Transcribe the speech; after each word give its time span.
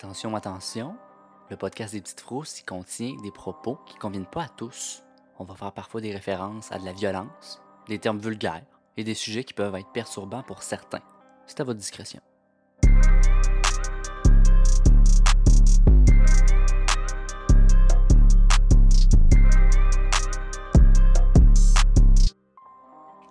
Attention, 0.00 0.36
attention, 0.36 0.94
le 1.50 1.56
podcast 1.56 1.92
des 1.92 2.00
petites 2.00 2.20
frousses 2.20 2.62
contient 2.62 3.16
des 3.20 3.32
propos 3.32 3.80
qui 3.84 3.96
ne 3.96 3.98
conviennent 3.98 4.26
pas 4.26 4.44
à 4.44 4.48
tous. 4.48 5.02
On 5.40 5.44
va 5.44 5.56
faire 5.56 5.72
parfois 5.72 6.00
des 6.00 6.12
références 6.12 6.70
à 6.70 6.78
de 6.78 6.84
la 6.84 6.92
violence, 6.92 7.60
des 7.88 7.98
termes 7.98 8.20
vulgaires 8.20 8.62
et 8.96 9.02
des 9.02 9.14
sujets 9.14 9.42
qui 9.42 9.54
peuvent 9.54 9.74
être 9.74 9.90
perturbants 9.90 10.44
pour 10.44 10.62
certains. 10.62 11.02
C'est 11.48 11.58
à 11.58 11.64
votre 11.64 11.80
discrétion. 11.80 12.20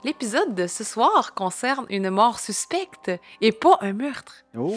L'épisode 0.07 0.55
de 0.55 0.67
ce 0.67 0.85
soir 0.85 1.33
concerne 1.33 1.85
une 1.89 2.09
mort 2.09 2.39
suspecte 2.39 3.11
et 3.41 3.51
pas 3.51 3.77
un 3.81 3.91
meurtre. 3.91 4.45
Oh! 4.57 4.73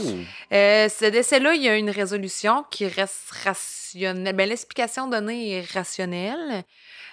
Euh, 0.52 0.88
ce 0.88 1.04
décès-là, 1.04 1.54
il 1.54 1.62
y 1.62 1.68
a 1.68 1.76
une 1.76 1.88
résolution 1.88 2.64
qui 2.68 2.88
reste 2.88 3.30
rationnelle. 3.44 4.34
Ben, 4.34 4.48
L'explication 4.48 5.06
donnée 5.06 5.52
est 5.52 5.72
rationnelle, 5.72 6.64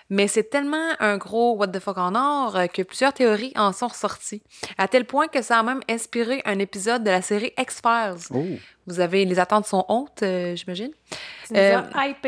mais 0.10 0.28
c'est 0.28 0.50
tellement 0.50 0.94
un 1.00 1.18
gros 1.18 1.58
what 1.58 1.68
the 1.68 1.80
fuck 1.80 2.00
en 2.00 2.16
or 2.16 2.58
euh, 2.58 2.66
que 2.66 2.82
plusieurs 2.82 3.14
théories 3.14 3.54
en 3.56 3.72
sont 3.72 3.90
ressorties. 3.90 4.42
À 4.80 4.88
tel 4.88 5.06
point 5.06 5.28
que 5.28 5.44
ça 5.44 5.60
a 5.60 5.62
même 5.62 5.82
inspiré 5.88 6.42
un 6.46 6.58
épisode 6.58 7.04
de 7.04 7.12
la 7.12 7.22
série 7.22 7.54
X-Files. 7.56 8.34
Oh! 8.34 8.44
Vous 8.88 9.00
avez 9.00 9.26
les 9.26 9.38
attentes 9.38 9.68
sont 9.68 9.86
hautes, 9.90 10.24
euh, 10.24 10.56
j'imagine. 10.56 10.92
Euh, 11.56 11.82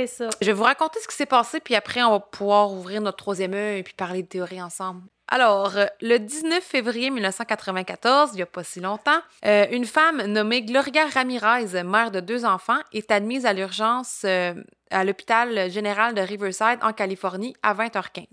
ça. 0.05 0.29
Je 0.39 0.45
vais 0.45 0.53
vous 0.53 0.63
raconter 0.63 0.99
ce 1.01 1.07
qui 1.07 1.15
s'est 1.15 1.25
passé, 1.25 1.59
puis 1.59 1.73
après, 1.73 2.03
on 2.03 2.11
va 2.11 2.19
pouvoir 2.19 2.71
ouvrir 2.71 3.01
notre 3.01 3.17
troisième 3.17 3.55
œil 3.55 3.79
et 3.79 3.83
puis 3.83 3.95
parler 3.95 4.21
de 4.21 4.27
théories 4.27 4.61
ensemble. 4.61 5.01
Alors, 5.31 5.77
euh, 5.77 5.85
le 6.01 6.17
19 6.17 6.63
février 6.63 7.11
1994, 7.11 8.31
il 8.33 8.37
n'y 8.37 8.41
a 8.41 8.47
pas 8.47 8.63
si 8.63 8.79
longtemps, 8.79 9.19
euh, 9.45 9.67
une 9.71 9.85
femme 9.85 10.25
nommée 10.25 10.63
Gloria 10.63 11.05
Ramirez, 11.05 11.83
mère 11.83 12.09
de 12.09 12.19
deux 12.19 12.45
enfants, 12.45 12.79
est 12.93 13.11
admise 13.11 13.45
à 13.45 13.53
l'urgence 13.53 14.23
euh, 14.25 14.55
à 14.91 15.03
l'hôpital 15.03 15.69
général 15.69 16.13
de 16.13 16.21
Riverside 16.21 16.79
en 16.81 16.93
Californie 16.93 17.55
à 17.63 17.73
20h15. 17.73 18.25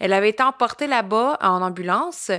Elle 0.00 0.12
avait 0.12 0.30
été 0.30 0.42
emportée 0.42 0.86
là-bas 0.86 1.38
en 1.40 1.62
ambulance. 1.62 2.30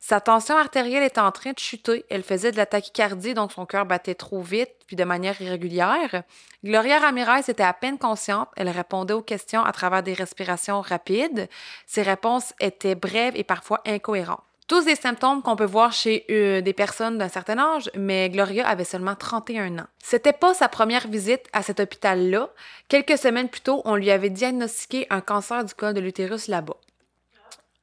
Sa 0.00 0.20
tension 0.20 0.56
artérielle 0.56 1.02
était 1.02 1.20
en 1.20 1.32
train 1.32 1.52
de 1.52 1.58
chuter. 1.58 2.04
Elle 2.10 2.22
faisait 2.22 2.52
de 2.52 2.56
la 2.56 2.66
tachycardie, 2.66 3.32
donc 3.32 3.52
son 3.52 3.64
cœur 3.64 3.86
battait 3.86 4.14
trop 4.14 4.42
vite 4.42 4.70
puis 4.86 4.96
de 4.96 5.04
manière 5.04 5.40
irrégulière. 5.40 6.24
Gloria 6.62 6.98
Ramirez 6.98 7.48
était 7.48 7.62
à 7.62 7.72
peine 7.72 7.98
consciente. 7.98 8.48
Elle 8.56 8.68
répondait 8.68 9.14
aux 9.14 9.22
questions 9.22 9.64
à 9.64 9.72
travers 9.72 10.02
des 10.02 10.12
respirations 10.12 10.80
rapides. 10.80 11.48
Ses 11.86 12.02
réponses 12.02 12.52
étaient 12.60 12.94
brèves 12.94 13.36
et 13.36 13.44
parfois 13.44 13.80
incohérentes. 13.86 14.44
Tous 14.66 14.86
des 14.86 14.96
symptômes 14.96 15.42
qu'on 15.42 15.56
peut 15.56 15.66
voir 15.66 15.92
chez 15.92 16.24
euh, 16.30 16.62
des 16.62 16.72
personnes 16.72 17.18
d'un 17.18 17.28
certain 17.28 17.58
âge, 17.58 17.90
mais 17.94 18.30
Gloria 18.30 18.66
avait 18.66 18.84
seulement 18.84 19.14
31 19.14 19.78
ans. 19.78 19.86
C'était 20.02 20.32
pas 20.32 20.54
sa 20.54 20.68
première 20.68 21.06
visite 21.06 21.42
à 21.52 21.62
cet 21.62 21.80
hôpital-là. 21.80 22.48
Quelques 22.88 23.18
semaines 23.18 23.50
plus 23.50 23.60
tôt, 23.60 23.82
on 23.84 23.94
lui 23.94 24.10
avait 24.10 24.30
diagnostiqué 24.30 25.06
un 25.10 25.20
cancer 25.20 25.66
du 25.66 25.74
col 25.74 25.92
de 25.92 26.00
l'utérus 26.00 26.48
là-bas. 26.48 26.76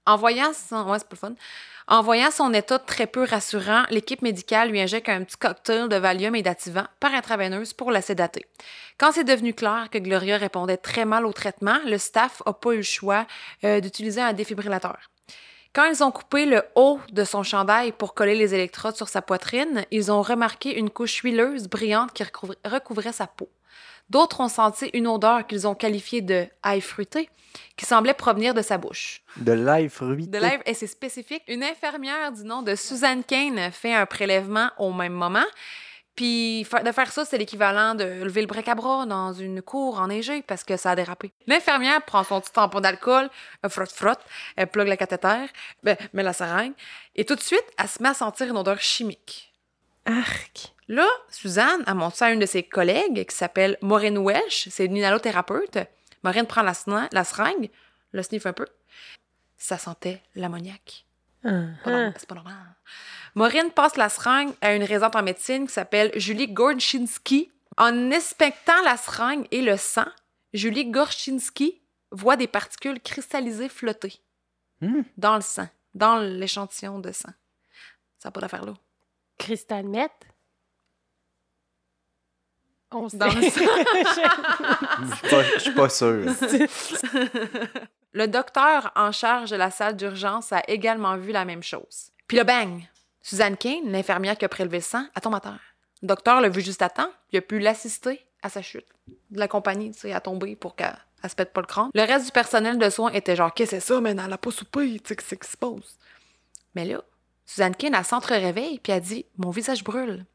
En 0.08 0.18
voyant 0.18 0.54
son... 0.54 0.90
Ouais, 0.90 0.98
état 2.54 2.80
très 2.80 3.06
peu 3.06 3.26
rassurant, 3.26 3.84
l'équipe 3.92 4.24
médicale 4.24 4.72
lui 4.72 4.82
injecte 4.82 5.10
un 5.10 5.24
petit 5.24 5.38
cocktail 5.38 5.88
de 5.88 5.98
Valium 5.98 6.36
et 6.36 6.42
d'activant 6.42 6.86
par 7.00 7.14
intraveineuse 7.14 7.74
pour 7.74 7.92
la 7.92 8.02
sédater. 8.02 8.48
Quand 8.98 9.12
c'est 9.12 9.24
devenu 9.24 9.54
clair 9.54 9.90
que 9.92 10.00
Gloria 10.00 10.38
répondait 10.38 10.78
très 10.78 11.06
mal 11.06 11.28
au 11.28 11.34
traitement, 11.34 11.78
le 11.86 12.00
staff 12.00 12.42
n'a 12.48 12.54
pas 12.54 12.72
eu 12.74 12.78
le 12.78 12.82
choix 12.82 13.28
euh, 13.64 13.82
d'utiliser 13.82 14.22
un 14.22 14.34
défibrillateur. 14.34 15.11
Quand 15.74 15.86
ils 15.86 16.04
ont 16.04 16.12
coupé 16.12 16.46
le 16.46 16.64
haut 16.76 17.00
de 17.14 17.24
son 17.24 17.44
chandail 17.44 17.94
pour 17.94 18.14
coller 18.14 18.36
les 18.36 18.54
électrodes 18.54 18.98
sur 18.98 19.08
sa 19.08 19.22
poitrine, 19.22 19.86
ils 19.90 20.12
ont 20.12 20.22
remarqué 20.22 20.78
une 20.78 20.90
couche 20.90 21.22
huileuse 21.22 21.70
brillante 21.70 22.12
qui 22.12 22.24
recouvrait, 22.24 23.14
sa 23.14 23.26
peau. 23.26 23.50
D'autres 24.10 24.42
ont 24.42 24.50
senti 24.50 24.90
une 24.94 25.08
odeur 25.08 25.48
qu'ils 25.48 25.68
ont 25.68 25.76
qualifiée 25.76 26.20
de 26.20 26.46
ail 26.62 26.82
fruité, 26.82 27.30
qui 27.78 27.86
semblait 27.86 28.14
provenir 28.14 28.54
de 28.54 28.62
sa 28.62 28.78
bouche. 28.78 29.22
De 29.38 29.54
l'ail 29.54 29.88
fruité. 29.88 30.30
De 30.30 30.38
lèvres, 30.40 30.64
et 30.66 30.74
c'est 30.74 30.88
spécifique. 30.88 31.44
Une 31.48 31.64
infirmière 31.64 32.34
du 32.34 32.44
nom 32.44 32.64
de 32.64 32.76
Suzanne 32.76 33.24
Kane 33.24 33.72
fait 33.72 33.94
un 33.94 34.06
prélèvement 34.06 34.72
au 34.78 34.92
même 34.92 35.14
moment. 35.14 35.46
Puis 36.22 36.68
de 36.86 36.92
faire 36.92 37.12
ça, 37.12 37.26
c'est 37.26 37.40
l'équivalent 37.40 37.96
de 37.96 38.04
lever 38.04 38.42
le 38.42 38.48
bric 38.48 38.68
à 38.68 38.76
bras 38.76 39.08
dans 39.08 39.34
une 39.34 39.60
cour 39.64 40.00
enneigée 40.00 40.44
parce 40.44 40.64
que 40.64 40.78
ça 40.78 40.92
a 40.92 40.96
dérapé. 40.96 41.32
L'infirmière 41.48 42.00
prend 42.06 42.24
son 42.24 42.40
petit 42.40 42.52
tampon 42.52 42.80
d'alcool, 42.80 43.28
elle 43.64 43.70
frotte 43.72 43.92
frotte, 43.92 44.20
elle 44.56 44.68
plug 44.68 44.88
le 44.88 44.96
cathéter, 44.98 45.48
ben, 45.82 45.98
met 46.14 46.22
la 46.22 46.34
seringue, 46.34 46.74
et 47.16 47.26
tout 47.26 47.34
de 47.34 47.40
suite, 47.40 47.66
elle 47.76 47.88
se 47.88 48.04
met 48.04 48.10
à 48.10 48.14
sentir 48.14 48.46
une 48.50 48.58
odeur 48.58 48.80
chimique. 48.80 49.52
Arc. 50.06 50.76
Là, 50.88 51.08
Suzanne 51.32 51.84
a 51.88 51.96
montré 51.96 52.18
ça 52.18 52.26
à 52.28 52.30
une 52.30 52.40
de 52.40 52.46
ses 52.46 52.62
collègues 52.62 53.26
qui 53.26 53.36
s'appelle 53.36 53.80
Maureen 53.82 54.20
Welsh, 54.20 54.68
c'est 54.70 54.86
une 54.86 54.98
inhalothérapeute. 54.98 55.80
Maureen 56.24 56.46
prend 56.46 56.62
la, 56.62 56.74
la 57.12 57.24
seringue, 57.24 57.72
le 58.12 58.22
sniff 58.22 58.46
un 58.46 58.54
peu. 58.54 58.68
Ça 59.58 59.80
sentait 59.80 60.22
l'ammoniaque. 60.36 61.04
Pas 61.44 61.50
normal, 61.86 62.14
C'est 62.18 62.28
pas 62.30 62.36
normal. 62.36 62.56
Maureen 63.36 63.72
passe 63.72 63.96
la 63.96 64.10
seringue 64.10 64.54
à 64.62 64.76
une 64.76 64.84
résidente 64.84 65.16
en 65.16 65.24
médecine 65.24 65.66
qui 65.68 65.74
s'appelle 65.74 66.12
Julie 66.16 66.48
Gorczynski. 66.52 67.52
En 67.78 68.12
inspectant 68.12 68.80
la 68.84 68.98
seringue 68.98 69.48
et 69.52 69.62
le 69.62 69.78
sang, 69.78 70.06
Julie 70.54 70.92
Gorczynski 70.92 71.82
voit 72.12 72.36
des 72.36 72.48
particules 72.48 73.00
cristallisées 73.00 73.70
flotter 73.70 74.22
Hmm. 74.82 75.04
dans 75.18 75.36
le 75.36 75.42
sang, 75.42 75.68
dans 75.94 76.18
l'échantillon 76.18 77.00
de 77.00 77.12
sang. 77.12 77.30
Ça 78.20 78.28
n'a 78.30 78.32
pas 78.32 78.42
d'affaire 78.42 78.66
là. 78.66 78.74
Cristal 79.38 79.86
Met. 79.88 80.10
On 82.92 83.08
sait. 83.08 83.18
Dans 83.18 83.28
le 83.28 83.42
sang. 83.50 83.62
Je 85.02 85.16
suis 85.16 85.30
pas- 85.30 85.44
je 85.44 85.60
suis 85.60 85.74
pas 85.74 85.90
sûr. 85.90 86.26
Le 88.14 88.28
docteur 88.28 88.92
en 88.96 89.14
charge 89.14 89.52
de 89.52 89.56
la 89.56 89.72
salle 89.72 89.96
d'urgence 89.96 90.52
a 90.52 90.62
également 90.68 91.16
vu 91.16 91.32
la 91.32 91.46
même 91.46 91.64
chose. 91.64 92.12
Puis 92.28 92.38
le 92.38 92.44
bang! 92.44 92.84
Suzanne 93.22 93.56
Kane, 93.56 93.90
l'infirmière 93.90 94.38
qui 94.38 94.44
a 94.44 94.50
prélevé 94.50 94.78
le 94.78 94.84
sang, 94.84 95.06
a 95.16 95.22
tombé 95.22 95.38
à 95.38 95.40
terre. 95.42 95.60
Le 96.02 96.08
docteur 96.08 96.42
l'a 96.42 96.50
vu 96.50 96.62
juste 96.62 96.82
à 96.82 96.90
temps, 96.90 97.12
il 97.32 97.38
a 97.38 97.42
pu 97.42 97.60
l'assister 97.60 98.20
à 98.42 98.50
sa 98.50 98.62
chute. 98.62 98.88
De 99.30 99.40
l'accompagner, 99.40 99.92
tu 99.92 100.00
sais, 100.00 100.14
à 100.14 100.20
tomber 100.20 100.56
pour 100.56 100.76
qu'elle 100.76 100.98
elle 101.24 101.30
se 101.30 101.36
pète 101.36 101.54
pas 101.54 101.62
le 101.62 101.68
crâne. 101.68 101.92
Le 101.94 102.02
reste 102.02 102.26
du 102.26 102.32
personnel 102.32 102.78
de 102.78 102.90
soins 102.90 103.12
était 103.12 103.36
genre, 103.36 103.54
qu'est-ce 103.54 103.72
que 103.72 103.80
c'est 103.80 103.94
ça, 103.94 104.02
mais 104.02 104.12
elle 104.12 104.34
a 104.34 104.38
pas 104.38 104.52
soupé, 104.52 105.00
tu 105.00 105.08
sais, 105.08 105.16
qu'est-ce 105.16 105.36
qui 105.36 105.50
se 105.50 105.58
passe? 105.58 105.98
Mais 106.76 106.84
là, 106.84 107.02
Suzanne 107.46 107.76
Kane, 107.76 107.94
elle 107.96 108.04
s'entre-réveille, 108.04 108.80
puis 108.80 108.92
elle 108.92 109.02
dit, 109.02 109.26
mon 109.38 109.52
visage 109.52 109.84
brûle. 109.84 110.26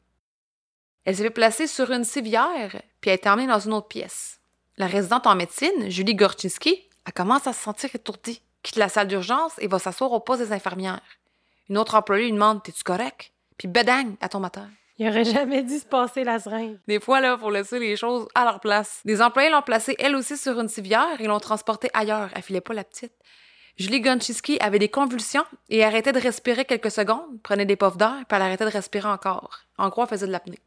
Elle 1.03 1.15
s'est 1.15 1.23
fait 1.23 1.29
placer 1.29 1.67
sur 1.67 1.91
une 1.91 2.05
civière, 2.05 2.81
puis 3.01 3.09
elle 3.09 3.11
a 3.11 3.15
été 3.15 3.29
emmenée 3.29 3.47
dans 3.47 3.59
une 3.59 3.73
autre 3.73 3.87
pièce. 3.87 4.39
La 4.77 4.87
résidente 4.87 5.27
en 5.27 5.35
médecine, 5.35 5.89
Julie 5.89 6.15
Gorczynski, 6.15 6.86
elle 7.07 7.13
commence 7.13 7.47
à 7.47 7.53
se 7.53 7.63
sentir 7.63 7.89
étourdie, 7.95 8.41
quitte 8.63 8.75
la 8.75 8.89
salle 8.89 9.07
d'urgence 9.07 9.53
et 9.59 9.67
va 9.67 9.79
s'asseoir 9.79 10.11
au 10.11 10.19
poste 10.19 10.41
des 10.41 10.51
infirmières. 10.51 11.01
Une 11.69 11.77
autre 11.77 11.95
employée 11.95 12.25
lui 12.25 12.33
demande 12.33 12.61
T'es-tu 12.61 12.83
correct 12.83 13.31
Puis 13.57 13.69
tombe 13.69 14.45
à 14.45 14.49
terre. 14.49 14.69
Il 14.99 15.07
aurait 15.07 15.23
jamais 15.23 15.63
dû 15.63 15.79
se 15.79 15.85
passer 15.85 16.25
la 16.25 16.39
seringue. 16.39 16.79
Des 16.87 16.99
fois, 16.99 17.21
là, 17.21 17.37
faut 17.37 17.49
laisser 17.49 17.79
les 17.79 17.95
choses 17.95 18.27
à 18.35 18.43
leur 18.43 18.59
place. 18.59 19.01
Des 19.05 19.21
employés 19.21 19.49
l'ont 19.49 19.61
placée, 19.61 19.95
elle 19.99 20.15
aussi, 20.15 20.35
sur 20.35 20.59
une 20.59 20.67
civière 20.67 21.21
et 21.21 21.27
l'ont 21.27 21.39
transportée 21.39 21.89
ailleurs. 21.93 22.29
Elle 22.35 22.41
filait 22.41 22.61
pas 22.61 22.73
la 22.73 22.83
petite. 22.83 23.13
Julie 23.77 24.01
Gonchiski 24.01 24.57
avait 24.59 24.79
des 24.79 24.89
convulsions 24.89 25.45
et 25.69 25.85
arrêtait 25.85 26.11
de 26.11 26.19
respirer 26.19 26.65
quelques 26.65 26.91
secondes, 26.91 27.41
prenait 27.43 27.65
des 27.65 27.75
puffs 27.75 27.95
d'air, 27.95 28.23
puis 28.27 28.35
elle 28.35 28.41
arrêtait 28.41 28.65
de 28.65 28.71
respirer 28.71 29.07
encore. 29.07 29.59
En 29.77 29.89
gros, 29.89 30.01
elle 30.01 30.09
faisait 30.09 30.27
de 30.27 30.31
l'apnée. 30.31 30.59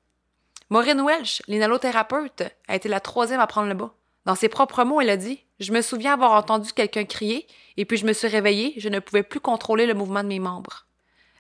Maureen 0.71 1.01
Welsh, 1.01 1.43
l'inhalothérapeute, 1.49 2.45
a 2.69 2.77
été 2.77 2.89
la 2.89 3.01
troisième 3.01 3.41
à 3.41 3.49
prendre 3.49 3.69
le 3.69 3.75
bas. 3.75 3.93
Dans 4.27 4.35
ses 4.35 4.49
propres 4.49 4.85
mots, 4.85 5.01
elle 5.01 5.11
a 5.11 5.17
dit 5.17 5.45
Je 5.59 5.73
me 5.73 5.83
souviens 5.83 6.15
avoir 6.15 6.33
entendu 6.33 6.73
quelqu'un 6.73 7.05
crier, 7.05 7.47
et 7.77 7.85
puis 7.85 7.97
je 7.97 8.07
me 8.07 8.13
suis 8.13 8.29
réveillée, 8.29 8.75
je 8.77 8.89
ne 8.89 8.99
pouvais 8.99 9.23
plus 9.23 9.41
contrôler 9.41 9.87
le 9.87 9.95
mouvement 9.95 10.23
de 10.23 10.29
mes 10.29 10.39
membres. 10.39 10.87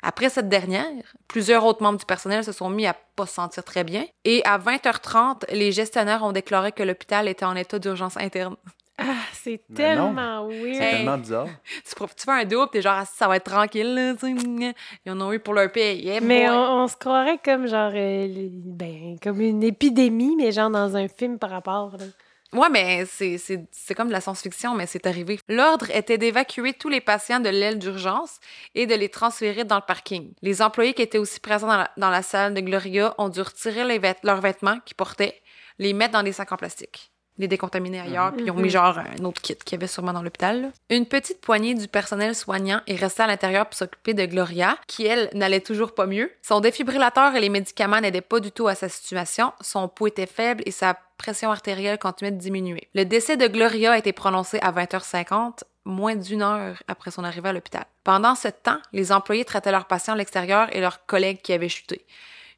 Après 0.02 0.30
cette 0.30 0.48
dernière, 0.48 1.14
plusieurs 1.28 1.64
autres 1.64 1.82
membres 1.82 1.98
du 1.98 2.06
personnel 2.06 2.42
se 2.42 2.52
sont 2.52 2.70
mis 2.70 2.86
à 2.86 2.96
pas 3.16 3.26
se 3.26 3.34
sentir 3.34 3.64
très 3.64 3.84
bien, 3.84 4.06
et 4.24 4.42
à 4.44 4.58
20h30, 4.58 5.52
les 5.52 5.72
gestionnaires 5.72 6.22
ont 6.22 6.32
déclaré 6.32 6.72
que 6.72 6.82
l'hôpital 6.82 7.28
était 7.28 7.44
en 7.44 7.54
état 7.54 7.78
d'urgence 7.78 8.16
interne. 8.16 8.56
Ah, 9.02 9.14
c'est 9.32 9.62
tellement 9.74 10.46
weird. 10.46 10.74
C'est 10.74 10.90
tellement 10.90 11.18
bizarre. 11.18 11.46
Tu, 11.84 12.24
fais 12.24 12.30
un 12.30 12.44
double, 12.44 12.68
t'es 12.70 12.82
genre, 12.82 13.02
ça 13.06 13.28
va 13.28 13.36
être 13.36 13.50
tranquille, 13.50 13.94
là, 13.94 14.14
tu 14.14 14.36
sais. 14.38 14.74
Ils 15.06 15.12
en 15.12 15.20
ont 15.22 15.32
eu 15.32 15.38
pour 15.38 15.54
leur 15.54 15.72
paye. 15.72 16.02
Yeah, 16.02 16.20
Mais 16.20 16.50
on, 16.50 16.82
on 16.82 16.88
se 16.88 16.96
croirait 16.96 17.38
comme 17.42 17.66
genre 17.66 17.92
euh, 17.94 18.48
ben 18.50 19.16
comme 19.22 19.40
une 19.40 19.62
épidémie, 19.62 20.36
mais 20.36 20.52
genre 20.52 20.68
dans 20.68 20.96
un 20.96 21.08
film 21.08 21.38
par 21.38 21.50
rapport. 21.50 21.96
là. 21.98 22.04
Ouais, 22.52 22.68
mais 22.68 23.06
c'est- 23.06 23.94
comme 23.94 24.08
de 24.08 24.12
la 24.12 24.20
science-fiction, 24.20 24.74
mais 24.74 24.86
c'est 24.86 25.06
arrivé. 25.06 25.38
L'ordre 25.48 25.88
était 25.90 26.18
d'évacuer 26.18 26.72
tous 26.72 26.88
les 26.88 27.00
patients 27.00 27.38
de 27.38 27.48
l'aile 27.48 27.78
d'urgence 27.78 28.40
et 28.74 28.86
de 28.86 28.94
les 28.96 29.08
transférer 29.08 29.62
dans 29.64 29.76
le 29.76 29.82
parking. 29.86 30.34
Les 30.42 30.60
employés 30.60 30.92
qui 30.92 31.02
étaient 31.02 31.18
aussi 31.18 31.38
présents 31.38 31.86
dans 31.96 32.10
la, 32.10 32.22
salle 32.22 32.54
de 32.54 32.60
Gloria 32.60 33.14
ont 33.18 33.28
dû 33.28 33.40
retirer 33.40 33.84
leurs 34.24 34.40
vêtements 34.40 34.80
qu'ils 34.80 34.96
portaient, 34.96 35.40
les 35.78 35.92
mettre 35.92 36.12
dans 36.14 36.24
des 36.24 36.32
sacs 36.32 36.50
en 36.50 36.56
plastique. 36.56 37.12
Les 37.40 37.48
décontaminer 37.48 38.00
ailleurs, 38.00 38.32
puis 38.32 38.44
ils 38.46 38.50
ont 38.50 38.54
Mhm. 38.54 38.62
mis 38.62 38.70
genre 38.70 38.98
un 38.98 39.24
autre 39.24 39.40
kit 39.42 39.56
qu'il 39.56 39.72
y 39.72 39.80
avait 39.80 39.86
sûrement 39.86 40.12
dans 40.12 40.22
l'hôpital. 40.22 40.70
Une 40.90 41.06
petite 41.06 41.40
poignée 41.40 41.74
du 41.74 41.88
personnel 41.88 42.34
soignant 42.34 42.80
est 42.86 42.96
restée 42.96 43.22
à 43.22 43.26
l'intérieur 43.26 43.66
pour 43.66 43.74
s'occuper 43.76 44.14
de 44.14 44.24
Gloria, 44.26 44.76
qui, 44.86 45.06
elle, 45.06 45.28
n'allait 45.34 45.60
toujours 45.60 45.94
pas 45.94 46.06
mieux. 46.06 46.30
Son 46.42 46.60
défibrillateur 46.60 47.34
et 47.34 47.40
les 47.40 47.48
médicaments 47.48 48.00
n'aidaient 48.00 48.20
pas 48.20 48.40
du 48.40 48.52
tout 48.52 48.68
à 48.68 48.74
sa 48.74 48.88
situation. 48.88 49.52
Son 49.60 49.88
pouls 49.88 50.08
était 50.08 50.26
faible 50.26 50.62
et 50.66 50.70
sa 50.70 50.96
pression 51.18 51.50
artérielle 51.50 51.98
continuait 51.98 52.30
de 52.32 52.38
diminuer. 52.38 52.88
Le 52.94 53.04
décès 53.04 53.36
de 53.36 53.46
Gloria 53.46 53.92
a 53.92 53.98
été 53.98 54.12
prononcé 54.12 54.58
à 54.62 54.70
20h50, 54.72 55.64
moins 55.84 56.14
d'une 56.16 56.42
heure 56.42 56.82
après 56.88 57.10
son 57.10 57.24
arrivée 57.24 57.48
à 57.48 57.52
l'hôpital. 57.52 57.84
Pendant 58.04 58.34
ce 58.34 58.48
temps, 58.48 58.78
les 58.92 59.12
employés 59.12 59.44
traitaient 59.44 59.72
leurs 59.72 59.86
patients 59.86 60.14
à 60.14 60.16
l'extérieur 60.16 60.68
et 60.74 60.80
leurs 60.80 61.04
collègues 61.06 61.40
qui 61.42 61.52
avaient 61.52 61.68
chuté. 61.68 62.04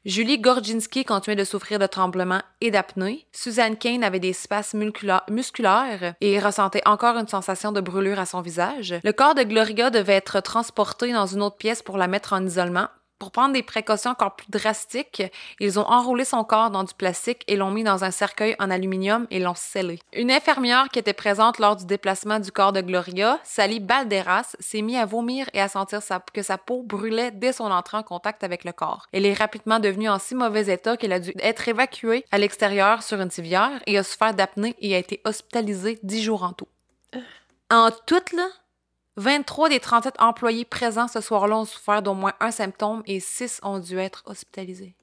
Julie 0.05 0.39
Gorginski 0.39 1.05
continuait 1.05 1.37
de 1.37 1.45
souffrir 1.45 1.79
de 1.79 1.87
tremblements 1.87 2.41
et 2.59 2.71
d'apnée. 2.71 3.25
Suzanne 3.31 3.77
Kane 3.77 4.03
avait 4.03 4.19
des 4.19 4.33
spasmes 4.33 4.83
muscula- 4.83 5.23
musculaires 5.29 6.15
et 6.19 6.39
ressentait 6.39 6.81
encore 6.85 7.15
une 7.15 7.27
sensation 7.29 7.71
de 7.71 7.79
brûlure 7.79 8.19
à 8.19 8.25
son 8.25 8.41
visage. 8.41 8.95
Le 9.01 9.13
corps 9.13 9.33
de 9.33 9.43
Gloria 9.43 9.91
devait 9.91 10.13
être 10.13 10.41
transporté 10.41 11.13
dans 11.13 11.27
une 11.27 11.41
autre 11.41 11.55
pièce 11.55 11.81
pour 11.81 11.97
la 11.97 12.07
mettre 12.07 12.33
en 12.33 12.45
isolement. 12.45 12.89
Pour 13.23 13.31
prendre 13.31 13.53
des 13.53 13.63
précautions 13.63 14.11
encore 14.11 14.35
plus 14.35 14.49
drastiques, 14.49 15.23
ils 15.61 15.79
ont 15.79 15.87
enroulé 15.87 16.25
son 16.25 16.43
corps 16.43 16.69
dans 16.71 16.83
du 16.83 16.93
plastique 16.93 17.45
et 17.47 17.55
l'ont 17.55 17.71
mis 17.71 17.85
dans 17.85 18.03
un 18.03 18.11
cercueil 18.11 18.53
en 18.59 18.69
aluminium 18.69 19.27
et 19.31 19.39
l'ont 19.39 19.55
scellé. 19.55 19.99
Une 20.11 20.29
infirmière 20.29 20.89
qui 20.89 20.99
était 20.99 21.13
présente 21.13 21.57
lors 21.57 21.77
du 21.77 21.85
déplacement 21.85 22.39
du 22.39 22.51
corps 22.51 22.73
de 22.73 22.81
Gloria, 22.81 23.39
Sally 23.45 23.79
Balderas, 23.79 24.57
s'est 24.59 24.81
mise 24.81 24.97
à 24.97 25.05
vomir 25.05 25.49
et 25.53 25.61
à 25.61 25.69
sentir 25.69 26.01
sa- 26.01 26.19
que 26.33 26.41
sa 26.41 26.57
peau 26.57 26.83
brûlait 26.83 27.31
dès 27.31 27.53
son 27.53 27.71
entrée 27.71 27.95
en 27.95 28.03
contact 28.03 28.43
avec 28.43 28.65
le 28.65 28.73
corps. 28.73 29.07
Elle 29.13 29.25
est 29.25 29.33
rapidement 29.33 29.79
devenue 29.79 30.09
en 30.09 30.19
si 30.19 30.35
mauvais 30.35 30.67
état 30.67 30.97
qu'elle 30.97 31.13
a 31.13 31.21
dû 31.21 31.33
être 31.39 31.65
évacuée 31.69 32.25
à 32.29 32.37
l'extérieur 32.37 33.03
sur 33.03 33.21
une 33.21 33.31
civière 33.31 33.81
et 33.87 33.97
a 33.97 34.03
souffert 34.03 34.33
d'apnée 34.33 34.75
et 34.81 34.95
a 34.95 34.97
été 34.97 35.21
hospitalisée 35.23 35.97
dix 36.03 36.21
jours 36.21 36.43
en 36.43 36.51
tout. 36.51 36.67
En 37.71 37.89
tout, 38.05 38.35
là, 38.35 38.49
23 39.17 39.69
des 39.69 39.79
37 39.79 40.15
employés 40.19 40.65
présents 40.65 41.07
ce 41.07 41.21
soir-là 41.21 41.57
ont 41.57 41.65
souffert 41.65 42.01
d'au 42.01 42.13
moins 42.15 42.33
un 42.39 42.51
symptôme 42.51 43.03
et 43.05 43.19
6 43.19 43.59
ont 43.63 43.79
dû 43.79 43.97
être 43.99 44.23
hospitalisés. 44.25 44.95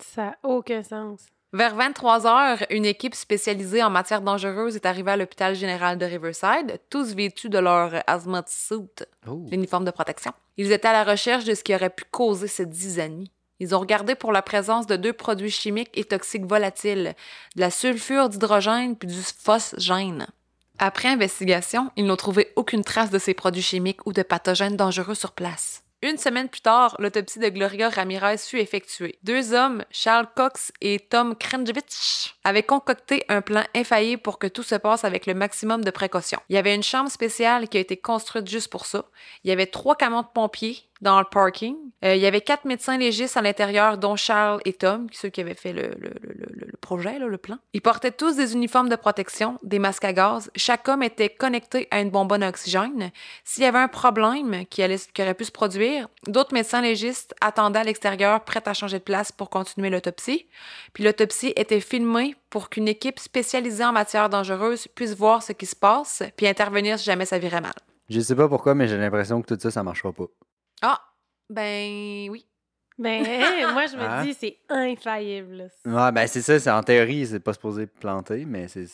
Ça 0.00 0.26
n'a 0.26 0.38
aucun 0.44 0.82
sens. 0.82 1.26
Vers 1.52 1.74
23 1.74 2.26
heures, 2.26 2.58
une 2.70 2.84
équipe 2.84 3.14
spécialisée 3.14 3.82
en 3.82 3.88
matière 3.90 4.20
dangereuse 4.20 4.76
est 4.76 4.84
arrivée 4.86 5.12
à 5.12 5.16
l'hôpital 5.16 5.54
général 5.54 5.96
de 5.96 6.04
Riverside, 6.04 6.78
tous 6.90 7.14
vêtus 7.14 7.48
de 7.48 7.58
leur 7.58 8.02
hazmat 8.06 8.44
suit, 8.46 8.76
Oh. 9.26 9.44
l'uniforme 9.50 9.86
de 9.86 9.90
protection. 9.90 10.32
Ils 10.58 10.70
étaient 10.72 10.88
à 10.88 10.92
la 10.92 11.04
recherche 11.04 11.44
de 11.44 11.54
ce 11.54 11.64
qui 11.64 11.74
aurait 11.74 11.90
pu 11.90 12.04
causer 12.10 12.48
cette 12.48 12.74
zizanie. 12.74 13.32
Ils 13.60 13.74
ont 13.74 13.80
regardé 13.80 14.14
pour 14.14 14.30
la 14.30 14.42
présence 14.42 14.86
de 14.86 14.96
deux 14.96 15.12
produits 15.14 15.50
chimiques 15.50 15.90
et 15.98 16.04
toxiques 16.04 16.46
volatiles, 16.46 17.14
de 17.56 17.60
la 17.60 17.70
sulfure 17.70 18.28
d'hydrogène 18.28 18.94
puis 18.94 19.08
du 19.08 19.20
phosgène. 19.20 20.26
Après 20.80 21.08
investigation, 21.08 21.90
ils 21.96 22.04
n'ont 22.04 22.16
trouvé 22.16 22.52
aucune 22.54 22.84
trace 22.84 23.10
de 23.10 23.18
ces 23.18 23.34
produits 23.34 23.62
chimiques 23.62 24.06
ou 24.06 24.12
de 24.12 24.22
pathogènes 24.22 24.76
dangereux 24.76 25.16
sur 25.16 25.32
place. 25.32 25.82
Une 26.00 26.16
semaine 26.16 26.48
plus 26.48 26.60
tard, 26.60 26.94
l'autopsie 27.00 27.40
de 27.40 27.48
Gloria 27.48 27.88
Ramirez 27.88 28.38
fut 28.38 28.60
effectuée. 28.60 29.18
Deux 29.24 29.52
hommes, 29.52 29.84
Charles 29.90 30.28
Cox 30.36 30.70
et 30.80 31.00
Tom 31.00 31.34
Krenjevich, 31.34 32.36
avaient 32.44 32.62
concocté 32.62 33.24
un 33.28 33.40
plan 33.40 33.64
infaillible 33.74 34.22
pour 34.22 34.38
que 34.38 34.46
tout 34.46 34.62
se 34.62 34.76
passe 34.76 35.02
avec 35.02 35.26
le 35.26 35.34
maximum 35.34 35.82
de 35.82 35.90
précaution. 35.90 36.38
Il 36.48 36.54
y 36.54 36.58
avait 36.58 36.76
une 36.76 36.84
chambre 36.84 37.10
spéciale 37.10 37.68
qui 37.68 37.78
a 37.78 37.80
été 37.80 37.96
construite 37.96 38.46
juste 38.46 38.70
pour 38.70 38.86
ça. 38.86 39.06
Il 39.42 39.48
y 39.48 39.52
avait 39.52 39.66
trois 39.66 39.96
camions 39.96 40.22
de 40.22 40.28
pompiers 40.32 40.87
dans 41.00 41.18
le 41.20 41.26
parking. 41.30 41.76
Euh, 42.04 42.14
il 42.14 42.20
y 42.20 42.26
avait 42.26 42.40
quatre 42.40 42.64
médecins 42.64 42.96
légistes 42.96 43.36
à 43.36 43.42
l'intérieur, 43.42 43.98
dont 43.98 44.14
Charles 44.16 44.60
et 44.64 44.72
Tom, 44.72 45.08
ceux 45.12 45.28
qui 45.30 45.40
avaient 45.40 45.54
fait 45.54 45.72
le, 45.72 45.88
le- 45.98 46.14
le- 46.22 46.68
projet, 46.80 47.18
là, 47.18 47.26
le 47.26 47.36
plan. 47.36 47.58
Ils 47.74 47.82
portaient 47.82 48.12
tous 48.12 48.36
des 48.36 48.54
uniformes 48.54 48.88
de 48.88 48.96
protection, 48.96 49.58
des 49.62 49.78
masques 49.78 50.04
à 50.06 50.12
gaz. 50.14 50.50
Chaque 50.56 50.88
homme 50.88 51.02
était 51.02 51.28
connecté 51.28 51.86
à 51.90 52.00
une 52.00 52.08
bonbonne 52.08 52.42
à 52.42 52.48
oxygène. 52.48 53.10
S'il 53.44 53.62
y 53.64 53.66
avait 53.66 53.78
un 53.80 53.88
problème 53.88 54.64
qui, 54.70 54.82
allait, 54.82 54.96
qui 55.12 55.20
aurait 55.20 55.34
pu 55.34 55.44
se 55.44 55.50
produire, 55.52 56.08
d'autres 56.26 56.54
médecins 56.54 56.80
légistes 56.80 57.34
attendaient 57.42 57.80
à 57.80 57.84
l'extérieur, 57.84 58.42
prêts 58.44 58.62
à 58.64 58.72
changer 58.72 59.00
de 59.00 59.04
place 59.04 59.32
pour 59.32 59.50
continuer 59.50 59.90
l'autopsie. 59.90 60.46
Puis 60.94 61.04
l'autopsie 61.04 61.52
était 61.56 61.80
filmée 61.80 62.36
pour 62.48 62.70
qu'une 62.70 62.88
équipe 62.88 63.18
spécialisée 63.18 63.84
en 63.84 63.92
matière 63.92 64.30
dangereuse 64.30 64.88
puisse 64.94 65.14
voir 65.14 65.42
ce 65.42 65.52
qui 65.52 65.66
se 65.66 65.76
passe, 65.76 66.22
puis 66.36 66.46
intervenir 66.46 66.98
si 66.98 67.04
jamais 67.04 67.26
ça 67.26 67.38
virait 67.38 67.60
mal. 67.60 67.74
Je 68.08 68.20
sais 68.20 68.36
pas 68.36 68.48
pourquoi, 68.48 68.74
mais 68.74 68.88
j'ai 68.88 68.96
l'impression 68.96 69.42
que 69.42 69.52
tout 69.52 69.60
ça, 69.60 69.70
ça 69.70 69.82
marchera 69.82 70.12
pas. 70.12 70.24
Ah, 70.82 71.00
ben 71.50 72.28
oui. 72.30 72.46
Ben, 72.98 73.22
moi, 73.72 73.86
je 73.86 73.96
me 73.96 74.02
Hein? 74.02 74.24
dis, 74.24 74.34
c'est 74.34 74.58
infaillible. 74.68 75.54
là. 75.84 76.06
Ouais, 76.06 76.12
ben 76.12 76.26
c'est 76.26 76.42
ça, 76.42 76.58
c'est 76.58 76.70
en 76.70 76.82
théorie, 76.82 77.26
c'est 77.26 77.40
pas 77.40 77.52
supposé 77.52 77.86
planter, 77.86 78.44
mais 78.44 78.68
c'est. 78.68 78.86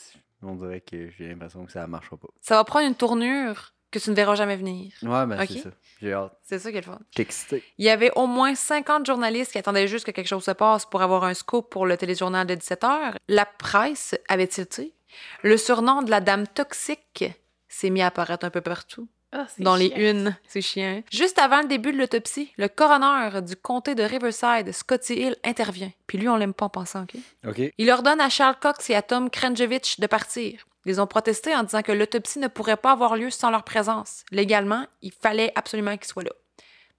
On 0.43 0.55
dirait 0.57 0.83
que 0.83 1.09
j'ai 1.11 1.29
l'impression 1.29 1.65
que 1.65 1.73
ça 1.73 1.87
marchera 1.87 2.19
pas. 2.19 2.29
Ça 2.43 2.57
va 2.57 2.65
prendre 2.65 2.87
une 2.87 2.95
tournure 2.95 3.73
que 3.91 3.99
tu 3.99 4.11
ne 4.11 4.15
verras 4.15 4.35
jamais 4.35 4.57
venir. 4.57 4.93
Ouais, 5.03 5.25
ben 5.25 5.39
c'est 5.47 5.59
ça. 5.61 5.71
J'ai 6.03 6.13
hâte. 6.13 6.37
C'est 6.43 6.59
ça 6.59 6.71
qui 6.71 6.77
est 6.77 6.81
le 6.81 6.87
fun. 6.87 6.99
Excité. 7.17 7.63
Il 7.79 7.85
y 7.87 7.89
avait 7.89 8.11
au 8.15 8.27
moins 8.27 8.55
50 8.55 9.07
journalistes 9.07 9.53
qui 9.53 9.59
attendaient 9.59 9.89
juste 9.89 10.05
que 10.05 10.11
quelque 10.11 10.27
chose 10.29 10.45
se 10.45 10.51
passe 10.51 10.85
pour 10.85 11.01
avoir 11.01 11.25
un 11.25 11.33
scoop 11.33 11.71
pour 11.71 11.87
le 11.87 11.97
téléjournal 11.97 12.47
de 12.47 12.55
17 12.57 12.85
heures. 12.85 13.15
La 13.29 13.47
presse 13.47 14.15
avait 14.29 14.49
tilté. 14.49 14.95
Le 15.43 15.57
surnom 15.57 16.03
de 16.03 16.11
la 16.11 16.21
dame 16.21 16.47
toxique 16.47 17.25
s'est 17.69 17.89
mis 17.89 18.03
à 18.03 18.09
apparaître 18.09 18.45
un 18.45 18.51
peu 18.51 18.61
partout. 18.61 19.09
Ah, 19.37 19.47
dans 19.59 19.75
les 19.75 19.89
unes. 19.97 20.37
C'est 20.47 20.63
chiant. 20.63 21.03
Juste 21.11 21.41
avant 21.41 21.61
le 21.61 21.67
début 21.67 21.93
de 21.93 21.99
l'autopsie, 21.99 22.53
le 22.57 22.69
coroner 22.69 23.43
du 23.43 23.57
comté 23.57 23.97
de 23.97 24.05
Riverside, 24.05 24.71
Scotty 24.71 25.15
Hill, 25.15 25.37
intervient. 25.43 25.91
Puis 26.07 26.19
lui, 26.19 26.29
on 26.29 26.37
l'aime 26.37 26.55
pas 26.55 26.67
en 26.67 26.71
pensant, 26.71 27.03
OK? 27.03 27.17
OK. 27.49 27.73
Il 27.77 27.91
ordonne 27.91 28.21
à 28.21 28.29
Charles 28.29 28.59
Cox 28.61 28.89
et 28.91 28.95
à 28.95 29.03
Tom 29.03 29.31
Krenjevich 29.31 29.99
de 29.99 30.07
partir. 30.07 30.65
Ils 30.87 31.01
ont 31.01 31.09
protesté 31.09 31.55
en 31.57 31.65
disant 31.65 31.83
que 31.83 31.91
l'autopsie 31.91 32.39
ne 32.39 32.47
pourrait 32.47 32.77
pas 32.77 32.93
avoir 32.93 33.17
lieu 33.17 33.31
sans 33.31 33.51
leur 33.51 33.65
présence. 33.65 34.25
Légalement, 34.31 34.87
il 35.03 35.13
fallait 35.13 35.53
absolument 35.57 35.97
qu'ils 35.97 36.07
soient 36.07 36.23
là. 36.23 36.33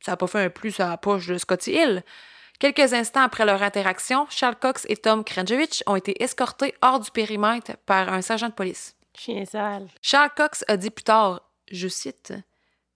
Ça 0.02 0.12
n'a 0.12 0.18
pas 0.18 0.28
fait 0.28 0.44
un 0.44 0.50
plus 0.50 0.80
à 0.82 0.90
la 0.90 0.98
poche 0.98 1.28
de 1.28 1.38
Scotty 1.38 1.72
Hill. 1.72 2.04
Quelques 2.60 2.94
instants 2.94 3.22
après 3.22 3.46
leur 3.46 3.64
interaction, 3.64 4.28
Charles 4.30 4.56
Cox 4.56 4.86
et 4.90 4.98
Tom 4.98 5.24
Krenjevich 5.24 5.84
ont 5.88 5.96
été 5.96 6.22
escortés 6.22 6.74
hors 6.82 7.00
du 7.00 7.12
périmètre 7.12 7.78
par 7.86 8.12
un 8.12 8.22
sergent 8.22 8.50
de 8.50 8.54
police. 8.54 8.96
Chien 9.18 9.46
sale. 9.46 9.88
Charles 10.02 10.32
Cox 10.36 10.66
a 10.68 10.78
dit 10.78 10.90
plus 10.90 11.04
tard, 11.04 11.42
je 11.71 11.88
cite, 11.88 12.33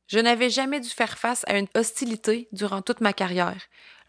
Je 0.08 0.20
n'avais 0.20 0.50
jamais 0.50 0.80
dû 0.80 0.90
faire 0.90 1.18
face 1.18 1.44
à 1.48 1.58
une 1.58 1.68
hostilité 1.76 2.48
durant 2.52 2.82
toute 2.82 3.02
ma 3.02 3.14
carrière. 3.14 3.62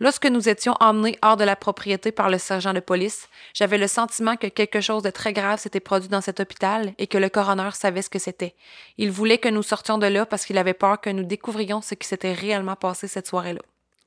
Lorsque 0.02 0.24
nous 0.24 0.48
étions 0.48 0.74
emmenés 0.80 1.18
hors 1.20 1.36
de 1.36 1.44
la 1.44 1.56
propriété 1.56 2.10
par 2.10 2.30
le 2.30 2.38
sergent 2.38 2.72
de 2.72 2.80
police, 2.80 3.28
j'avais 3.52 3.76
le 3.76 3.86
sentiment 3.86 4.36
que 4.36 4.46
quelque 4.46 4.80
chose 4.80 5.02
de 5.02 5.10
très 5.10 5.34
grave 5.34 5.60
s'était 5.60 5.78
produit 5.78 6.08
dans 6.08 6.22
cet 6.22 6.40
hôpital 6.40 6.94
et 6.96 7.06
que 7.06 7.18
le 7.18 7.28
coroner 7.28 7.70
savait 7.74 8.00
ce 8.00 8.08
que 8.08 8.18
c'était. 8.18 8.54
Il 8.96 9.10
voulait 9.10 9.36
que 9.36 9.50
nous 9.50 9.62
sortions 9.62 9.98
de 9.98 10.06
là 10.06 10.24
parce 10.24 10.46
qu'il 10.46 10.56
avait 10.56 10.72
peur 10.72 11.02
que 11.02 11.10
nous 11.10 11.24
découvrions 11.24 11.82
ce 11.82 11.94
qui 11.94 12.08
s'était 12.08 12.32
réellement 12.32 12.76
passé 12.76 13.08
cette 13.08 13.26
soirée-là. 13.26 13.60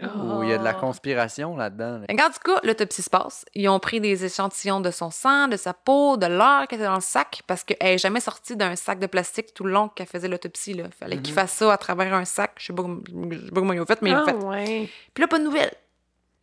Oh, 0.06 0.42
il 0.44 0.50
y 0.50 0.54
a 0.54 0.58
de 0.58 0.64
la 0.64 0.74
Oh. 0.76 0.80
conspiration 0.80 1.56
là-dedans. 1.56 2.00
là. 2.00 2.26
En 2.26 2.30
tout 2.30 2.40
cas, 2.44 2.60
l'autopsie 2.64 3.02
se 3.02 3.10
passe. 3.10 3.46
Ils 3.56 3.68
ont 3.70 3.80
pris 3.80 4.00
des 4.02 4.26
échantillons 4.26 4.80
de 4.82 4.92
son 4.92 5.12
sang, 5.12 5.48
de 5.48 5.58
sa 5.58 5.74
peau, 5.74 6.18
de 6.18 6.26
l'air 6.26 6.66
qui 6.68 6.76
était 6.76 6.84
dans 6.86 6.96
le 6.96 7.02
sac, 7.02 7.42
parce 7.48 7.64
qu'elle 7.64 7.78
n'est 7.82 7.98
jamais 7.98 8.20
sortie 8.20 8.56
d'un 8.56 8.76
sac 8.76 9.00
de 9.00 9.08
plastique 9.08 9.54
tout 9.54 9.64
le 9.64 9.72
long 9.72 9.90
qu'elle 9.90 10.08
faisait 10.08 10.28
l'autopsie. 10.28 10.72
Il 10.72 10.90
fallait 10.98 11.18
qu'il 11.18 11.34
fasse 11.34 11.52
ça 11.54 11.72
à 11.74 11.78
travers 11.78 12.14
un 12.14 12.26
sac. 12.26 12.52
Je 12.58 12.66
sais 12.68 12.74
pas, 12.74 12.84
je 12.84 13.40
sais 13.40 13.52
pas 13.52 13.56
comment 13.62 13.74
ils 13.74 13.82
ont 13.82 13.86
fait, 13.86 14.02
mais 14.02 14.10
ils 14.12 14.14
l'ont 14.16 14.24
Ah, 14.28 14.32
fait. 14.32 14.46
ouais. 14.46 14.90
Puis 15.14 15.22
là, 15.22 15.28
pas 15.28 15.40
de 15.40 15.44
nouvelles. 15.44 15.74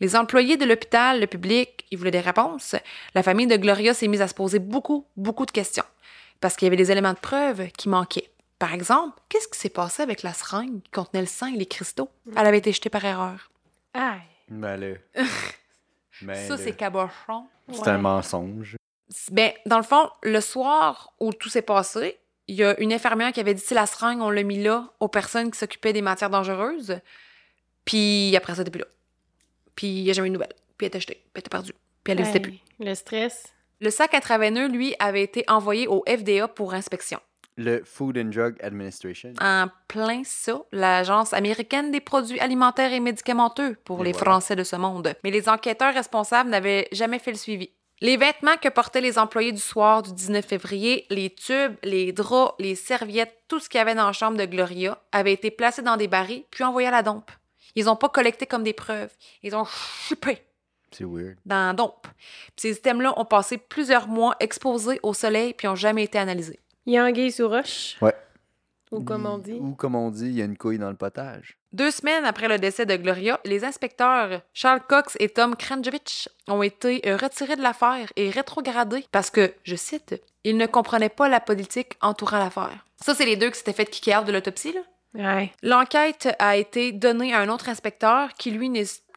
Les 0.00 0.17
employés 0.17 0.57
de 0.57 0.64
l'hôpital, 0.64 1.21
le 1.21 1.26
public, 1.26 1.85
ils 1.90 1.99
voulaient 1.99 2.11
des 2.11 2.21
réponses. 2.21 2.75
La 3.14 3.23
famille 3.23 3.47
de 3.47 3.57
Gloria 3.57 3.93
s'est 3.93 4.09
mise 4.09 4.23
à 4.23 4.29
se 4.29 4.35
poser 4.35 4.59
beaucoup, 4.59 5.05
beaucoup 5.17 5.45
de 5.45 5.50
questions. 5.50 5.85
Parce 6.40 6.57
qu'il 6.57 6.64
y 6.64 6.69
avait 6.69 6.76
des 6.76 6.90
éléments 6.90 7.12
de 7.12 7.19
preuve 7.19 7.67
qui 7.76 7.90
manquaient. 7.90 8.31
Par 8.61 8.73
exemple, 8.75 9.19
qu'est-ce 9.29 9.49
qui 9.49 9.59
s'est 9.59 9.71
passé 9.71 10.02
avec 10.05 10.23
la 10.23 10.33
seringue 10.33 10.83
qui 10.83 10.90
contenait 10.93 11.23
le 11.23 11.26
sang 11.26 11.47
et 11.52 11.57
les 11.57 11.67
cristaux? 11.67 12.11
Elle 12.37 12.47
avait 12.47 12.59
été 12.59 12.71
jetée 12.73 12.90
par 12.90 13.05
erreur. 13.05 13.50
Aïe. 13.95 14.21
Ben 14.49 14.76
là. 14.76 14.95
Ben 16.23 16.35
ça, 16.35 16.57
là. 16.57 16.62
c'est 16.62 16.76
cabochon. 16.76 17.47
C'est 17.73 17.81
Ouais. 17.81 17.88
un 17.88 17.99
mensonge. 17.99 18.76
Ben, 19.31 19.52
dans 19.64 19.79
le 19.79 19.83
fond, 19.83 20.11
le 20.23 20.40
soir 20.43 21.14
où 21.19 21.33
tout 21.33 21.49
s'est 21.49 21.62
passé, 21.62 22.19
il 22.47 22.57
y 22.57 22.62
a 22.62 22.79
une 22.79 22.93
infirmière 22.93 23.33
qui 23.33 23.40
avait 23.40 23.55
dit 23.55 23.62
si 23.62 23.73
la 23.73 23.87
seringue, 23.87 24.21
on 24.21 24.29
l'a 24.29 24.43
mis 24.43 24.62
là 24.62 24.93
aux 25.00 25.09
personnes 25.09 25.50
qui 25.50 25.59
s'occupaient 25.59 25.95
des 25.95 26.02
matières 26.02 26.29
dangereuses. 26.29 27.00
Puis 27.87 28.37
après 28.37 28.55
ça, 28.55 28.64
depuis 28.64 28.81
là. 28.81 28.87
Puis 29.75 29.87
il 29.87 30.05
n'y 30.05 30.11
a 30.11 30.12
jamais 30.12 30.29
eu 30.29 30.31
de 30.31 30.35
nouvelles. 30.35 30.52
Puis 30.76 30.85
elle 30.85 30.88
était 30.88 31.00
jetée. 31.00 31.14
Puis 31.14 31.31
elle 31.37 31.40
était 31.40 31.49
perdue. 31.49 31.73
Puis 32.05 32.11
elle 32.12 32.19
n'existait 32.19 32.40
plus. 32.40 32.59
Le 32.79 32.95
stress. 32.95 33.47
Le 33.81 33.88
sac 33.88 34.12
intraveineux, 34.12 34.69
lui, 34.69 34.95
avait 34.99 35.23
été 35.23 35.45
envoyé 35.49 35.88
au 35.88 36.05
FDA 36.07 36.49
pour 36.49 36.75
inspection. 36.75 37.19
Le 37.61 37.83
Food 37.85 38.17
and 38.17 38.31
Drug 38.31 38.57
Administration. 38.62 39.35
En 39.38 39.67
plein 39.87 40.23
ça, 40.25 40.62
l'Agence 40.73 41.35
américaine 41.35 41.90
des 41.90 42.00
produits 42.00 42.40
alimentaires 42.40 42.93
et 42.93 43.00
médicamenteux 43.00 43.76
pour 43.85 44.00
Et 44.00 44.05
les 44.05 44.12
voilà. 44.12 44.25
Français 44.25 44.57
de 44.57 44.64
ce 44.64 44.76
monde. 44.76 45.14
Mais 45.25 45.31
les 45.31 45.47
enquêteurs 45.47 45.93
responsables 45.93 46.49
n'avaient 46.49 46.88
jamais 46.90 47.19
fait 47.19 47.33
le 47.33 47.37
suivi. 47.37 47.71
Les 48.00 48.17
vêtements 48.17 48.57
que 48.57 48.71
portaient 48.71 49.02
les 49.02 49.19
employés 49.19 49.52
du 49.52 49.61
soir 49.61 50.02
du 50.02 50.14
19 50.14 50.43
février, 50.43 51.07
les 51.11 51.29
tubes, 51.29 51.75
les 51.83 52.12
draps, 52.12 52.55
les 52.59 52.75
serviettes, 52.75 53.43
tout 53.47 53.61
ce 53.61 53.69
qu'il 53.69 53.76
y 53.76 53.83
avait 53.83 53.95
dans 53.95 54.07
la 54.07 54.12
chambre 54.12 54.38
de 54.38 54.47
Gloria, 54.47 54.99
avaient 55.12 55.35
été 55.35 55.50
placés 55.50 55.83
dans 55.83 55.99
des 55.99 56.09
barils 56.09 56.45
puis 56.50 56.64
envoyés 56.64 56.88
à 56.88 56.93
la 56.93 57.02
dompe. 57.02 57.31
Ils 57.75 57.85
n'ont 57.85 57.97
pas 57.97 58.09
collecté 58.09 58.47
comme 58.47 58.62
des 58.62 58.73
preuves. 58.73 59.12
Ils 59.43 59.55
ont 59.55 59.67
chupé. 59.67 60.43
C'est 60.93 61.05
weird. 61.05 61.37
dans 61.45 61.67
la 61.69 61.73
dompe. 61.75 62.07
Puis 62.17 62.55
ces 62.57 62.73
systèmes-là 62.73 63.12
ont 63.19 63.26
passé 63.26 63.59
plusieurs 63.59 64.09
mois 64.09 64.35
exposés 64.40 64.99
au 65.02 65.12
soleil 65.12 65.52
puis 65.52 65.69
n'ont 65.69 65.76
jamais 65.76 66.05
été 66.05 66.19
analysés. 66.19 66.59
Il 66.87 66.95
y 66.95 66.99
a 66.99 67.05
anguille 67.05 67.33
sous 67.33 67.49
roche. 67.49 67.97
Ouais. 68.01 68.15
Ou 68.91 69.05
comme 69.05 69.27
on 69.27 69.39
dit. 69.39 69.59
Ou 69.61 69.75
comme 69.75 69.95
on 69.95 70.11
dit, 70.11 70.27
il 70.27 70.33
y 70.33 70.43
a 70.43 70.45
une 70.45 70.57
couille 70.57 70.79
dans 70.79 70.91
le 70.91 70.97
potage. 70.97 71.57
Deux 71.73 71.93
semaines 71.93 72.25
après 72.25 72.49
le 72.49 72.59
décès 72.59 72.87
de 72.87 72.97
Gloria, 72.97 73.39
les 73.45 73.65
inspecteurs 73.65 74.41
Charles 74.53 74.83
Cox 74.89 75.17
et 75.21 75.29
Tom 75.29 75.55
Kranjevich 75.55 76.29
ont 76.49 76.63
été 76.63 77.01
retirés 77.15 77.55
de 77.55 77.63
l'affaire 77.63 78.09
et 78.17 78.31
rétrogradés 78.31 79.07
parce 79.13 79.31
que, 79.31 79.55
je 79.63 79.77
cite, 79.77 80.21
ils 80.43 80.57
ne 80.57 80.67
comprenaient 80.67 81.09
pas 81.09 81.29
la 81.29 81.39
politique 81.39 81.93
entourant 82.01 82.39
l'affaire. 82.39 82.85
Ça, 83.01 83.15
c'est 83.15 83.27
les 83.27 83.37
deux 83.37 83.51
qui 83.51 83.59
s'étaient 83.59 83.73
fait 83.73 83.87
kicker 83.87 84.25
de 84.25 84.33
l'autopsie, 84.33 84.73
là. 84.73 84.81
Ouais. 85.15 85.53
L'enquête 85.63 86.29
a 86.39 86.57
été 86.57 86.93
donnée 86.93 87.33
à 87.35 87.41
un 87.41 87.49
autre 87.49 87.69
inspecteur 87.69 88.35
qui, 88.35 88.51
lui, 88.51 88.69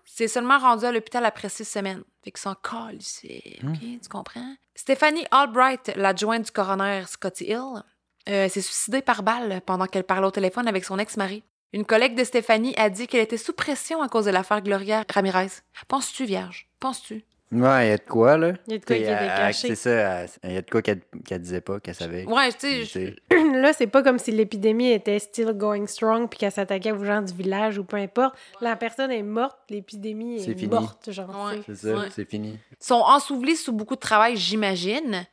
s'est 0.05 0.27
seulement 0.27 0.59
rendu 0.59 0.85
à 0.85 0.91
l'hôpital 0.91 1.25
après 1.25 1.49
six 1.49 1.65
semaines. 1.65 2.03
Fait 2.23 2.31
que 2.31 2.39
s'en 2.39 2.55
colle, 2.55 2.97
c'est... 2.99 3.59
OK, 3.63 3.79
tu 3.79 4.09
comprends? 4.09 4.55
Stephanie 4.75 5.25
Albright, 5.31 5.91
l'adjointe 5.95 6.45
du 6.45 6.51
coroner 6.51 7.03
Scotty 7.07 7.45
Hill, 7.45 7.83
euh, 8.29 8.47
s'est 8.49 8.61
suicidée 8.61 9.01
par 9.01 9.23
balle 9.23 9.61
pendant 9.65 9.85
qu'elle 9.85 10.03
parlait 10.03 10.27
au 10.27 10.31
téléphone 10.31 10.67
avec 10.67 10.85
son 10.85 10.99
ex-mari. 10.99 11.43
Une 11.73 11.85
collègue 11.85 12.15
de 12.15 12.23
Stéphanie 12.23 12.75
a 12.77 12.89
dit 12.89 13.07
qu'elle 13.07 13.21
était 13.21 13.37
sous 13.37 13.53
pression 13.53 14.01
à 14.01 14.07
cause 14.07 14.25
de 14.25 14.31
l'affaire 14.31 14.61
Gloria 14.61 15.03
Ramirez. 15.11 15.49
Penses-tu, 15.87 16.25
Vierge? 16.25 16.69
Penses-tu? 16.79 17.25
Ouais, 17.53 17.87
il 17.87 17.89
y 17.89 17.93
a 17.93 17.97
de 17.97 18.03
quoi, 18.03 18.37
là? 18.37 18.53
Il 18.67 18.73
y 18.73 18.75
a 18.75 18.79
de 18.79 18.85
quoi 18.85 18.95
qui 18.95 19.01
était 19.03 19.09
caché. 19.09 19.67
C'est 19.69 19.75
ça, 19.75 19.89
elle- 19.91 20.29
il 20.43 20.53
y 20.53 20.57
a 20.57 20.61
de 20.61 20.69
quoi 20.69 20.81
qu'elle 20.81 21.01
qu'elle 21.25 21.41
disait 21.41 21.61
pas, 21.61 21.79
qu'elle 21.79 21.95
savait. 21.95 22.25
Ouais, 22.25 22.51
tu 22.51 22.85
sais, 22.85 23.15
je-. 23.31 23.35
Là, 23.61 23.71
c'est 23.73 23.87
pas 23.87 24.01
comme 24.03 24.17
si 24.19 24.31
l'épidémie 24.31 24.91
était 24.91 25.19
still 25.19 25.53
going 25.53 25.85
strong 25.87 26.27
puis 26.29 26.39
qu'elle 26.39 26.51
s'attaquait 26.51 26.91
aux 26.91 27.03
gens 27.03 27.21
du 27.21 27.33
village 27.33 27.77
ou 27.77 27.83
peu 27.83 27.97
importe. 27.97 28.35
La 28.61 28.75
personne 28.75 29.11
est 29.11 29.21
morte, 29.23 29.57
l'épidémie 29.69 30.37
est, 30.37 30.53
fini. 30.57 30.67
morte, 30.67 31.11
genre. 31.11 31.29
Ouais. 31.47 31.61
C'est 31.65 31.75
ça, 31.75 31.95
Ouais. 31.95 32.07
c'est 32.11 32.29
fini. 32.29 32.57
sont 32.79 32.95
ensevelis 32.95 33.57
sous 33.57 33.71
beaucoup 33.73 33.95
de 33.95 33.99
travail, 34.01 34.35
j'imagine. 34.35 35.25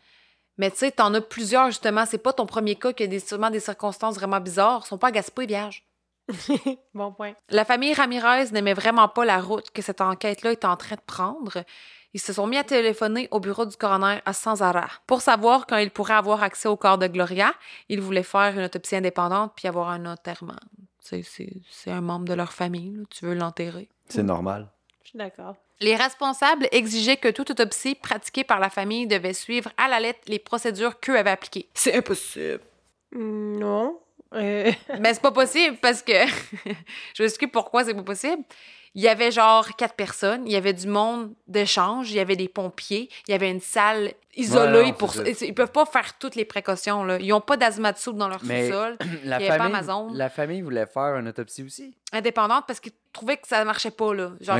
Mais 0.59 0.71
tu 0.71 0.77
sais, 0.79 0.91
t'en 0.91 1.15
as 1.15 1.21
plusieurs, 1.23 1.69
justement. 1.69 2.05
C'est 2.05 2.19
pas 2.19 2.35
ton 2.35 2.45
premier 2.45 2.75
cas 2.75 2.93
qui 2.93 3.05
a 3.05 3.07
des, 3.07 3.19
sûrement 3.21 3.49
des 3.51 3.61
circonstances 3.61 4.17
vraiment 4.17 4.41
bizarres. 4.41 4.83
Ils 4.85 4.89
sont 4.89 4.99
pas 4.99 5.09
à 5.09 5.11
Gaspé, 5.13 5.47
vierge. 5.47 5.83
bon 6.95 7.13
point. 7.13 7.33
La 7.49 7.65
famille 7.65 7.93
Ramirez 7.95 8.51
n'aimait 8.53 8.75
vraiment 8.75 9.09
pas 9.09 9.25
la 9.25 9.41
route 9.41 9.71
que 9.71 9.83
cette 9.83 10.01
enquête-là 10.01 10.53
était 10.53 10.67
en 10.67 10.77
train 10.77 10.97
de 10.97 11.01
prendre. 11.07 11.65
Ils 12.15 12.21
se 12.21 12.33
sont 12.33 12.47
mis 12.47 12.57
à 12.57 12.65
téléphoner 12.65 13.29
au 13.31 13.39
bureau 13.41 13.67
du 13.67 13.77
coroner 13.77 14.19
à 14.27 14.33
Sanzara 14.33 14.89
pour 15.07 15.21
savoir 15.23 15.67
quand 15.67 15.77
ils 15.77 15.91
pourraient 15.91 16.15
avoir 16.15 16.43
accès 16.43 16.69
au 16.69 16.77
corps 16.77 16.99
de 16.99 17.07
Gloria. 17.07 17.53
Ils 17.89 18.01
voulaient 18.01 18.23
faire 18.25 18.57
une 18.59 18.65
autopsie 18.65 18.97
indépendante 18.97 19.53
puis 19.57 19.69
avoir 19.69 19.91
un 19.91 20.07
enterrement. 20.07 20.57
C'est 21.01 21.23
c'est 21.71 21.91
un 21.91 22.01
membre 22.01 22.27
de 22.27 22.35
leur 22.35 22.53
famille. 22.53 22.93
là. 22.97 23.03
Tu 23.11 23.25
veux 23.25 23.35
l'enterrer. 23.35 23.89
C'est 24.09 24.23
normal. 24.23 24.69
Je 25.05 25.11
suis 25.11 25.19
d'accord. 25.19 25.57
Les 25.81 25.97
responsables 25.97 26.69
exigeaient 26.73 27.17
que 27.17 27.29
toute 27.29 27.51
autopsie 27.51 27.95
pratiquée 27.95 28.45
par 28.45 28.59
la 28.61 28.69
famille 28.71 29.07
devait 29.07 29.33
suivre 29.33 29.71
à 29.79 29.89
la 29.89 29.99
lettre 29.99 30.21
les 30.27 30.39
procédures 30.39 31.01
qu'eux 31.01 31.17
avaient 31.17 31.31
appliquées. 31.31 31.69
C'est 31.75 31.95
impossible. 31.95 32.61
Hmm, 33.13 33.59
Non. 33.59 33.99
Euh, 34.35 34.71
Mais 35.01 35.15
c'est 35.15 35.23
pas 35.23 35.33
possible 35.33 35.79
parce 35.79 36.03
que. 36.03 36.13
je 37.15 37.23
vous 37.23 37.25
explique 37.25 37.51
pourquoi 37.51 37.85
c'est 37.85 37.95
pas 37.95 38.03
possible. 38.03 38.43
Il 38.95 39.03
y 39.03 39.09
avait 39.09 39.31
genre 39.31 39.69
quatre 39.77 39.95
personnes, 39.95 40.43
il 40.47 40.53
y 40.53 40.57
avait 40.57 40.73
du 40.73 40.89
monde 40.89 41.33
d'échange, 41.47 42.11
il 42.11 42.17
y 42.17 42.21
avait 42.21 42.37
des 42.37 42.49
pompiers, 42.49 43.09
il 43.29 43.31
y 43.31 43.35
avait 43.35 43.51
une 43.51 43.61
salle 43.61 44.15
Ouais, 44.39 44.83
non, 44.85 44.93
pour. 44.93 45.13
ça. 45.13 45.23
Ils 45.41 45.55
peuvent 45.55 45.73
pas 45.73 45.85
faire 45.87 46.17
toutes 46.19 46.37
les 46.37 46.45
précautions, 46.45 47.03
là. 47.05 47.19
Ils 47.21 47.33
ont 47.33 47.41
pas 47.41 47.57
d'azmatsu 47.57 48.13
dans 48.15 48.29
leur 48.29 48.41
Mais- 48.45 48.67
sous-sol. 48.69 48.97
La 49.25 49.41
Il 49.41 49.47
y 49.47 49.49
avait 49.49 49.59
pas 49.59 49.65
famille, 49.65 49.77
Amazon. 49.77 50.09
la 50.15 50.29
famille 50.31 50.63
voulait 50.63 50.87
faire 50.87 51.17
une 51.17 51.29
autopsie 51.29 51.65
aussi. 51.65 51.95
Indépendante 52.13 52.65
parce 52.67 52.79
qu'ils 52.81 52.93
trouvaient 53.13 53.37
que 53.37 53.49
ça 53.49 53.65
marchait 53.65 53.91
pas, 53.91 54.15
là. 54.15 54.31
Genre, 54.41 54.59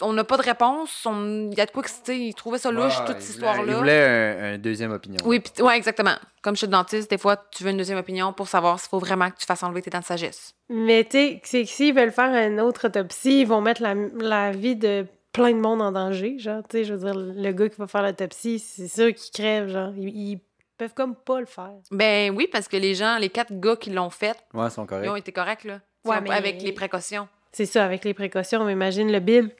on 0.00 0.12
n'a 0.14 0.24
pas 0.24 0.36
de 0.38 0.42
réponse, 0.42 1.04
on- 1.06 1.50
il 1.50 1.56
y 1.56 1.60
a 1.60 1.66
de 1.66 1.70
quoi 1.70 1.82
que, 1.82 1.88
tu 1.88 1.94
sais, 2.04 2.18
ils 2.18 2.34
trouvaient 2.34 2.58
ça 2.58 2.70
louche, 2.70 2.98
Ouais, 3.00 3.04
toute 3.06 3.20
cette 3.20 3.34
histoire-là. 3.36 3.64
Il 3.66 3.74
voulait 3.74 4.04
un, 4.06 4.54
un 4.54 4.58
deuxième 4.58 4.92
opinion. 4.92 5.18
Oui, 5.24 5.40
pis- 5.40 5.60
ouais, 5.62 5.76
exactement. 5.76 6.14
Comme 6.42 6.56
chez 6.56 6.66
le 6.66 6.72
dentiste, 6.72 7.10
des 7.10 7.18
fois, 7.18 7.36
tu 7.50 7.62
veux 7.64 7.70
une 7.70 7.76
deuxième 7.76 7.98
opinion 7.98 8.32
pour 8.32 8.48
savoir 8.48 8.80
s'il 8.80 8.88
faut 8.88 8.98
vraiment 8.98 9.30
que 9.30 9.36
tu 9.38 9.44
fasses 9.46 9.62
enlever 9.62 9.82
tes 9.82 9.90
dents 9.90 10.00
de 10.00 10.04
sagesse. 10.04 10.54
Mais 10.70 11.04
tu 11.04 11.10
sais, 11.18 11.40
c'est 11.44 11.62
que 11.64 11.68
s'ils 11.68 11.94
veulent 11.94 12.12
faire 12.12 12.32
une 12.48 12.60
autre 12.60 12.86
autopsie, 12.88 13.42
ils 13.42 13.46
vont 13.46 13.60
mettre 13.60 13.82
la, 13.82 13.94
la 14.18 14.50
vie 14.52 14.76
de 14.76 15.04
plein 15.32 15.52
de 15.52 15.58
monde 15.60 15.80
en 15.82 15.92
danger. 15.92 16.38
Genre, 16.38 16.62
tu 16.68 16.78
sais, 16.78 16.84
je 16.84 16.94
veux 16.94 17.00
dire, 17.10 17.14
le 17.16 17.52
gars 17.52 17.68
qui 17.68 17.76
va 17.76 17.86
faire 17.86 18.02
l'autopsie, 18.02 18.58
c'est 18.58 18.88
sûr 18.88 19.14
qu'il 19.14 19.30
crève. 19.32 19.68
Genre, 19.68 19.92
ils, 19.96 20.08
ils 20.32 20.40
peuvent 20.76 20.94
comme 20.94 21.14
pas 21.14 21.40
le 21.40 21.46
faire. 21.46 21.72
Ben 21.90 22.34
oui, 22.34 22.48
parce 22.50 22.68
que 22.68 22.76
les 22.76 22.94
gens, 22.94 23.18
les 23.18 23.28
quatre 23.30 23.52
gars 23.52 23.76
qui 23.76 23.90
l'ont 23.90 24.10
fait, 24.10 24.36
Ouais, 24.54 24.66
ils 24.66 24.70
sont 24.70 24.86
ils 25.02 25.08
ont 25.08 25.16
été 25.16 25.32
corrects, 25.32 25.64
là. 25.64 25.80
Ouais, 26.04 26.20
mais- 26.20 26.30
Avec 26.30 26.62
les 26.62 26.72
précautions. 26.72 27.28
C'est 27.52 27.66
ça, 27.66 27.84
avec 27.84 28.04
les 28.04 28.14
précautions, 28.14 28.64
mais 28.64 28.72
imagine 28.72 29.10
le 29.10 29.20
bill. 29.20 29.50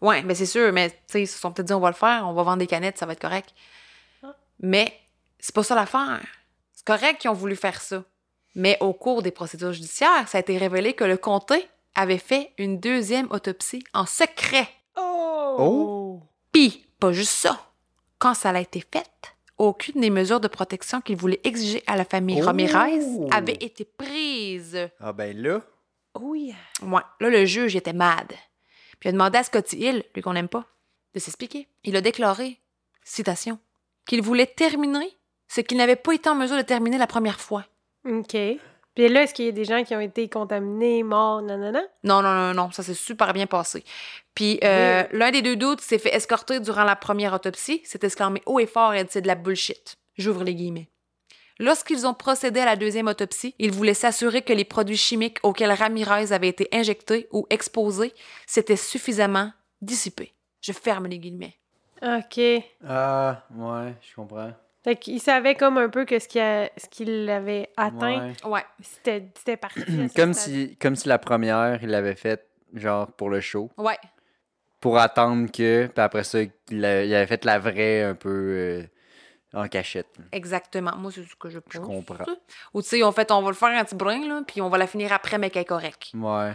Ouais, 0.00 0.22
mais 0.22 0.34
c'est 0.34 0.46
sûr, 0.46 0.72
mais 0.72 0.90
tu 0.90 0.96
sais, 1.06 1.22
ils 1.22 1.26
se 1.26 1.38
sont 1.38 1.52
peut-être 1.52 1.68
dit, 1.68 1.72
on 1.74 1.80
va 1.80 1.88
le 1.90 1.94
faire, 1.94 2.24
on 2.26 2.32
va 2.32 2.42
vendre 2.42 2.58
des 2.58 2.66
canettes, 2.66 2.98
ça 2.98 3.06
va 3.06 3.12
être 3.12 3.20
correct. 3.20 3.54
Ah. 4.22 4.34
Mais 4.60 4.92
c'est 5.38 5.54
pas 5.54 5.62
ça 5.62 5.74
l'affaire. 5.74 6.20
C'est 6.72 6.86
correct 6.86 7.20
qu'ils 7.20 7.30
ont 7.30 7.34
voulu 7.34 7.56
faire 7.56 7.80
ça. 7.80 8.02
Mais 8.54 8.76
au 8.80 8.92
cours 8.92 9.22
des 9.22 9.30
procédures 9.30 9.72
judiciaires, 9.72 10.26
ça 10.26 10.38
a 10.38 10.40
été 10.40 10.56
révélé 10.58 10.94
que 10.94 11.04
le 11.04 11.16
comté 11.16 11.68
avait 11.94 12.18
fait 12.18 12.52
une 12.58 12.80
deuxième 12.80 13.28
autopsie 13.30 13.84
en 13.94 14.06
secret. 14.06 14.66
Oh! 15.02 16.20
Puis, 16.52 16.86
pas 16.98 17.12
juste 17.12 17.32
ça. 17.32 17.60
Quand 18.18 18.34
ça 18.34 18.50
a 18.50 18.60
été 18.60 18.84
fait, 18.92 19.10
aucune 19.58 20.00
des 20.00 20.10
mesures 20.10 20.40
de 20.40 20.48
protection 20.48 21.00
qu'il 21.00 21.16
voulait 21.16 21.40
exiger 21.44 21.82
à 21.86 21.96
la 21.96 22.04
famille 22.04 22.40
Oh! 22.42 22.46
Ramirez 22.46 23.00
avait 23.30 23.58
été 23.60 23.84
prise. 23.84 24.90
Ah 25.00 25.12
ben 25.12 25.36
là, 25.36 25.60
Oh 26.14 26.34
yeah. 26.34 26.56
Ouais, 26.82 27.02
là, 27.20 27.30
le 27.30 27.44
juge 27.44 27.76
était 27.76 27.92
mad. 27.92 28.28
Puis 28.98 29.06
il 29.06 29.08
a 29.08 29.12
demandé 29.12 29.38
à 29.38 29.44
Scotty 29.44 29.76
Hill, 29.76 30.04
lui 30.14 30.22
qu'on 30.22 30.32
n'aime 30.32 30.48
pas, 30.48 30.66
de 31.14 31.20
s'expliquer. 31.20 31.68
Il 31.84 31.96
a 31.96 32.00
déclaré, 32.00 32.60
citation, 33.04 33.58
qu'il 34.06 34.22
voulait 34.22 34.46
terminer 34.46 35.16
ce 35.48 35.60
qu'il 35.60 35.78
n'avait 35.78 35.96
pas 35.96 36.12
été 36.12 36.28
en 36.28 36.34
mesure 36.34 36.56
de 36.56 36.62
terminer 36.62 36.98
la 36.98 37.06
première 37.06 37.40
fois. 37.40 37.64
OK. 38.08 38.36
Puis 38.94 39.08
là, 39.08 39.22
est-ce 39.22 39.34
qu'il 39.34 39.44
y 39.44 39.48
a 39.48 39.52
des 39.52 39.64
gens 39.64 39.84
qui 39.84 39.94
ont 39.94 40.00
été 40.00 40.28
contaminés, 40.28 41.02
morts, 41.02 41.42
nanana? 41.42 41.80
Non, 42.02 42.22
non, 42.22 42.34
non, 42.34 42.54
non, 42.54 42.70
ça 42.72 42.82
s'est 42.82 42.94
super 42.94 43.32
bien 43.32 43.46
passé. 43.46 43.84
Puis 44.34 44.58
euh, 44.64 45.04
l'un 45.12 45.30
des 45.30 45.42
deux 45.42 45.56
doutes 45.56 45.80
s'est 45.80 45.98
fait 45.98 46.14
escorter 46.14 46.60
durant 46.60 46.84
la 46.84 46.96
première 46.96 47.32
autopsie, 47.32 47.82
s'est 47.84 48.00
exclamé 48.02 48.42
haut 48.46 48.58
et 48.58 48.66
fort 48.66 48.92
et 48.92 48.98
a 48.98 49.04
dit 49.04 49.10
c'est 49.12 49.22
de 49.22 49.28
la 49.28 49.36
bullshit. 49.36 49.96
J'ouvre 50.16 50.44
les 50.44 50.54
guillemets. 50.54 50.88
Lorsqu'ils 51.60 52.06
ont 52.06 52.14
procédé 52.14 52.60
à 52.60 52.64
la 52.64 52.76
deuxième 52.76 53.06
autopsie, 53.06 53.54
ils 53.58 53.70
voulaient 53.70 53.94
s'assurer 53.94 54.40
que 54.40 54.52
les 54.54 54.64
produits 54.64 54.96
chimiques 54.96 55.38
auxquels 55.42 55.72
Ramirez 55.72 56.32
avait 56.32 56.48
été 56.48 56.68
injecté 56.72 57.28
ou 57.32 57.46
exposé 57.50 58.14
s'étaient 58.46 58.76
suffisamment 58.76 59.52
dissipés. 59.82 60.32
Je 60.62 60.72
ferme 60.72 61.06
les 61.06 61.18
guillemets. 61.18 61.56
OK. 62.02 62.40
ah, 62.88 63.42
ouais, 63.54 63.94
je 64.00 64.14
comprends. 64.14 64.52
Fait 64.82 64.96
qu'il 64.96 65.20
savait 65.20 65.54
comme 65.56 65.76
un 65.78 65.88
peu 65.90 66.04
que 66.06 66.18
ce 66.18 66.26
qu'il 66.26 66.40
a- 66.40 66.70
ce 66.76 66.86
qu'il 66.88 67.28
avait 67.28 67.68
atteint, 67.76 68.28
Ouais. 68.44 68.50
Ouais, 68.50 68.64
c'était 68.80 69.28
c'était 69.36 69.56
parti. 69.58 69.82
Comme 70.16 70.32
si, 70.32 70.76
comme 70.80 70.96
si 70.96 71.08
la 71.08 71.18
première, 71.18 71.82
il 71.82 71.90
l'avait 71.90 72.14
faite, 72.16 72.46
genre, 72.74 73.12
pour 73.12 73.28
le 73.30 73.40
show. 73.40 73.70
ouais. 73.76 73.98
Pour 74.80 74.96
attendre 74.98 75.50
que, 75.52 75.88
puis 75.88 76.02
après 76.02 76.24
ça, 76.24 76.38
il, 76.70 76.84
a- 76.86 77.04
il 77.04 77.14
avait 77.14 77.26
fait 77.26 77.44
la 77.44 77.58
vraie 77.58 78.02
un 78.02 78.14
peu 78.14 78.30
euh, 78.30 78.82
en 79.52 79.68
cachette. 79.68 80.06
Exactement. 80.32 80.92
Moi, 80.96 81.12
c'est 81.14 81.22
ce 81.24 81.36
que 81.36 81.50
je 81.50 81.58
pense. 81.58 81.74
Je 81.74 81.80
comprends. 81.80 82.24
Ou 82.72 82.80
tu 82.80 82.88
sais, 82.88 83.02
en 83.02 83.12
fait, 83.12 83.30
on 83.30 83.42
va 83.42 83.48
le 83.48 83.54
faire 83.54 83.68
un 83.78 83.84
petit 83.84 83.94
brin, 83.94 84.26
là, 84.26 84.40
puis 84.46 84.62
on 84.62 84.70
va 84.70 84.78
la 84.78 84.86
finir 84.86 85.12
après, 85.12 85.36
mais 85.36 85.50
qu'elle 85.50 85.62
est 85.62 85.64
correcte. 85.66 86.12
Ouais. 86.14 86.52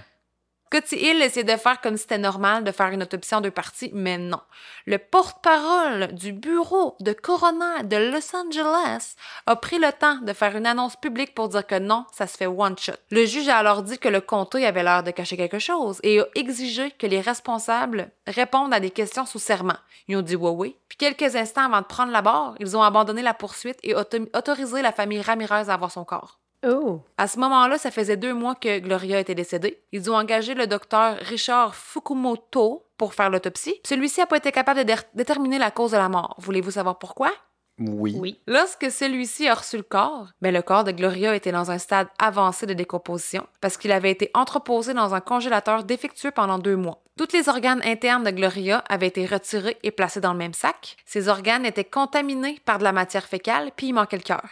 Scotty 0.75 0.97
Hill 0.97 1.21
essayait 1.21 1.45
de 1.45 1.55
faire 1.55 1.79
comme 1.79 1.95
si 1.95 2.01
c'était 2.01 2.17
normal 2.17 2.65
de 2.65 2.71
faire 2.73 2.89
une 2.89 3.01
autopsie 3.03 3.33
en 3.33 3.39
deux 3.39 3.49
parties, 3.49 3.91
mais 3.93 4.17
non. 4.17 4.41
Le 4.85 4.97
porte-parole 4.97 6.13
du 6.13 6.33
bureau 6.33 6.97
de 6.99 7.13
coroner 7.13 7.83
de 7.85 7.95
Los 7.95 8.35
Angeles 8.35 9.15
a 9.45 9.55
pris 9.55 9.79
le 9.79 9.93
temps 9.93 10.17
de 10.17 10.33
faire 10.33 10.57
une 10.57 10.65
annonce 10.65 10.97
publique 10.97 11.33
pour 11.33 11.47
dire 11.47 11.65
que 11.65 11.79
non, 11.79 12.03
ça 12.11 12.27
se 12.27 12.35
fait 12.35 12.45
one 12.47 12.77
shot. 12.77 12.91
Le 13.09 13.25
juge 13.25 13.47
a 13.47 13.55
alors 13.57 13.83
dit 13.83 13.97
que 13.99 14.09
le 14.09 14.19
comté 14.19 14.65
avait 14.65 14.83
l'air 14.83 15.01
de 15.03 15.11
cacher 15.11 15.37
quelque 15.37 15.59
chose 15.59 16.01
et 16.03 16.19
a 16.19 16.25
exigé 16.35 16.91
que 16.91 17.07
les 17.07 17.21
responsables 17.21 18.11
répondent 18.27 18.73
à 18.73 18.81
des 18.81 18.91
questions 18.91 19.25
sous 19.25 19.39
serment. 19.39 19.77
Ils 20.09 20.17
ont 20.17 20.21
dit 20.21 20.35
oui. 20.35 20.75
Puis 20.89 20.97
quelques 20.97 21.37
instants 21.37 21.67
avant 21.67 21.79
de 21.79 21.85
prendre 21.85 22.11
la 22.11 22.21
barre, 22.21 22.55
ils 22.59 22.75
ont 22.75 22.83
abandonné 22.83 23.21
la 23.21 23.33
poursuite 23.33 23.79
et 23.83 23.95
auto- 23.95 24.27
autorisé 24.35 24.81
la 24.81 24.91
famille 24.91 25.21
Ramirez 25.21 25.69
à 25.69 25.73
avoir 25.73 25.91
son 25.91 26.03
corps. 26.03 26.39
Oh! 26.67 27.01
À 27.17 27.27
ce 27.27 27.39
moment-là, 27.39 27.77
ça 27.77 27.91
faisait 27.91 28.17
deux 28.17 28.33
mois 28.33 28.55
que 28.55 28.79
Gloria 28.79 29.19
était 29.19 29.35
décédée. 29.35 29.81
Ils 29.91 30.09
ont 30.09 30.15
engagé 30.15 30.53
le 30.53 30.67
docteur 30.67 31.17
Richard 31.17 31.75
Fukumoto 31.75 32.85
pour 32.97 33.13
faire 33.13 33.29
l'autopsie. 33.29 33.75
Celui-ci 33.85 34.19
n'a 34.21 34.25
pas 34.25 34.37
été 34.37 34.51
capable 34.51 34.79
de 34.79 34.85
dé- 34.85 34.95
déterminer 35.13 35.59
la 35.59 35.71
cause 35.71 35.91
de 35.91 35.97
la 35.97 36.09
mort. 36.09 36.35
Voulez-vous 36.39 36.71
savoir 36.71 36.97
pourquoi? 36.97 37.31
Oui. 37.77 38.15
Oui. 38.17 38.39
Lorsque 38.47 38.89
celui-ci 38.89 39.49
a 39.49 39.53
reçu 39.55 39.75
le 39.75 39.83
corps, 39.83 40.27
ben 40.41 40.53
le 40.53 40.61
corps 40.61 40.85
de 40.85 40.91
Gloria 40.91 41.35
était 41.35 41.51
dans 41.51 41.71
un 41.71 41.77
stade 41.77 42.07
avancé 42.19 42.65
de 42.65 42.73
décomposition 42.73 43.45
parce 43.59 43.75
qu'il 43.75 43.91
avait 43.91 44.11
été 44.11 44.31
entreposé 44.33 44.93
dans 44.93 45.13
un 45.13 45.19
congélateur 45.19 45.83
défectueux 45.83 46.31
pendant 46.31 46.57
deux 46.57 46.77
mois. 46.77 47.01
Tous 47.17 47.27
les 47.33 47.49
organes 47.49 47.81
internes 47.83 48.23
de 48.23 48.29
Gloria 48.31 48.77
avaient 48.89 49.07
été 49.07 49.25
retirés 49.25 49.77
et 49.83 49.91
placés 49.91 50.21
dans 50.21 50.31
le 50.31 50.37
même 50.39 50.53
sac. 50.53 50.95
Ces 51.05 51.27
organes 51.27 51.65
étaient 51.65 51.83
contaminés 51.83 52.59
par 52.63 52.77
de 52.77 52.83
la 52.85 52.93
matière 52.93 53.25
fécale, 53.25 53.71
puis 53.75 53.87
il 53.87 53.93
manquait 53.93 54.17
le 54.17 54.23
cœur. 54.23 54.45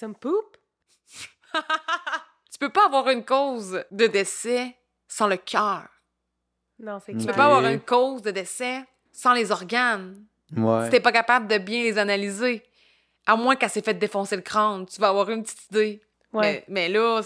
Some 0.00 0.14
poop? 0.14 0.56
Tu 2.50 2.58
peux 2.58 2.70
pas 2.70 2.86
avoir 2.86 3.08
une 3.10 3.22
cause 3.24 3.84
de 3.90 4.06
décès 4.06 4.74
sans 5.06 5.26
le 5.26 5.36
cœur. 5.36 5.88
Non, 6.78 6.98
c'est 7.04 7.12
Tu 7.12 7.18
Tu 7.18 7.24
clair. 7.24 7.34
peux 7.34 7.38
pas 7.38 7.46
avoir 7.46 7.66
une 7.70 7.80
cause 7.80 8.22
de 8.22 8.30
décès 8.30 8.82
sans 9.12 9.34
les 9.34 9.50
organes. 9.52 10.24
Ouais. 10.56 10.84
Si 10.84 10.90
t'es 10.90 11.00
pas 11.00 11.12
capable 11.12 11.48
de 11.48 11.58
bien 11.58 11.82
les 11.82 11.98
analyser, 11.98 12.62
à 13.26 13.36
moins 13.36 13.56
qu'elle 13.56 13.68
s'est 13.68 13.82
fait 13.82 13.92
défoncer 13.94 14.36
le 14.36 14.42
crâne, 14.42 14.86
tu 14.86 14.98
vas 15.00 15.08
avoir 15.08 15.28
une 15.28 15.42
petite 15.42 15.66
idée. 15.70 16.00
Ouais. 16.32 16.64
Mais, 16.68 16.86
mais 16.86 16.88
là, 16.88 17.20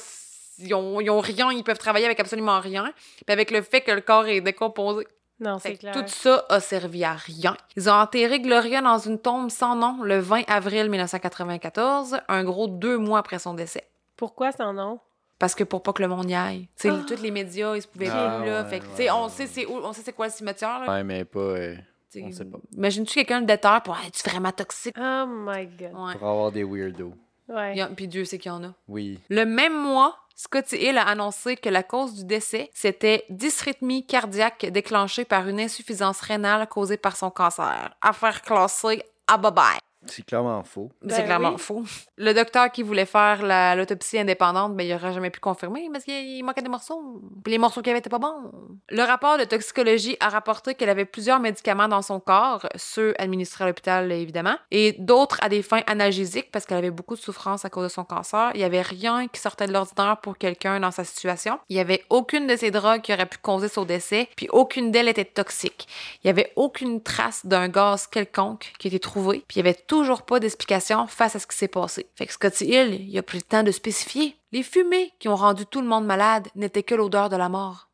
ils 0.58 0.74
ont, 0.74 1.00
ils 1.00 1.10
ont 1.10 1.20
rien, 1.20 1.52
ils 1.52 1.62
peuvent 1.64 1.78
travailler 1.78 2.06
avec 2.06 2.18
absolument 2.18 2.58
rien. 2.58 2.92
Puis 3.24 3.32
avec 3.32 3.52
le 3.52 3.62
fait 3.62 3.82
que 3.82 3.92
le 3.92 4.00
corps 4.00 4.26
est 4.26 4.40
décomposé. 4.40 5.06
Non, 5.40 5.58
c'est 5.58 5.76
clair. 5.76 5.92
tout 5.94 6.04
ça 6.06 6.44
a 6.48 6.60
servi 6.60 7.02
à 7.04 7.12
rien. 7.14 7.56
Ils 7.76 7.90
ont 7.90 7.94
enterré 7.94 8.40
Gloria 8.40 8.80
dans 8.80 8.98
une 8.98 9.18
tombe 9.18 9.50
sans 9.50 9.74
nom 9.76 10.02
le 10.02 10.18
20 10.20 10.42
avril 10.48 10.88
1994, 10.90 12.18
un 12.28 12.44
gros 12.44 12.68
deux 12.68 12.98
mois 12.98 13.18
après 13.18 13.38
son 13.38 13.54
décès. 13.54 13.84
Pourquoi 14.16 14.52
sans 14.52 14.72
nom? 14.72 15.00
Parce 15.38 15.54
que 15.54 15.64
pour 15.64 15.82
pas 15.82 15.92
que 15.92 16.02
le 16.02 16.08
monde 16.08 16.30
y 16.30 16.34
aille. 16.34 16.68
Tu 16.78 16.88
sais, 16.88 16.90
Ah. 16.90 17.02
tous 17.06 17.20
les 17.20 17.30
médias, 17.32 17.74
ils 17.74 17.82
se 17.82 17.88
pouvaient 17.88 18.08
Ah, 18.12 18.38
plus, 18.40 18.48
là. 18.50 18.62
ouais, 18.62 18.68
fait 18.68 18.78
que, 18.78 18.84
tu 18.84 18.90
ouais, 18.90 18.96
sais, 18.96 19.10
on 19.10 19.24
ouais. 19.24 19.30
sait 19.30 19.46
c'est 19.46 19.66
où, 19.66 19.72
on 19.82 19.92
sait 19.92 20.02
c'est 20.04 20.12
quoi 20.12 20.26
le 20.26 20.32
cimetière, 20.32 20.80
là. 20.80 20.92
Ouais, 20.92 21.02
mais 21.04 21.24
pas 21.24 21.38
euh, 21.40 21.76
on 22.22 22.30
sait 22.30 22.44
pas. 22.44 22.58
Imagine-tu 22.76 23.14
quelqu'un 23.14 23.40
de 23.42 23.46
déterre 23.46 23.82
pour 23.82 23.96
être 24.06 24.22
vraiment 24.30 24.52
toxique? 24.52 24.94
Oh 24.98 25.24
my 25.26 25.66
god. 25.66 25.92
Ouais. 25.94 26.14
pour 26.16 26.28
avoir 26.28 26.52
des 26.52 26.62
weirdos. 26.62 27.14
Ouais. 27.48 27.78
A- 27.80 27.88
Puis 27.88 28.06
Dieu 28.08 28.24
sait 28.24 28.38
qu'il 28.38 28.50
y 28.50 28.54
en 28.54 28.62
a. 28.64 28.72
Oui. 28.88 29.18
Le 29.28 29.44
même 29.44 29.76
mois, 29.76 30.16
Scotty 30.36 30.76
Hill 30.76 30.98
a 30.98 31.06
annoncé 31.06 31.56
que 31.56 31.68
la 31.68 31.82
cause 31.82 32.14
du 32.14 32.24
décès, 32.24 32.70
c'était 32.74 33.24
dysrythmie 33.30 34.04
cardiaque 34.04 34.66
déclenchée 34.66 35.24
par 35.24 35.48
une 35.48 35.60
insuffisance 35.60 36.20
rénale 36.20 36.68
causée 36.68 36.96
par 36.96 37.16
son 37.16 37.30
cancer. 37.30 37.94
Affaire 38.02 38.42
classée 38.42 39.02
à 39.28 39.38
bye-bye. 39.38 39.78
C'est 40.06 40.24
clairement 40.24 40.62
faux. 40.64 40.90
C'est 41.02 41.18
Ben 41.18 41.24
clairement 41.24 41.50
oui. 41.52 41.58
faux. 41.58 41.84
Le 42.16 42.32
docteur 42.32 42.70
qui 42.70 42.82
voulait 42.82 43.06
faire 43.06 43.42
la- 43.42 43.74
l'autopsie 43.74 44.18
indépendante, 44.18 44.76
ben, 44.76 44.84
il 44.86 44.92
n'aurait 44.92 45.12
jamais 45.12 45.30
pu 45.30 45.40
confirmer 45.40 45.88
parce 45.92 46.04
qu'il 46.04 46.44
manquait 46.44 46.62
des 46.62 46.68
morceaux. 46.68 47.20
Puis 47.42 47.52
les 47.52 47.58
morceaux 47.58 47.80
qu'il 47.80 47.88
y 47.88 47.90
avait 47.90 47.98
étaient 48.00 48.10
pas 48.10 48.18
bons. 48.18 48.50
Le 48.90 49.02
rapport 49.02 49.38
de 49.38 49.44
toxicologie 49.44 50.16
a 50.20 50.28
rapporté 50.28 50.74
qu'elle 50.74 50.90
avait 50.90 51.04
plusieurs 51.04 51.40
médicaments 51.40 51.88
dans 51.88 52.02
son 52.02 52.20
corps, 52.20 52.66
ceux 52.76 53.14
administrés 53.18 53.64
à 53.64 53.66
l'hôpital 53.68 54.12
évidemment, 54.12 54.56
et 54.70 54.92
d'autres 54.98 55.38
à 55.42 55.48
des 55.48 55.62
fins 55.62 55.82
analgésiques 55.86 56.50
parce 56.52 56.64
qu'elle 56.66 56.78
avait 56.78 56.90
beaucoup 56.90 57.14
de 57.16 57.20
souffrance 57.20 57.64
à 57.64 57.70
cause 57.70 57.84
de 57.84 57.88
son 57.88 58.04
cancer. 58.04 58.50
Il 58.54 58.60
y 58.60 58.64
avait 58.64 58.82
rien 58.82 59.28
qui 59.28 59.40
sortait 59.40 59.66
de 59.66 59.72
l'ordinaire 59.72 60.18
pour 60.22 60.38
quelqu'un 60.38 60.80
dans 60.80 60.90
sa 60.90 61.04
situation. 61.04 61.58
Il 61.68 61.76
y 61.76 61.80
avait 61.80 62.04
aucune 62.10 62.46
de 62.46 62.56
ces 62.56 62.70
drogues 62.70 63.00
qui 63.00 63.12
aurait 63.12 63.26
pu 63.26 63.38
causer 63.38 63.68
son 63.68 63.84
décès, 63.84 64.28
puis 64.36 64.48
aucune 64.50 64.90
d'elles 64.90 65.08
était 65.08 65.24
toxique. 65.24 65.88
Il 66.22 66.26
y 66.26 66.30
avait 66.30 66.52
aucune 66.56 67.02
trace 67.02 67.46
d'un 67.46 67.68
gaz 67.68 68.06
quelconque 68.06 68.72
qui 68.78 68.88
était 68.88 68.98
trouvé, 68.98 69.44
puis 69.48 69.56
il 69.56 69.64
y 69.64 69.68
avait 69.68 69.74
toujours 69.94 70.22
pas 70.22 70.40
d'explication 70.40 71.06
face 71.06 71.36
à 71.36 71.38
ce 71.38 71.46
qui 71.46 71.56
s'est 71.56 71.68
passé. 71.68 72.10
Fait 72.16 72.26
que 72.26 72.32
Scotty 72.32 72.64
Hill, 72.64 73.00
il 73.08 73.16
a 73.16 73.22
pris 73.22 73.38
le 73.38 73.42
temps 73.42 73.62
de 73.62 73.70
spécifier. 73.70 74.36
Les 74.50 74.64
fumées 74.64 75.12
qui 75.20 75.28
ont 75.28 75.36
rendu 75.36 75.66
tout 75.66 75.80
le 75.80 75.86
monde 75.86 76.04
malade 76.04 76.48
n'étaient 76.56 76.82
que 76.82 76.96
l'odeur 76.96 77.28
de 77.28 77.36
la 77.36 77.48
mort. 77.48 77.90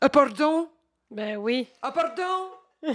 Ah 0.00 0.08
pardon? 0.08 0.70
Ben 1.10 1.36
oui. 1.36 1.68
Ah 1.82 1.92
pardon? 1.92 2.52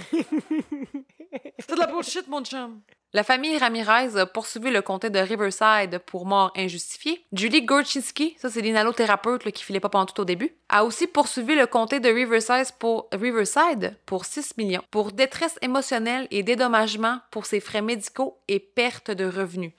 C'est 1.59 1.69
de 1.69 1.79
la 1.79 1.85
bullshit, 1.85 2.27
mon 2.27 2.43
chum. 2.43 2.81
La 3.15 3.23
famille 3.23 3.57
Ramirez 3.57 4.19
a 4.19 4.25
poursuivi 4.25 4.71
le 4.71 4.81
comté 4.81 5.09
de 5.09 5.19
Riverside 5.19 5.99
pour 5.99 6.25
mort 6.25 6.51
injustifiée. 6.53 7.23
Julie 7.31 7.63
Gorczynski, 7.63 8.35
ça 8.37 8.49
c'est 8.49 8.59
l'inhalothérapeute 8.59 9.49
qui 9.51 9.63
filait 9.63 9.79
pas 9.79 9.89
tout 10.05 10.19
au 10.19 10.25
début, 10.25 10.53
a 10.67 10.83
aussi 10.83 11.07
poursuivi 11.07 11.55
le 11.55 11.65
comté 11.65 12.01
de 12.01 12.09
Riverside 12.09 12.75
pour, 12.77 13.07
Riverside 13.13 13.95
pour 14.05 14.25
6 14.25 14.57
millions 14.57 14.81
pour 14.91 15.13
détresse 15.13 15.57
émotionnelle 15.61 16.27
et 16.29 16.43
dédommagement 16.43 17.21
pour 17.31 17.45
ses 17.45 17.61
frais 17.61 17.81
médicaux 17.81 18.37
et 18.49 18.59
perte 18.59 19.11
de 19.11 19.23
revenus. 19.23 19.71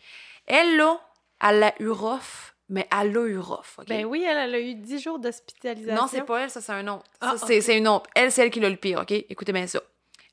Elle, 0.46 0.78
là, 0.78 0.98
elle 1.46 1.62
a 1.62 1.74
eu 1.78 1.90
rough, 1.90 2.54
mais 2.70 2.88
elle 2.90 3.18
a 3.18 3.26
eu 3.26 3.38
rough. 3.38 3.78
ok? 3.78 3.86
Ben 3.86 4.06
oui, 4.06 4.24
elle, 4.26 4.38
elle 4.38 4.54
a 4.54 4.60
eu 4.60 4.76
10 4.76 4.98
jours 4.98 5.18
d'hospitalisation. 5.18 6.02
Non, 6.02 6.08
c'est 6.08 6.22
pas 6.22 6.44
elle, 6.44 6.50
ça, 6.50 6.62
c'est 6.62 6.72
un 6.72 6.88
autre. 6.88 7.04
Ah, 7.20 7.34
c'est 7.36 7.76
une 7.76 7.86
autre. 7.86 8.08
Elle, 8.14 8.32
c'est 8.32 8.44
elle 8.44 8.50
qui 8.50 8.60
l'a 8.60 8.70
le 8.70 8.76
pire, 8.76 9.00
OK? 9.02 9.12
Écoutez 9.12 9.52
bien 9.52 9.66
ça. 9.66 9.82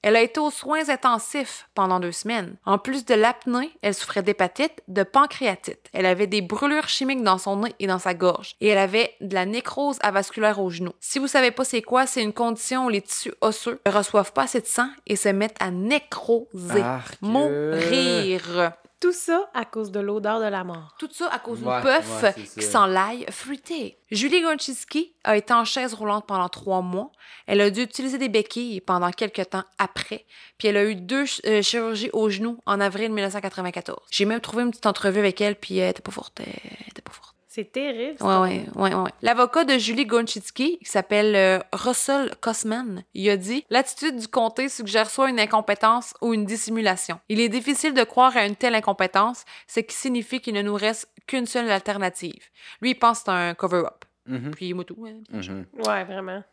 Elle 0.03 0.17
a 0.17 0.22
été 0.22 0.39
aux 0.39 0.51
soins 0.51 0.89
intensifs 0.89 1.69
pendant 1.74 2.00
deux 2.01 2.12
semaines. 2.12 2.57
En 2.65 2.77
plus 2.77 3.05
de 3.05 3.15
l'apnée, 3.15 3.72
elle 3.81 3.93
souffrait 3.93 4.22
d'hépatite, 4.22 4.83
de 4.89 5.03
pancréatite. 5.03 5.89
Elle 5.93 6.05
avait 6.05 6.27
des 6.27 6.41
brûlures 6.41 6.89
chimiques 6.89 7.24
dans 7.24 7.38
son 7.38 7.55
nez 7.55 7.74
et 7.79 7.88
dans 7.88 8.00
sa 8.00 8.13
gorge. 8.13 8.55
Et 8.60 8.67
elle 8.67 8.77
avait 8.77 9.15
de 9.22 9.33
la 9.33 9.45
nécrose 9.45 9.98
avasculaire 10.01 10.60
au 10.60 10.69
genou. 10.69 10.91
Si 11.00 11.19
vous 11.19 11.27
savez 11.27 11.51
pas 11.51 11.63
c'est 11.63 11.81
quoi, 11.81 12.05
c'est 12.05 12.22
une 12.22 12.33
condition 12.33 12.86
où 12.86 12.89
les 12.89 13.01
tissus 13.01 13.33
osseux 13.39 13.79
ne 13.86 13.91
reçoivent 13.91 14.33
pas 14.33 14.43
assez 14.43 14.60
de 14.60 14.67
sang 14.67 14.89
et 15.07 15.15
se 15.15 15.30
mettent 15.30 15.58
à 15.62 15.71
nécroser. 15.71 16.84
Mourir. 17.21 18.73
Tout 19.04 19.12
ça 19.12 19.50
à 19.54 19.66
cause 19.66 19.92
de 19.92 20.00
l'odeur 20.00 20.39
de 20.39 20.46
la 20.46 20.63
mort. 20.63 20.96
Tout 20.98 21.10
ça 21.12 21.28
à 21.30 21.38
cause 21.38 21.62
Ouais, 21.62 21.82
d'une 21.82 21.92
puff 21.92 22.24
ouais, 22.24 22.34
qui 22.34 22.62
sent 22.62 22.88
l'ail 22.88 23.26
fruité. 23.32 24.00
Julie 24.12 24.42
Gonchiski 24.42 25.13
a 25.26 25.36
été 25.36 25.54
en 25.54 25.66
chaise 25.66 25.94
roulante 25.94 26.26
pendant 26.26 26.48
trois 26.48 26.82
mois. 26.82 27.12
Elle 27.46 27.60
a 27.60 27.70
dû 27.70 27.82
utiliser 27.82 28.18
des 28.18 28.30
béquilles 28.30 28.80
pendant 28.80 29.12
quelques 29.12 29.50
temps 29.50 29.66
après. 29.78 30.26
Puis 30.58 30.70
elle 30.70 30.78
a 30.78 30.86
eu 30.86 30.96
deux 30.96 31.26
ch- 31.26 31.42
euh, 31.46 31.62
chirurgies 31.62 32.12
au 32.13 32.30
genou 32.30 32.60
en 32.66 32.80
avril 32.80 33.12
1994. 33.12 34.00
J'ai 34.10 34.24
même 34.24 34.39
trouvé 34.39 34.63
une 34.63 34.70
petite 34.72 34.86
entrevue 34.86 35.20
avec 35.20 35.42
elle, 35.42 35.58
puis 35.58 35.78
elle 35.80 35.89
était 35.92 36.02
pas 36.02 36.12
forte. 36.12 36.39
Elle 36.39 36.88
était 36.88 37.02
pas 37.02 37.12
forte. 37.12 37.33
C'est 37.54 37.72
terrible. 37.72 38.18
Ouais, 38.24 38.36
ouais, 38.39 38.66
ouais, 38.76 38.96
ouais. 38.96 39.12
L'avocat 39.22 39.63
de 39.63 39.78
Julie 39.78 40.08
Gonchitsky, 40.08 40.80
qui 40.80 40.86
s'appelle 40.86 41.36
euh, 41.36 41.60
Russell 41.72 42.34
Kosman, 42.42 43.04
il 43.13 43.30
a 43.30 43.38
dit 43.38 43.63
L'attitude 43.70 44.16
du 44.16 44.28
comté 44.28 44.70
suggère 44.70 45.08
soit 45.08 45.30
une 45.30 45.39
incompétence 45.39 46.16
ou 46.22 46.34
une 46.34 46.46
dissimulation. 46.46 47.20
Il 47.30 47.39
est 47.39 47.50
difficile 47.50 47.94
de 47.94 48.04
croire 48.04 48.36
à 48.36 48.48
une 48.48 48.56
telle 48.56 48.74
incompétence, 48.74 49.46
ce 49.68 49.82
qui 49.82 49.96
signifie 49.96 50.42
qu'il 50.42 50.56
ne 50.56 50.63
nous 50.63 50.74
reste 50.74 51.08
qu'une 51.28 51.46
seule 51.46 51.70
alternative. 51.70 52.42
Lui, 52.82 52.92
il 52.92 52.96
pense 52.96 53.20
que 53.20 53.26
c'est 53.26 53.32
un 53.32 53.54
cover-up. 53.54 54.04
Mhm. 54.26 54.50
Puis 54.56 54.74
tout. 54.88 55.06
hein. 55.06 55.22
Mhm. 55.30 55.68
Ouais, 55.86 56.06
vraiment. 56.06 56.44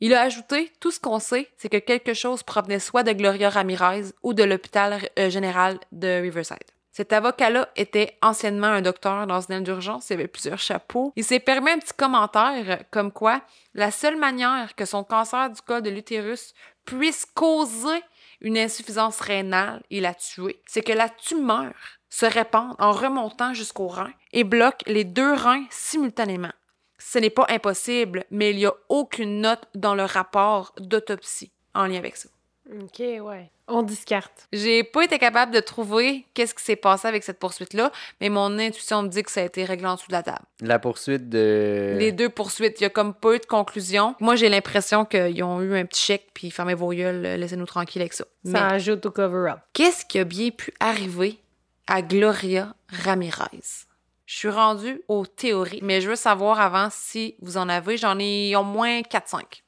Il 0.00 0.12
a 0.12 0.20
ajouté 0.20 0.70
Tout 0.80 0.90
ce 0.90 1.00
qu'on 1.00 1.18
sait, 1.18 1.48
c'est 1.56 1.70
que 1.70 1.78
quelque 1.78 2.12
chose 2.12 2.42
provenait 2.42 2.78
soit 2.78 3.04
de 3.04 3.12
Gloria 3.12 3.48
Ramirez 3.48 4.12
ou 4.22 4.34
de 4.34 4.42
l'hôpital 4.42 5.00
euh, 5.18 5.30
général 5.30 5.78
de 5.92 6.20
Riverside. 6.20 6.58
Cet 6.92 7.14
avocat-là 7.14 7.70
était 7.74 8.18
anciennement 8.20 8.66
un 8.66 8.82
docteur 8.82 9.26
dans 9.26 9.40
une 9.40 9.54
aile 9.54 9.62
d'urgence, 9.62 10.10
il 10.10 10.14
avait 10.14 10.28
plusieurs 10.28 10.58
chapeaux. 10.58 11.12
Il 11.16 11.24
s'est 11.24 11.40
permis 11.40 11.70
un 11.70 11.78
petit 11.78 11.94
commentaire 11.94 12.64
euh, 12.68 12.82
comme 12.90 13.12
quoi 13.12 13.40
la 13.74 13.90
seule 13.90 14.18
manière 14.18 14.74
que 14.74 14.84
son 14.84 15.02
cancer 15.02 15.48
du 15.48 15.60
col 15.62 15.80
de 15.80 15.88
l'utérus 15.88 16.52
puisse 16.84 17.24
causer 17.24 18.02
une 18.42 18.58
insuffisance 18.58 19.20
rénale 19.20 19.82
et 19.90 20.00
la 20.00 20.14
tuer, 20.14 20.60
c'est 20.66 20.82
que 20.82 20.92
la 20.92 21.08
tumeur 21.08 21.72
se 22.10 22.26
répande 22.26 22.74
en 22.78 22.92
remontant 22.92 23.54
jusqu'au 23.54 23.88
rein 23.88 24.12
et 24.32 24.44
bloque 24.44 24.82
les 24.86 25.04
deux 25.04 25.32
reins 25.32 25.64
simultanément. 25.70 26.52
Ce 26.98 27.18
n'est 27.18 27.30
pas 27.30 27.46
impossible, 27.48 28.24
mais 28.30 28.50
il 28.50 28.56
n'y 28.56 28.66
a 28.66 28.74
aucune 28.90 29.40
note 29.40 29.66
dans 29.74 29.94
le 29.94 30.04
rapport 30.04 30.74
d'autopsie 30.78 31.52
en 31.74 31.86
lien 31.86 31.96
avec 31.96 32.16
ça. 32.16 32.28
OK, 32.70 32.98
ouais. 32.98 33.50
On 33.74 33.82
discarte. 33.82 34.48
J'ai 34.52 34.84
pas 34.84 35.02
été 35.04 35.18
capable 35.18 35.50
de 35.50 35.60
trouver 35.60 36.26
qu'est-ce 36.34 36.54
qui 36.54 36.62
s'est 36.62 36.76
passé 36.76 37.08
avec 37.08 37.22
cette 37.24 37.38
poursuite-là, 37.38 37.90
mais 38.20 38.28
mon 38.28 38.58
intuition 38.58 39.02
me 39.02 39.08
dit 39.08 39.22
que 39.22 39.30
ça 39.30 39.40
a 39.40 39.44
été 39.44 39.64
réglé 39.64 39.86
en 39.86 39.94
dessous 39.94 40.08
de 40.08 40.12
la 40.12 40.22
table. 40.22 40.44
La 40.60 40.78
poursuite 40.78 41.30
de. 41.30 41.96
Les 41.98 42.12
deux 42.12 42.28
poursuites, 42.28 42.78
il 42.80 42.84
y 42.84 42.86
a 42.86 42.90
comme 42.90 43.14
pas 43.14 43.34
eu 43.34 43.38
de 43.38 43.46
conclusion. 43.46 44.14
Moi, 44.20 44.36
j'ai 44.36 44.50
l'impression 44.50 45.06
qu'ils 45.06 45.42
ont 45.42 45.62
eu 45.62 45.74
un 45.74 45.86
petit 45.86 46.02
chèque, 46.02 46.28
puis 46.34 46.50
fermez 46.50 46.74
vos 46.74 46.92
gueules, 46.92 47.22
laissez-nous 47.22 47.64
tranquilles 47.64 48.02
avec 48.02 48.12
ça. 48.12 48.24
Ça 48.44 48.50
Mais 48.52 48.58
ajoute 48.58 49.06
au 49.06 49.10
cover-up. 49.10 49.60
qu'est-ce 49.72 50.04
qui 50.04 50.18
a 50.18 50.24
bien 50.24 50.50
pu 50.50 50.74
arriver 50.78 51.38
à 51.86 52.02
Gloria 52.02 52.74
Ramirez? 52.90 53.86
Je 54.26 54.36
suis 54.36 54.48
rendue 54.50 55.02
aux 55.08 55.26
théories, 55.26 55.80
mais 55.82 56.00
je 56.00 56.08
veux 56.10 56.16
savoir 56.16 56.60
avant 56.60 56.88
si 56.90 57.34
vous 57.40 57.56
en 57.56 57.68
avez. 57.68 57.96
J'en 57.96 58.18
ai 58.18 58.54
au 58.56 58.64
moins 58.64 59.00
4-5. 59.00 59.62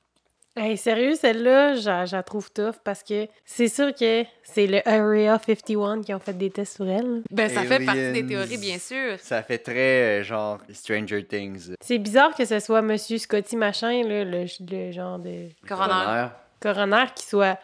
Hey, 0.57 0.77
sérieux, 0.77 1.17
celle-là, 1.17 1.75
je 1.75 2.13
la- 2.15 2.23
trouve 2.23 2.49
tough 2.53 2.77
parce 2.85 3.03
que 3.03 3.27
c'est 3.45 3.67
sûr 3.67 3.93
que 3.93 4.25
c'est 4.45 4.69
le 4.69 4.87
Area 4.89 5.37
51 5.45 6.01
qui 6.03 6.15
ont 6.15 6.21
fait 6.21 6.33
des 6.39 6.49
tests 6.51 6.77
sur 6.77 6.89
elle. 6.89 7.23
Ben, 7.31 7.49
ça 7.51 7.65
fait 7.65 7.85
partie 7.85 8.13
des 8.13 8.25
théories, 8.25 8.59
bien 8.59 8.79
sûr. 8.79 9.19
Ça 9.19 9.43
fait 9.43 9.59
très 9.59 10.21
euh, 10.21 10.23
genre 10.23 10.59
Stranger 10.73 11.25
Things. 11.27 11.75
C'est 11.81 11.99
bizarre 11.99 12.35
que 12.37 12.45
ce 12.45 12.61
soit 12.61 12.83
Monsieur 12.83 13.19
Scotty 13.19 13.57
Machin, 13.57 14.05
là, 14.07 14.23
le, 14.25 14.45
le 14.61 14.93
genre 14.93 15.19
de 15.19 15.49
Coroner. 15.67 16.29
coroner 16.61 17.07
qui 17.17 17.27
soit 17.27 17.59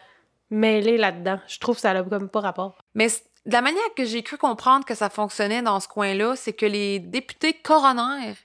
mêlé 0.49 0.97
là-dedans. 0.97 1.39
Je 1.47 1.59
trouve 1.59 1.75
que 1.75 1.81
ça 1.81 1.93
n'a 1.93 2.03
comme 2.03 2.27
pas 2.27 2.41
rapport. 2.41 2.77
Mais 2.93 3.07
de 3.45 3.53
la 3.53 3.61
manière 3.61 3.81
que 3.95 4.03
j'ai 4.03 4.21
cru 4.21 4.37
comprendre 4.37 4.83
que 4.85 4.95
ça 4.95 5.09
fonctionnait 5.09 5.61
dans 5.61 5.79
ce 5.79 5.87
coin-là, 5.87 6.35
c'est 6.35 6.51
que 6.53 6.65
les 6.65 6.99
députés 6.99 7.53
coronaires 7.53 8.35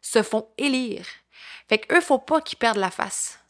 se 0.00 0.22
font 0.22 0.46
élire. 0.58 1.06
Fait 1.68 1.78
qu'eux, 1.78 2.00
faut 2.00 2.18
pas 2.20 2.40
qu'ils 2.40 2.58
perdent 2.58 2.76
la 2.78 2.92
face. 2.92 3.40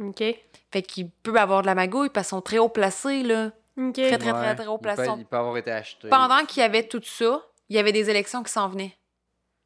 OK? 0.00 0.22
Fait 0.70 0.82
qu'ils 0.82 1.10
peuvent 1.10 1.36
avoir 1.36 1.62
de 1.62 1.66
la 1.66 1.74
magouille 1.74 2.10
parce 2.10 2.28
qu'ils 2.28 2.36
sont 2.36 2.42
très 2.42 2.58
haut 2.58 2.68
placés, 2.68 3.22
là. 3.22 3.52
OK. 3.76 3.92
Très, 3.94 4.18
très, 4.18 4.32
très, 4.32 4.54
très 4.54 4.66
haut 4.66 4.78
il 4.80 4.82
peut, 4.86 4.94
placé. 4.94 5.10
il 5.18 5.24
peut 5.24 5.36
avoir 5.36 5.56
été 5.56 5.70
acheté. 5.70 6.08
Pendant 6.08 6.44
qu'il 6.44 6.60
y 6.62 6.64
avait 6.64 6.82
tout 6.86 7.00
ça, 7.02 7.42
il 7.68 7.76
y 7.76 7.78
avait 7.78 7.92
des 7.92 8.10
élections 8.10 8.42
qui 8.42 8.52
s'en 8.52 8.68
venaient. 8.68 8.94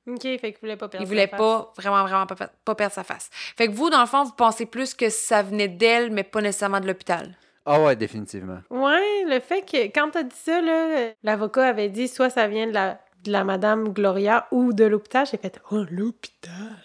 OK, 0.06 0.20
fait 0.22 0.38
qu'il 0.38 0.58
voulait 0.60 0.76
pas 0.76 0.88
perdre 0.88 1.04
Il 1.04 1.08
voulait 1.08 1.28
sa 1.30 1.36
face. 1.36 1.38
pas, 1.38 1.72
vraiment, 1.76 2.02
vraiment 2.02 2.26
pas, 2.26 2.48
pas 2.64 2.74
perdre 2.74 2.92
sa 2.94 3.04
face. 3.04 3.30
Fait 3.32 3.68
que 3.68 3.72
vous, 3.72 3.88
dans 3.88 4.00
le 4.00 4.06
fond, 4.06 4.24
vous 4.24 4.32
pensez 4.32 4.66
plus 4.66 4.94
que 4.94 5.08
ça 5.10 5.42
venait 5.42 5.68
d'elle, 5.68 6.10
mais 6.10 6.24
pas 6.24 6.40
nécessairement 6.40 6.80
de 6.80 6.86
l'hôpital. 6.88 7.36
Ah 7.64 7.80
ouais, 7.80 7.94
définitivement. 7.94 8.58
Ouais, 8.70 9.22
le 9.28 9.38
fait 9.38 9.62
que 9.62 9.76
quand 9.94 10.10
t'as 10.10 10.24
dit 10.24 10.34
ça, 10.36 10.60
là, 10.60 11.12
l'avocat 11.22 11.66
avait 11.68 11.88
dit 11.88 12.08
soit 12.08 12.30
ça 12.30 12.48
vient 12.48 12.66
de 12.66 12.72
la, 12.72 12.98
de 13.22 13.30
la 13.30 13.44
madame 13.44 13.90
Gloria 13.90 14.48
ou 14.50 14.72
de 14.72 14.84
l'hôpital. 14.84 15.24
J'ai 15.30 15.36
fait 15.36 15.60
Oh, 15.70 15.84
l'hôpital. 15.88 16.76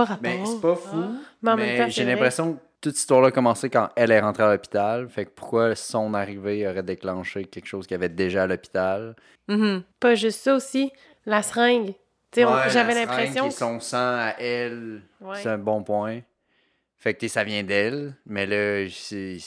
Pas 0.00 0.14
rapport. 0.14 0.22
Mais 0.22 0.46
c'est 0.46 0.60
pas 0.60 0.74
fou. 0.74 0.96
Ah. 0.96 1.08
Mais 1.42 1.50
en 1.50 1.56
même 1.56 1.66
mais 1.66 1.78
temps, 1.78 1.88
j'ai 1.90 2.04
l'impression 2.04 2.58
toute 2.80 2.92
cette 2.94 3.00
histoire-là 3.00 3.28
a 3.28 3.30
commencé 3.30 3.68
quand 3.68 3.90
elle 3.94 4.10
est 4.10 4.20
rentrée 4.20 4.42
à 4.44 4.52
l'hôpital. 4.52 5.06
Fait 5.10 5.26
que 5.26 5.30
pourquoi 5.30 5.74
son 5.74 6.14
arrivée 6.14 6.66
aurait 6.66 6.82
déclenché 6.82 7.44
quelque 7.44 7.66
chose 7.66 7.86
qu'il 7.86 7.94
y 7.94 7.98
avait 7.98 8.08
déjà 8.08 8.44
à 8.44 8.46
l'hôpital? 8.46 9.14
Mhm. 9.48 9.82
Pas 9.98 10.14
juste 10.14 10.40
ça 10.40 10.54
aussi, 10.54 10.90
la 11.26 11.42
seringue. 11.42 11.92
On- 12.38 12.68
j'avais 12.68 12.94
la 12.94 13.00
l'impression 13.00 13.46
et 13.48 13.50
son 13.50 13.80
sang 13.80 13.98
à 13.98 14.34
elle, 14.38 15.02
Ouais. 15.20 15.36
c'est 15.42 15.48
un 15.50 15.58
bon 15.58 15.82
point. 15.82 16.20
Fait 16.96 17.12
que 17.14 17.28
ça 17.28 17.44
vient 17.44 17.62
d'elle, 17.62 18.14
mais 18.24 18.46
là, 18.46 18.88
c'est. 18.90 19.38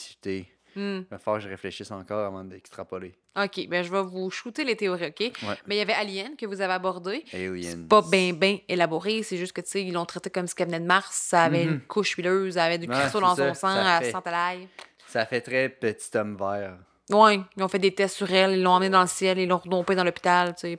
Hmm. 0.75 0.99
Il 1.01 1.05
va 1.11 1.17
falloir 1.19 1.39
que 1.39 1.45
je 1.45 1.49
réfléchisse 1.49 1.91
encore 1.91 2.25
avant 2.25 2.43
d'extrapoler. 2.43 3.13
OK, 3.35 3.67
ben 3.67 3.83
je 3.83 3.91
vais 3.91 4.01
vous 4.03 4.29
shooter 4.31 4.63
les 4.63 4.75
théories, 4.75 5.07
OK? 5.07 5.19
Ouais. 5.19 5.55
Mais 5.67 5.75
il 5.75 5.77
y 5.79 5.81
avait 5.81 5.93
Alien 5.93 6.35
que 6.35 6.45
vous 6.45 6.61
avez 6.61 6.73
abordé. 6.73 7.23
Aliens. 7.33 7.61
C'est 7.61 7.87
pas 7.87 8.01
bien, 8.01 8.33
bien 8.33 8.57
élaboré. 8.67 9.23
C'est 9.23 9.37
juste 9.37 9.53
que, 9.53 9.61
tu 9.61 9.69
sais, 9.69 9.83
ils 9.83 9.93
l'ont 9.93 10.05
traité 10.05 10.29
comme 10.29 10.47
si 10.47 10.55
elle 10.59 10.65
venait 10.67 10.79
de 10.79 10.85
Mars. 10.85 11.15
Ça 11.15 11.43
avait 11.43 11.65
Mhm. 11.65 11.73
une 11.73 11.81
couche 11.81 12.11
huileuse, 12.15 12.53
ça 12.55 12.65
avait 12.65 12.77
du 12.77 12.87
Ouais, 12.87 12.93
cristaux 12.95 13.19
c'est 13.19 13.25
dans 13.25 13.35
ça, 13.35 13.47
son 13.49 13.53
sang, 13.53 13.73
ça 13.75 13.97
elle 13.99 14.05
fait- 14.05 14.11
sentait 14.11 14.31
l'ail. 14.31 14.67
Ça 15.07 15.25
fait 15.25 15.41
très 15.41 15.69
petit 15.69 16.17
homme 16.17 16.35
vert. 16.37 16.77
Ouais, 17.11 17.39
ils 17.57 17.63
ont 17.63 17.67
fait 17.67 17.79
des 17.79 17.93
tests 17.93 18.15
sur 18.15 18.31
elle, 18.31 18.53
ils 18.57 18.63
l'ont 18.63 18.71
emmenée 18.71 18.89
dans 18.89 19.01
le 19.01 19.07
ciel, 19.07 19.37
ils 19.37 19.47
l'ont 19.47 19.57
redompée 19.57 19.93
dans 19.95 20.03
l'hôpital, 20.03 20.55
tu 20.55 20.61
sais. 20.61 20.77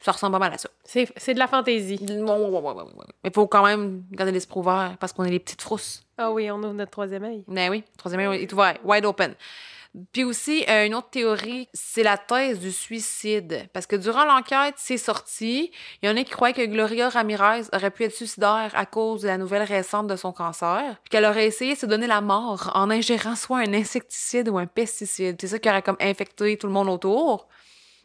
Ça 0.00 0.12
ressemble 0.12 0.32
pas 0.32 0.38
mal 0.38 0.52
à 0.54 0.58
ça. 0.58 0.68
C'est 0.84 1.08
c'est 1.16 1.34
de 1.34 1.38
la 1.40 1.48
fantaisie. 1.48 1.98
Ouais, 2.00 2.14
ouais, 2.14 2.24
ouais, 2.24 2.60
ouais, 2.60 2.72
ouais, 2.72 2.82
ouais. 2.82 3.04
Mais 3.24 3.30
faut 3.34 3.46
quand 3.48 3.64
même 3.66 4.04
garder 4.12 4.32
l'esprit 4.32 4.60
ouvert 4.60 4.96
parce 5.00 5.12
qu'on 5.12 5.24
est 5.24 5.30
les 5.30 5.40
petites 5.40 5.60
frousses. 5.60 6.04
Ah 6.18 6.32
oui, 6.32 6.50
on 6.50 6.58
ouvre 6.58 6.74
notre 6.74 6.90
troisième 6.90 7.24
œil. 7.24 7.44
Mais 7.46 7.68
oui, 7.68 7.84
troisième 7.96 8.28
œil 8.28 8.42
est 8.42 8.52
ouvert, 8.52 8.76
wide 8.84 9.04
open. 9.04 9.34
Puis 10.12 10.24
aussi, 10.24 10.64
euh, 10.68 10.84
une 10.84 10.94
autre 10.94 11.10
théorie, 11.10 11.68
c'est 11.72 12.02
la 12.02 12.18
thèse 12.18 12.60
du 12.60 12.72
suicide. 12.72 13.68
Parce 13.72 13.86
que 13.86 13.96
durant 13.96 14.24
l'enquête, 14.24 14.74
c'est 14.76 14.98
sorti. 14.98 15.72
Il 16.02 16.08
y 16.08 16.12
en 16.12 16.16
a 16.16 16.24
qui 16.24 16.30
croyaient 16.30 16.54
que 16.54 16.66
Gloria 16.66 17.08
Ramirez 17.08 17.62
aurait 17.72 17.90
pu 17.90 18.04
être 18.04 18.14
suicidaire 18.14 18.70
à 18.74 18.84
cause 18.84 19.22
de 19.22 19.28
la 19.28 19.38
nouvelle 19.38 19.62
récente 19.62 20.06
de 20.06 20.16
son 20.16 20.32
cancer. 20.32 20.98
Puis 21.02 21.10
qu'elle 21.10 21.24
aurait 21.24 21.46
essayé 21.46 21.74
de 21.74 21.78
se 21.78 21.86
donner 21.86 22.06
la 22.06 22.20
mort 22.20 22.70
en 22.74 22.90
ingérant 22.90 23.34
soit 23.34 23.58
un 23.58 23.72
insecticide 23.72 24.48
ou 24.48 24.58
un 24.58 24.66
pesticide. 24.66 25.36
C'est 25.40 25.48
ça 25.48 25.58
qui 25.58 25.68
aurait 25.68 25.82
comme 25.82 25.96
infecté 26.00 26.56
tout 26.58 26.66
le 26.66 26.72
monde 26.72 26.88
autour. 26.88 27.48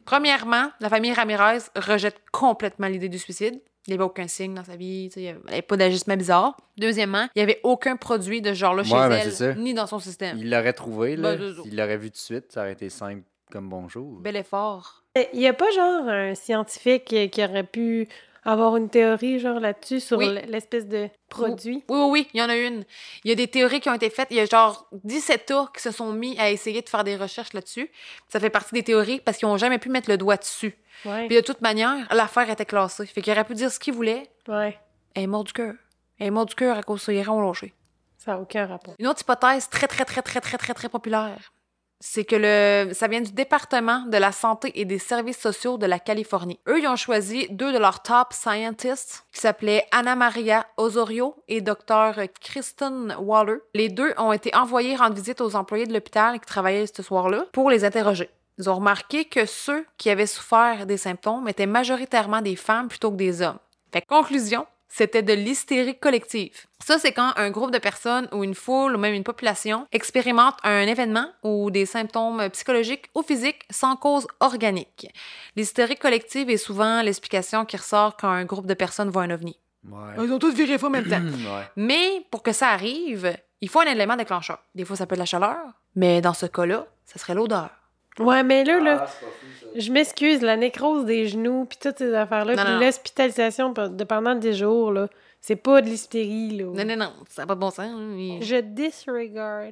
Premièrement, 0.05 0.71
la 0.79 0.89
famille 0.89 1.13
Ramirez 1.13 1.59
rejette 1.75 2.17
complètement 2.31 2.87
l'idée 2.87 3.09
du 3.09 3.19
suicide. 3.19 3.59
Il 3.85 3.91
n'y 3.91 3.95
avait 3.95 4.03
aucun 4.03 4.27
signe 4.27 4.53
dans 4.53 4.63
sa 4.63 4.75
vie, 4.77 5.09
il 5.15 5.21
n'y 5.21 5.27
avait 5.29 5.61
pas 5.61 5.75
d'agissement 5.75 6.15
bizarre. 6.15 6.55
Deuxièmement, 6.77 7.27
il 7.35 7.39
n'y 7.39 7.43
avait 7.43 7.59
aucun 7.63 7.97
produit 7.97 8.41
de 8.41 8.49
ce 8.49 8.53
genre-là 8.59 8.83
chez 8.83 8.93
Ouais, 8.93 9.09
ben, 9.09 9.29
ça. 9.29 9.45
elle, 9.47 9.59
ni 9.59 9.73
dans 9.73 9.87
son 9.87 9.99
système. 9.99 10.37
Il 10.37 10.49
l'aurait 10.49 10.73
trouvé, 10.73 11.15
là. 11.17 11.35
Ben. 11.35 11.53
Il 11.65 11.75
l'aurait 11.75 11.97
vu 11.97 12.07
tout 12.09 12.13
de 12.13 12.17
suite, 12.17 12.51
ça 12.51 12.61
aurait 12.61 12.73
été 12.73 12.89
simple 12.89 13.23
comme 13.51 13.69
bonjour. 13.69 14.19
Bel 14.21 14.37
effort. 14.37 15.03
Il 15.33 15.39
n'y 15.39 15.47
a 15.47 15.53
pas 15.53 15.69
genre 15.71 16.07
un 16.07 16.33
scientifique 16.33 17.05
qui 17.29 17.43
aurait 17.43 17.63
pu 17.65 18.07
avoir 18.45 18.75
une 18.77 18.89
théorie 18.89 19.39
genre 19.39 19.59
là-dessus 19.59 19.99
sur 19.99 20.17
Oui. 20.17 20.37
l'espèce 20.47 20.87
de 20.87 21.09
produit? 21.29 21.83
Oui, 21.89 21.97
oui, 21.99 22.07
oui, 22.11 22.27
il 22.33 22.39
y 22.39 22.43
en 22.43 22.49
a 22.49 22.55
une. 22.55 22.83
Il 23.23 23.29
y 23.29 23.31
a 23.31 23.35
des 23.35 23.47
théories 23.47 23.79
qui 23.79 23.89
ont 23.89 23.93
été 23.93 24.09
faites. 24.09 24.27
Il 24.31 24.37
y 24.37 24.39
a 24.39 24.45
genre 24.45 24.87
17 25.03 25.41
États 25.43 25.69
qui 25.75 25.81
se 25.81 25.91
sont 25.91 26.11
mis 26.11 26.37
à 26.39 26.49
essayer 26.51 26.81
de 26.81 26.89
faire 26.89 27.03
des 27.03 27.15
recherches 27.15 27.53
là-dessus. 27.53 27.89
Ça 28.29 28.39
fait 28.39 28.49
partie 28.49 28.73
des 28.75 28.83
théories 28.83 29.19
parce 29.19 29.37
qu'ils 29.37 29.47
n'ont 29.47 29.57
jamais 29.57 29.79
pu 29.79 29.89
mettre 29.89 30.09
le 30.09 30.17
doigt 30.17 30.37
dessus. 30.37 30.77
Ouais. 31.05 31.27
Puis 31.27 31.35
de 31.35 31.41
toute 31.41 31.61
manière, 31.61 31.95
l'affaire 32.13 32.49
était 32.49 32.65
classée. 32.65 33.05
Fait 33.05 33.21
qu'il 33.21 33.31
aurait 33.33 33.43
pu 33.45 33.53
dire 33.55 33.71
ce 33.71 33.79
qu'il 33.79 33.93
voulait. 33.93 34.29
Ouais. 34.47 34.77
Elle 35.15 35.23
est 35.23 35.27
morte 35.27 35.47
du 35.47 35.53
cœur. 35.53 35.73
Elle 36.19 36.27
est 36.27 36.31
morte 36.31 36.49
du 36.49 36.55
cœur 36.55 36.77
à 36.77 36.83
cause 36.83 37.05
de 37.05 37.13
lâché. 37.13 37.73
Ça 38.17 38.31
n'a 38.33 38.39
aucun 38.39 38.65
rapport. 38.65 38.93
Une 38.99 39.07
autre 39.07 39.21
hypothèse 39.21 39.67
très, 39.69 39.87
très, 39.87 40.05
très, 40.05 40.21
très, 40.21 40.39
très, 40.39 40.57
très, 40.57 40.73
très 40.73 40.89
populaire, 40.89 41.51
c'est 42.05 42.25
que 42.25 42.35
le, 42.35 42.93
ça 42.93 43.07
vient 43.07 43.21
du 43.21 43.31
département 43.31 44.01
de 44.07 44.17
la 44.17 44.33
santé 44.33 44.73
et 44.75 44.83
des 44.83 44.99
services 44.99 45.39
sociaux 45.39 45.77
de 45.77 45.85
la 45.85 45.99
Californie. 45.99 46.59
Eux, 46.67 46.79
ils 46.81 46.87
ont 46.87 46.97
choisi 46.97 47.47
deux 47.49 47.71
de 47.71 47.77
leurs 47.77 48.03
top 48.03 48.33
scientists 48.33 49.25
qui 49.31 49.39
s'appelaient 49.39 49.85
Anna 49.93 50.17
Maria 50.17 50.67
Osorio 50.75 51.33
et 51.47 51.61
Dr. 51.61 52.11
Kristen 52.41 53.15
Waller. 53.19 53.59
Les 53.73 53.87
deux 53.87 54.13
ont 54.17 54.33
été 54.33 54.53
envoyés 54.53 54.97
rendre 54.97 55.15
visite 55.15 55.39
aux 55.39 55.55
employés 55.55 55.85
de 55.85 55.93
l'hôpital 55.93 56.41
qui 56.41 56.45
travaillaient 56.45 56.87
ce 56.93 57.01
soir-là 57.01 57.45
pour 57.53 57.69
les 57.69 57.85
interroger. 57.85 58.29
Ils 58.59 58.69
ont 58.69 58.75
remarqué 58.75 59.23
que 59.23 59.45
ceux 59.45 59.85
qui 59.97 60.09
avaient 60.09 60.27
souffert 60.27 60.85
des 60.85 60.97
symptômes 60.97 61.47
étaient 61.47 61.65
majoritairement 61.65 62.41
des 62.41 62.57
femmes 62.57 62.89
plutôt 62.89 63.11
que 63.11 63.15
des 63.15 63.41
hommes. 63.41 63.59
Fait 63.93 64.01
conclusion, 64.01 64.67
c'était 64.95 65.23
de 65.23 65.33
l'hystérie 65.33 65.97
collective. 65.97 66.67
Ça, 66.79 66.99
c'est 66.99 67.13
quand 67.13 67.33
un 67.35 67.49
groupe 67.49 67.71
de 67.71 67.79
personnes 67.79 68.27
ou 68.31 68.43
une 68.43 68.53
foule 68.53 68.95
ou 68.95 68.99
même 68.99 69.15
une 69.15 69.23
population 69.23 69.87
expérimente 69.91 70.53
un 70.63 70.85
événement 70.85 71.25
ou 71.41 71.71
des 71.71 71.87
symptômes 71.87 72.47
psychologiques 72.51 73.05
ou 73.15 73.23
physiques 73.23 73.65
sans 73.71 73.95
cause 73.95 74.27
organique. 74.39 75.11
L'hystérie 75.55 75.95
collective 75.95 76.47
est 76.51 76.57
souvent 76.57 77.01
l'explication 77.01 77.65
qui 77.65 77.75
ressort 77.75 78.17
quand 78.17 78.29
un 78.29 78.45
groupe 78.45 78.67
de 78.67 78.75
personnes 78.75 79.09
voit 79.09 79.23
un 79.23 79.31
ovni. 79.31 79.57
Ouais. 79.89 80.13
Ils 80.23 80.31
ont 80.31 80.37
tous 80.37 80.53
viré 80.53 80.77
fou 80.77 80.85
en 80.85 80.91
même 80.91 81.09
temps. 81.09 81.21
ouais. 81.55 81.63
Mais 81.75 82.23
pour 82.29 82.43
que 82.43 82.51
ça 82.51 82.69
arrive, 82.69 83.35
il 83.61 83.69
faut 83.69 83.79
un 83.79 83.85
élément 83.85 84.15
déclencheur. 84.15 84.59
Des 84.75 84.85
fois, 84.85 84.95
ça 84.95 85.07
peut 85.07 85.15
être 85.15 85.19
la 85.19 85.25
chaleur, 85.25 85.57
mais 85.95 86.21
dans 86.21 86.35
ce 86.35 86.45
cas-là, 86.45 86.85
ça 87.05 87.17
serait 87.17 87.33
l'odeur. 87.33 87.71
Ouais, 88.19 88.43
mais 88.43 88.63
là, 88.63 88.79
là, 88.79 88.99
Ah, 89.03 89.07
fou, 89.07 89.25
je 89.75 89.91
m'excuse, 89.91 90.41
la 90.41 90.55
nécrose 90.57 91.05
des 91.05 91.27
genoux, 91.27 91.65
puis 91.65 91.77
toutes 91.81 91.97
ces 91.97 92.13
affaires-là, 92.13 92.55
puis 92.55 92.85
l'hospitalisation 92.85 93.71
de 93.71 94.03
pendant 94.03 94.35
des 94.35 94.53
jours, 94.53 94.91
là, 94.91 95.07
c'est 95.41 95.55
pas 95.55 95.81
de 95.81 95.87
l'hystérie, 95.87 96.57
là. 96.57 96.65
Non, 96.65 96.85
non, 96.85 96.95
non, 96.95 97.13
ça 97.29 97.41
n'a 97.41 97.47
pas 97.47 97.55
de 97.55 97.59
bon 97.59 97.71
sens. 97.71 97.79
hein. 97.89 98.37
Je 98.41 98.61
disregard. 98.61 99.71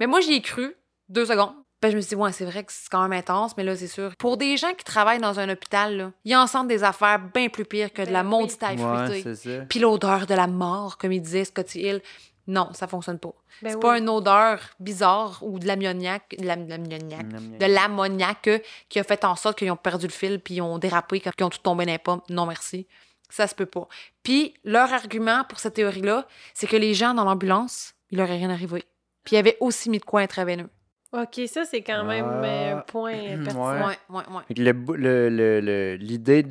Mais 0.00 0.06
moi, 0.06 0.20
j'y 0.20 0.34
ai 0.34 0.42
cru 0.42 0.74
deux 1.08 1.26
secondes. 1.26 1.54
Ben, 1.80 1.90
je 1.92 1.96
me 1.96 2.00
suis 2.00 2.10
dit, 2.10 2.14
ouais, 2.16 2.32
c'est 2.32 2.44
vrai 2.44 2.64
que 2.64 2.72
c'est 2.72 2.88
quand 2.90 3.02
même 3.02 3.12
intense, 3.16 3.56
mais 3.56 3.62
là, 3.62 3.76
c'est 3.76 3.86
sûr. 3.86 4.10
Pour 4.18 4.36
des 4.36 4.56
gens 4.56 4.74
qui 4.74 4.84
travaillent 4.84 5.20
dans 5.20 5.38
un 5.38 5.48
hôpital, 5.48 5.96
là, 5.96 6.12
ils 6.24 6.34
en 6.36 6.48
sentent 6.48 6.66
des 6.68 6.82
affaires 6.82 7.20
bien 7.32 7.48
plus 7.48 7.64
pires 7.64 7.92
que 7.92 8.02
de 8.02 8.10
la 8.10 8.22
Ben 8.24 8.28
maudite 8.28 8.58
oui. 8.60 8.76
taille 8.76 8.78
Ouais, 8.84 9.22
fruitée. 9.22 9.60
Puis 9.68 9.78
l'odeur 9.78 10.26
de 10.26 10.34
la 10.34 10.48
mort, 10.48 10.98
comme 10.98 11.12
il 11.12 11.22
disait 11.22 11.44
Scotty 11.44 11.80
Hill. 11.82 12.00
Non, 12.50 12.70
ça 12.72 12.86
fonctionne 12.88 13.18
pas. 13.18 13.32
Ben 13.62 13.68
c'est 13.70 13.74
oui. 13.76 13.80
pas 13.82 13.98
une 13.98 14.08
odeur 14.08 14.58
bizarre 14.80 15.38
ou 15.42 15.58
de 15.58 15.66
l'ammoniaque, 15.66 16.34
de 16.38 16.46
la- 16.46 16.56
de 16.56 16.68
l'ammoniaque, 16.70 17.28
de 17.58 17.66
l'ammoniaque 17.66 18.50
qui 18.88 18.98
a 18.98 19.04
fait 19.04 19.22
en 19.24 19.36
sorte 19.36 19.58
qu'ils 19.58 19.70
ont 19.70 19.76
perdu 19.76 20.06
le 20.06 20.12
fil 20.12 20.40
puis 20.40 20.54
ils 20.54 20.62
ont 20.62 20.78
dérapé 20.78 21.20
quand 21.20 21.30
ils 21.38 21.44
ont 21.44 21.50
tout 21.50 21.58
tombé 21.58 21.84
dans 21.84 21.92
les 21.92 21.98
pommes. 21.98 22.22
Non, 22.30 22.46
merci. 22.46 22.86
Ça 23.28 23.46
se 23.46 23.54
peut 23.54 23.66
pas. 23.66 23.86
Puis 24.22 24.54
leur 24.64 24.90
argument 24.94 25.44
pour 25.44 25.58
cette 25.60 25.74
théorie-là, 25.74 26.26
c'est 26.54 26.66
que 26.66 26.76
les 26.78 26.94
gens 26.94 27.12
dans 27.12 27.24
l'ambulance, 27.24 27.92
il 28.10 28.16
leur 28.18 28.30
est 28.30 28.36
rien 28.38 28.48
arrivé. 28.50 28.84
Puis 29.24 29.36
ils 29.36 29.38
avaient 29.38 29.58
aussi 29.60 29.90
mis 29.90 29.98
de 29.98 30.04
quoi 30.04 30.22
intraveineux. 30.22 30.70
Ok, 31.12 31.40
ça, 31.46 31.64
c'est 31.66 31.82
quand 31.82 32.04
même 32.04 32.24
Ah. 32.26 32.44
euh, 32.44 32.76
un 32.76 32.80
point 32.80 33.12
pertinent. 33.12 33.86
Ouais, 33.88 33.96
ouais, 34.08 34.22
ouais. 34.30 34.42
Fait 34.48 34.54
que 34.54 34.62
le 34.62 34.72
bou- 34.72 34.94
le- 34.94 35.28
le- 35.28 35.60
le- 35.60 35.96
L'idée 35.96 36.46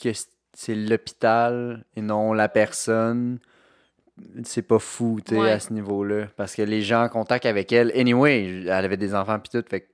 que 0.00 0.10
c'est 0.54 0.74
l'hôpital 0.76 1.84
et 1.96 2.02
non 2.02 2.32
la 2.32 2.48
personne, 2.48 3.38
c'est 4.44 4.62
pas 4.62 4.78
fou, 4.78 5.20
tu 5.24 5.34
sais, 5.34 5.40
Ouais. 5.40 5.50
à 5.52 5.60
ce 5.60 5.72
niveau-là. 5.72 6.26
Parce 6.36 6.54
que 6.54 6.62
les 6.62 6.82
gens 6.82 7.02
en 7.04 7.08
contact 7.08 7.46
avec 7.46 7.72
elle, 7.72 7.92
anyway, 7.98 8.62
elle 8.62 8.70
avait 8.70 8.96
des 8.96 9.14
enfants 9.14 9.38
puis 9.38 9.50
tout, 9.60 9.66
fait 9.68 9.80
que 9.82 9.86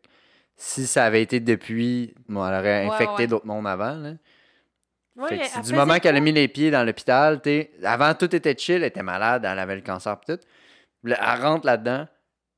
si 0.56 0.86
ça 0.86 1.04
avait 1.04 1.22
été 1.22 1.40
depuis, 1.40 2.14
bon, 2.28 2.46
elle 2.46 2.54
aurait 2.58 2.86
infecté 2.86 3.22
ouais. 3.22 3.26
d'autres 3.26 3.46
mondes 3.46 3.66
avant, 3.66 3.94
là. 3.94 4.12
Ouais, 5.16 5.28
Fait 5.30 5.36
que 5.38 5.42
elle 5.44 5.48
c'est 5.48 5.60
du 5.62 5.72
moment 5.72 5.98
qu'elle 5.98 6.16
a 6.16 6.20
mis 6.20 6.32
les 6.32 6.46
pieds 6.48 6.70
dans 6.70 6.84
l'hôpital, 6.84 7.40
tu 7.40 7.48
sais, 7.50 7.70
avant 7.84 8.12
tout 8.14 8.34
était 8.36 8.54
chill, 8.56 8.76
elle 8.76 8.84
était 8.84 9.02
malade, 9.02 9.46
elle 9.50 9.58
avait 9.58 9.76
le 9.76 9.80
cancer 9.82 10.18
puis 10.20 10.36
tout. 10.36 10.42
Elle 11.06 11.14
rentre 11.42 11.64
là-dedans, 11.66 12.06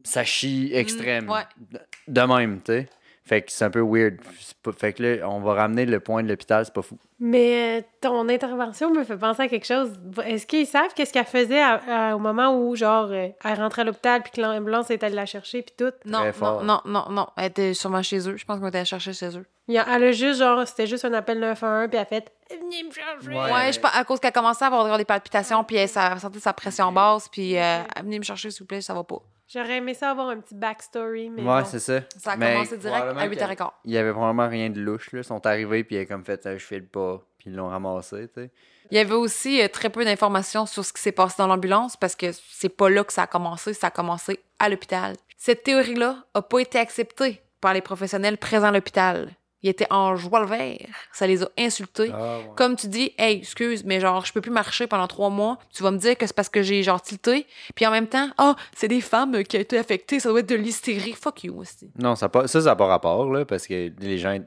ça 0.02 0.24
chie 0.24 0.70
extrême. 0.74 1.26
Mm, 1.26 1.30
ouais. 1.30 1.42
De- 1.70 1.80
De 2.08 2.20
même, 2.22 2.58
tu 2.62 2.72
sais. 2.72 2.88
Fait 3.28 3.42
que 3.42 3.52
c'est 3.52 3.64
un 3.64 3.70
peu 3.70 3.80
weird. 3.82 4.16
Pas- 4.62 4.72
Fait 4.72 4.92
que 4.92 5.02
là, 5.02 5.28
on 5.28 5.40
va 5.40 5.54
ramener 5.54 5.84
le 5.86 6.00
point 6.00 6.22
de 6.22 6.28
l'hôpital, 6.28 6.64
c'est 6.64 6.72
pas 6.74 6.82
fou. 6.82 6.98
Mais 7.20 7.80
euh, 7.80 7.82
ton 8.00 8.28
intervention 8.28 8.90
me 8.90 9.04
fait 9.04 9.16
penser 9.16 9.42
à 9.42 9.48
quelque 9.48 9.66
chose. 9.66 9.92
Est-ce 10.24 10.46
qu'ils 10.46 10.66
savent 10.66 10.92
qu'est-ce 10.94 11.12
qu'elle 11.12 11.24
faisait 11.26 11.60
à- 11.60 11.80
à- 12.10 12.14
au 12.16 12.18
moment 12.18 12.56
où, 12.58 12.74
genre, 12.74 13.08
euh, 13.10 13.28
elle 13.44 13.54
rentrait 13.58 13.82
à 13.82 13.84
l'hôpital 13.84 14.22
puis 14.22 14.32
que 14.32 14.40
l'ambulance 14.40 14.90
est 14.90 15.02
allée 15.02 15.14
la 15.14 15.26
chercher 15.26 15.62
puis 15.62 15.74
tout? 15.76 15.92
Non, 16.06 16.20
non, 16.62 16.62
non, 16.64 16.80
non, 16.86 17.04
non. 17.10 17.26
Elle 17.36 17.46
était 17.46 17.74
sûrement 17.74 18.02
chez 18.02 18.28
eux. 18.28 18.36
Je 18.36 18.44
pense 18.44 18.58
qu'on 18.60 18.68
était 18.68 18.78
allé 18.78 18.84
chercher 18.86 19.12
chez 19.12 19.36
eux. 19.36 19.44
Il 19.68 19.74
y 19.74 19.78
a- 19.78 19.86
elle 19.94 20.04
a 20.04 20.12
juste, 20.12 20.38
genre, 20.38 20.66
c'était 20.66 20.86
juste 20.86 21.04
un 21.04 21.12
appel 21.12 21.38
911 21.38 21.88
puis 21.88 21.96
elle 21.98 22.02
a 22.02 22.04
fait 22.06 22.32
«Venez 22.50 22.82
me 22.84 22.90
chercher! 22.90 23.28
Ouais. 23.28 23.52
Ouais, 23.52 23.72
je 23.72 23.78
pense 23.80 23.94
à 23.94 24.02
cause 24.04 24.18
qu'elle 24.20 24.32
commençait 24.32 24.64
à 24.64 24.68
avoir 24.68 24.96
des 24.96 25.04
palpitations, 25.04 25.62
puis 25.64 25.76
elle, 25.76 25.88
ça 25.88 26.18
sentait 26.18 26.38
sa 26.40 26.54
pression 26.54 26.90
basse, 26.92 27.28
puis 27.28 27.58
euh, 27.58 27.80
venez 28.02 28.18
me 28.18 28.24
chercher, 28.24 28.50
s'il 28.50 28.60
vous 28.62 28.66
plaît, 28.66 28.80
ça 28.80 28.94
va 28.94 29.04
pas. 29.04 29.18
J'aurais 29.52 29.78
aimé 29.78 29.94
ça 29.94 30.10
avoir 30.10 30.28
un 30.28 30.38
petit 30.40 30.54
backstory, 30.54 31.30
mais 31.30 31.42
ouais, 31.42 31.62
bon. 31.62 31.64
c'est 31.64 31.78
ça. 31.78 32.00
Ça 32.18 32.32
a 32.32 32.36
Mais 32.36 32.52
commencé 32.52 32.76
direct 32.76 32.96
probablement 32.98 33.24
à 33.24 33.54
8h15. 33.54 33.70
Il 33.84 33.92
y 33.92 33.96
avait 33.98 34.10
vraiment 34.10 34.46
rien 34.48 34.68
de 34.68 34.78
louche, 34.80 35.12
là. 35.12 35.20
Ils 35.20 35.24
sont 35.24 35.44
arrivés, 35.46 35.84
puis 35.84 35.96
elle 35.96 36.02
a 36.02 36.06
comme 36.06 36.24
fait, 36.24 36.44
Ah, 36.44 36.56
je 36.56 36.64
file 36.64 36.86
pas, 36.86 37.22
puis 37.38 37.50
ils 37.50 37.56
l'ont 37.56 37.68
ramassé, 37.68 38.28
tu 38.28 38.42
sais. 38.42 38.50
Il 38.90 38.96
y 38.96 39.00
avait 39.00 39.14
aussi 39.14 39.62
euh, 39.62 39.68
très 39.68 39.90
peu 39.90 40.04
d'informations 40.04 40.64
sur 40.66 40.84
ce 40.84 40.92
qui 40.92 41.00
s'est 41.02 41.12
passé 41.12 41.36
dans 41.38 41.46
l'ambulance 41.46 41.96
parce 41.96 42.16
que 42.16 42.26
c'est 42.32 42.70
pas 42.70 42.88
là 42.88 43.04
que 43.04 43.12
ça 43.12 43.22
a 43.24 43.26
commencé, 43.26 43.74
ça 43.74 43.88
a 43.88 43.90
commencé 43.90 44.40
à 44.58 44.68
l'hôpital. 44.68 45.14
Cette 45.36 45.62
théorie-là 45.62 46.24
a 46.32 46.42
pas 46.42 46.58
été 46.60 46.78
acceptée 46.78 47.42
par 47.60 47.74
les 47.74 47.82
professionnels 47.82 48.38
présents 48.38 48.68
à 48.68 48.72
l'hôpital. 48.72 49.30
Ils 49.62 49.70
étaient 49.70 49.86
en 49.90 50.14
joie 50.14 50.38
le 50.40 50.46
vert. 50.46 50.86
Ça 51.12 51.26
les 51.26 51.42
a 51.42 51.48
insultés. 51.58 52.10
Ah, 52.14 52.38
Comme 52.56 52.76
tu 52.76 52.86
dis, 52.86 53.12
hey, 53.18 53.38
excuse, 53.38 53.82
mais 53.84 53.98
genre, 53.98 54.24
je 54.24 54.32
peux 54.32 54.40
plus 54.40 54.52
marcher 54.52 54.86
pendant 54.86 55.08
trois 55.08 55.30
mois. 55.30 55.58
Tu 55.74 55.82
vas 55.82 55.90
me 55.90 55.98
dire 55.98 56.16
que 56.16 56.26
c'est 56.26 56.34
parce 56.36 56.48
que 56.48 56.62
j'ai 56.62 56.82
genre 56.84 57.02
tilté. 57.02 57.44
Puis 57.74 57.84
en 57.86 57.90
même 57.90 58.06
temps, 58.06 58.30
ah, 58.38 58.54
c'est 58.74 58.86
des 58.88 59.00
femmes 59.00 59.42
qui 59.42 59.56
ont 59.56 59.60
été 59.60 59.76
affectées, 59.78 60.20
ça 60.20 60.28
doit 60.28 60.40
être 60.40 60.48
de 60.48 60.54
l'hystérie. 60.54 61.12
Fuck 61.14 61.42
you 61.44 61.58
aussi. 61.58 61.90
Non, 61.98 62.14
ça 62.14 62.26
n'a 62.26 62.30
pas, 62.30 62.46
ça, 62.46 62.60
ça 62.60 62.66
n'a 62.66 62.76
pas 62.76 62.86
rapport, 62.86 63.32
là, 63.32 63.44
parce 63.44 63.66
que 63.66 63.90
les 63.98 64.18
gens, 64.18 64.38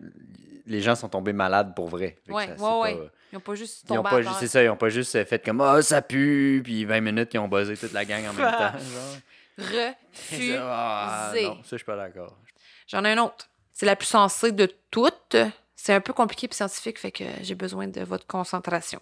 les 0.65 0.81
gens 0.81 0.95
sont 0.95 1.09
tombés 1.09 1.33
malades 1.33 1.73
pour 1.75 1.89
vrai. 1.89 2.17
Ouais, 2.29 2.47
ça, 2.47 2.53
ouais, 2.79 2.81
ouais. 2.81 2.95
pas- 2.95 3.11
Ils 3.33 3.37
ont 3.37 3.41
pas 3.41 3.55
juste 3.55 3.85
Ils 3.89 3.97
ont 3.97 4.03
pas 4.03 4.21
c'est 4.39 4.47
ça, 4.47 4.63
ils 4.63 4.69
ont 4.69 4.77
pas 4.77 4.89
juste 4.89 5.23
fait 5.25 5.43
comme 5.43 5.59
Ah, 5.59 5.81
ça 5.81 6.01
pue, 6.01 6.61
puis 6.63 6.85
20 6.85 7.01
minutes, 7.01 7.33
ils 7.33 7.39
ont 7.39 7.49
buzzé 7.49 7.75
toute 7.75 7.91
la 7.91 8.05
gang 8.05 8.21
en 8.29 8.33
même 8.33 8.35
temps. 8.51 8.77
Genre. 8.79 9.17
Refusé. 9.57 10.57
Ah, 10.59 11.31
non, 11.43 11.55
ça, 11.55 11.61
je 11.71 11.75
suis 11.77 11.85
pas 11.85 11.97
d'accord. 11.97 12.37
J'en 12.87 13.03
ai 13.05 13.11
un 13.11 13.17
autre. 13.19 13.49
C'est 13.73 13.85
la 13.85 13.95
plus 13.95 14.07
sensée 14.07 14.51
de 14.51 14.67
toutes. 14.91 15.37
C'est 15.75 15.93
un 15.93 16.01
peu 16.01 16.13
compliqué 16.13 16.47
et 16.49 16.53
scientifique, 16.53 16.99
fait 16.99 17.11
que 17.11 17.23
j'ai 17.41 17.55
besoin 17.55 17.87
de 17.87 18.01
votre 18.01 18.27
concentration. 18.27 18.99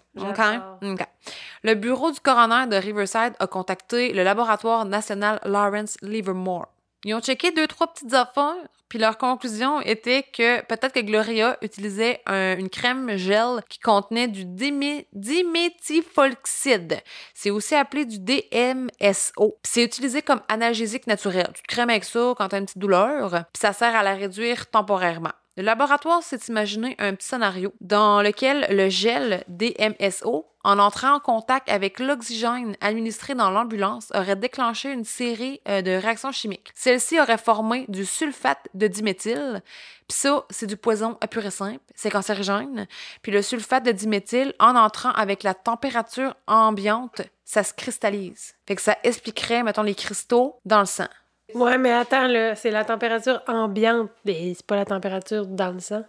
Le 1.62 1.74
bureau 1.74 2.10
du 2.10 2.20
coroner 2.20 2.66
de 2.68 2.76
Riverside 2.76 3.34
a 3.38 3.46
contacté 3.46 4.14
le 4.14 4.22
laboratoire 4.22 4.86
national 4.86 5.40
Lawrence 5.44 5.98
Livermore. 6.00 6.68
Ils 7.04 7.14
ont 7.14 7.20
checké 7.20 7.50
deux, 7.52 7.66
trois 7.66 7.86
petites 7.92 8.12
affaires, 8.12 8.56
puis 8.88 8.98
leur 8.98 9.16
conclusion 9.18 9.80
était 9.80 10.22
que 10.22 10.60
peut-être 10.66 10.92
que 10.92 11.00
Gloria 11.00 11.56
utilisait 11.62 12.20
un- 12.26 12.56
une 12.58 12.68
crème 12.68 13.16
gel 13.16 13.60
qui 13.68 13.78
contenait 13.78 14.28
du 14.28 14.44
dimé- 14.44 15.06
diméthylfolxide. 15.12 17.00
C'est 17.34 17.50
aussi 17.50 17.74
appelé 17.74 18.04
du 18.04 18.18
DMSO. 18.18 19.56
C'est 19.62 19.84
utilisé 19.84 20.22
comme 20.22 20.40
analgésique 20.48 21.06
naturel. 21.06 21.48
Tu 21.54 21.62
te 21.62 21.68
crèmes 21.68 21.90
avec 21.90 22.04
ça 22.04 22.34
quand 22.36 22.48
tu 22.48 22.56
as 22.56 22.58
une 22.58 22.66
petite 22.66 22.78
douleur, 22.78 23.30
puis 23.30 23.60
ça 23.60 23.72
sert 23.72 23.94
à 23.94 24.02
la 24.02 24.14
réduire 24.14 24.68
temporairement. 24.70 25.32
Le 25.60 25.66
laboratoire 25.66 26.22
s'est 26.22 26.40
imaginé 26.48 26.96
un 26.98 27.14
petit 27.14 27.28
scénario 27.28 27.74
dans 27.82 28.22
lequel 28.22 28.66
le 28.70 28.88
gel 28.88 29.44
DMSO, 29.48 30.46
en 30.64 30.78
entrant 30.78 31.16
en 31.16 31.20
contact 31.20 31.68
avec 31.68 32.00
l'oxygène 32.00 32.78
administré 32.80 33.34
dans 33.34 33.50
l'ambulance, 33.50 34.10
aurait 34.14 34.36
déclenché 34.36 34.90
une 34.90 35.04
série 35.04 35.60
euh, 35.68 35.82
de 35.82 35.90
réactions 35.90 36.32
chimiques. 36.32 36.70
Celle-ci 36.74 37.20
aurait 37.20 37.36
formé 37.36 37.84
du 37.88 38.06
sulfate 38.06 38.68
de 38.72 38.86
diméthyle. 38.86 39.62
Puis 40.08 40.16
ça, 40.16 40.46
c'est 40.48 40.66
du 40.66 40.78
poison 40.78 41.18
à 41.20 41.28
pur 41.28 41.44
et 41.44 41.50
simple. 41.50 41.84
C'est 41.94 42.10
cancérigène. 42.10 42.86
Puis 43.20 43.30
le 43.30 43.42
sulfate 43.42 43.84
de 43.84 43.92
diméthyle, 43.92 44.54
en 44.60 44.76
entrant 44.76 45.10
avec 45.10 45.42
la 45.42 45.52
température 45.52 46.36
ambiante, 46.46 47.20
ça 47.44 47.64
se 47.64 47.74
cristallise. 47.74 48.54
Fait 48.66 48.76
que 48.76 48.82
ça 48.82 48.96
expliquerait, 49.02 49.62
mettons, 49.62 49.82
les 49.82 49.94
cristaux 49.94 50.58
dans 50.64 50.80
le 50.80 50.86
sang. 50.86 51.08
Ouais, 51.54 51.78
mais 51.78 51.92
attends, 51.92 52.26
là, 52.28 52.54
c'est 52.54 52.70
la 52.70 52.84
température 52.84 53.42
ambiante, 53.46 54.10
mais 54.24 54.54
c'est 54.54 54.66
pas 54.66 54.76
la 54.76 54.84
température 54.84 55.46
dans 55.46 55.70
le 55.72 55.80
sang. 55.80 56.04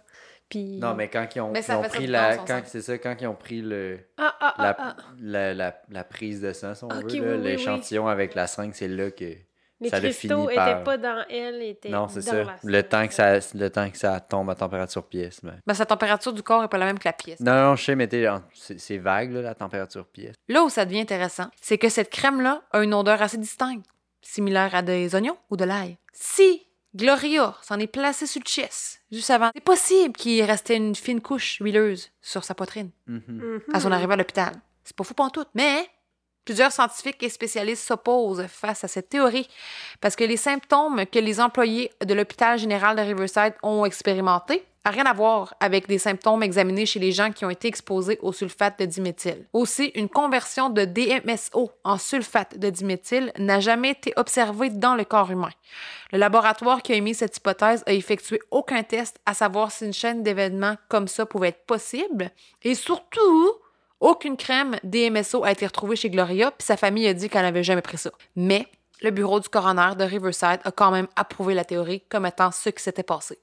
Puis... 0.48 0.78
Non, 0.78 0.94
mais 0.94 1.08
quand 1.08 1.26
ils 1.34 1.40
ont, 1.40 1.50
Mais 1.50 1.60
ils 1.66 1.88
pris 1.88 2.06
la. 2.06 2.36
Quand, 2.36 2.60
c'est 2.66 2.82
ça, 2.82 2.98
quand 2.98 3.16
ils 3.20 3.26
ont 3.26 3.34
pris 3.34 3.62
le, 3.62 4.00
Ah, 4.18 4.34
ah, 4.40 4.54
ah, 4.58 4.62
la, 4.62 4.76
ah. 4.78 4.96
la, 5.20 5.54
la, 5.54 5.74
la 5.88 6.04
prise 6.04 6.40
de 6.42 6.52
sang, 6.52 6.74
si 6.74 6.84
on 6.84 6.88
veut, 6.88 7.04
oui, 7.04 7.20
oui. 7.20 7.38
l'échantillon 7.42 8.06
avec 8.06 8.34
la 8.34 8.46
seringue, 8.46 8.74
c'est 8.74 8.88
là 8.88 9.10
que. 9.10 9.32
Les 9.80 9.88
ça 9.88 9.98
cristaux 9.98 10.28
fini 10.28 10.44
étaient 10.44 10.54
par- 10.54 10.84
pas 10.84 10.96
dans 10.96 11.24
elle, 11.28 11.60
étaient 11.62 11.88
Non, 11.88 12.06
c'est 12.06 12.20
dans 12.20 12.30
ça. 12.30 12.44
la 12.44 12.56
Le 12.62 12.82
temps, 12.84 13.04
que 13.08 13.12
ça, 13.14 13.38
le 13.54 13.68
temps 13.68 13.90
que 13.90 13.98
ça 13.98 14.20
tombe 14.20 14.48
à 14.50 14.54
température 14.54 15.04
pièce. 15.04 15.40
ben. 15.42 15.58
Ben, 15.66 15.74
sa 15.74 15.84
température 15.86 16.32
du 16.32 16.40
corps 16.40 16.62
est 16.62 16.68
pas 16.68 16.78
la 16.78 16.86
même 16.86 17.00
que 17.00 17.08
la 17.08 17.12
pièce. 17.12 17.40
Non, 17.40 17.52
non, 17.52 17.74
je 17.74 17.82
sais, 17.86 17.96
mais 17.96 18.06
t'es- 18.06 18.28
c'est 18.54 18.78
c'est 18.78 18.98
vague, 18.98 19.32
là, 19.32 19.42
la 19.42 19.54
température 19.56 20.06
pièce. 20.06 20.36
Là 20.48 20.62
où 20.62 20.68
ça 20.68 20.84
devient 20.84 21.00
intéressant, 21.00 21.46
c'est 21.60 21.78
que 21.78 21.88
cette 21.88 22.10
crème-là 22.10 22.62
a 22.70 22.84
une 22.84 22.94
odeur 22.94 23.20
assez 23.22 23.38
distincte, 23.38 23.84
similaire 24.22 24.74
à 24.74 24.82
des 24.82 25.14
oignons 25.14 25.36
ou 25.50 25.56
de 25.56 25.64
l'ail. 25.64 25.98
Si 26.12 26.66
Gloria 26.94 27.54
s'en 27.62 27.78
est 27.78 27.86
placée 27.86 28.26
sur 28.26 28.40
le 28.44 28.48
chest 28.48 29.02
juste 29.10 29.30
avant, 29.30 29.50
c'est 29.54 29.64
possible 29.64 30.14
qu'il 30.14 30.42
restait 30.42 30.76
une 30.76 30.94
fine 30.94 31.20
couche 31.20 31.58
huileuse 31.60 32.10
sur 32.20 32.44
sa 32.44 32.54
poitrine 32.54 32.90
à 33.72 33.80
son 33.80 33.92
arrivée 33.92 34.12
à 34.12 34.16
l'hôpital. 34.16 34.54
C'est 34.84 34.96
pas 34.96 35.04
fou 35.04 35.14
tout, 35.32 35.44
mais 35.54 35.88
plusieurs 36.44 36.72
scientifiques 36.72 37.22
et 37.22 37.28
spécialistes 37.28 37.86
s'opposent 37.86 38.46
face 38.46 38.84
à 38.84 38.88
cette 38.88 39.08
théorie 39.08 39.48
parce 40.00 40.16
que 40.16 40.24
les 40.24 40.36
symptômes 40.36 41.06
que 41.06 41.18
les 41.18 41.40
employés 41.40 41.92
de 42.04 42.14
l'hôpital 42.14 42.58
général 42.58 42.96
de 42.96 43.02
Riverside 43.02 43.54
ont 43.62 43.84
expérimentés 43.84 44.64
n'a 44.84 44.90
rien 44.90 45.04
à 45.04 45.12
voir 45.12 45.54
avec 45.60 45.86
des 45.86 45.98
symptômes 45.98 46.42
examinés 46.42 46.86
chez 46.86 46.98
les 46.98 47.12
gens 47.12 47.30
qui 47.30 47.44
ont 47.44 47.50
été 47.50 47.68
exposés 47.68 48.18
au 48.22 48.32
sulfate 48.32 48.78
de 48.80 48.84
diméthyle. 48.84 49.46
Aussi, 49.52 49.92
une 49.94 50.08
conversion 50.08 50.70
de 50.70 50.84
DMSO 50.84 51.70
en 51.84 51.98
sulfate 51.98 52.58
de 52.58 52.70
diméthyle 52.70 53.32
n'a 53.38 53.60
jamais 53.60 53.90
été 53.90 54.12
observée 54.16 54.70
dans 54.70 54.94
le 54.94 55.04
corps 55.04 55.30
humain. 55.30 55.50
Le 56.12 56.18
laboratoire 56.18 56.82
qui 56.82 56.92
a 56.92 56.96
émis 56.96 57.14
cette 57.14 57.36
hypothèse 57.36 57.84
a 57.86 57.92
effectué 57.92 58.40
aucun 58.50 58.82
test 58.82 59.18
à 59.24 59.34
savoir 59.34 59.70
si 59.70 59.86
une 59.86 59.92
chaîne 59.92 60.22
d'événements 60.22 60.76
comme 60.88 61.08
ça 61.08 61.26
pouvait 61.26 61.48
être 61.48 61.64
possible. 61.64 62.30
Et 62.62 62.74
surtout, 62.74 63.52
aucune 64.00 64.36
crème 64.36 64.76
DMSO 64.82 65.44
a 65.44 65.52
été 65.52 65.64
retrouvée 65.64 65.94
chez 65.94 66.10
Gloria, 66.10 66.50
puis 66.50 66.66
sa 66.66 66.76
famille 66.76 67.06
a 67.06 67.14
dit 67.14 67.28
qu'elle 67.28 67.42
n'avait 67.42 67.62
jamais 67.62 67.82
pris 67.82 67.98
ça. 67.98 68.10
Mais 68.34 68.66
le 69.00 69.10
bureau 69.10 69.38
du 69.38 69.48
coroner 69.48 69.94
de 69.96 70.04
Riverside 70.04 70.60
a 70.64 70.72
quand 70.72 70.90
même 70.90 71.06
approuvé 71.14 71.54
la 71.54 71.64
théorie 71.64 72.02
comme 72.08 72.26
étant 72.26 72.50
ce 72.50 72.70
qui 72.70 72.82
s'était 72.82 73.02
passé. 73.02 73.38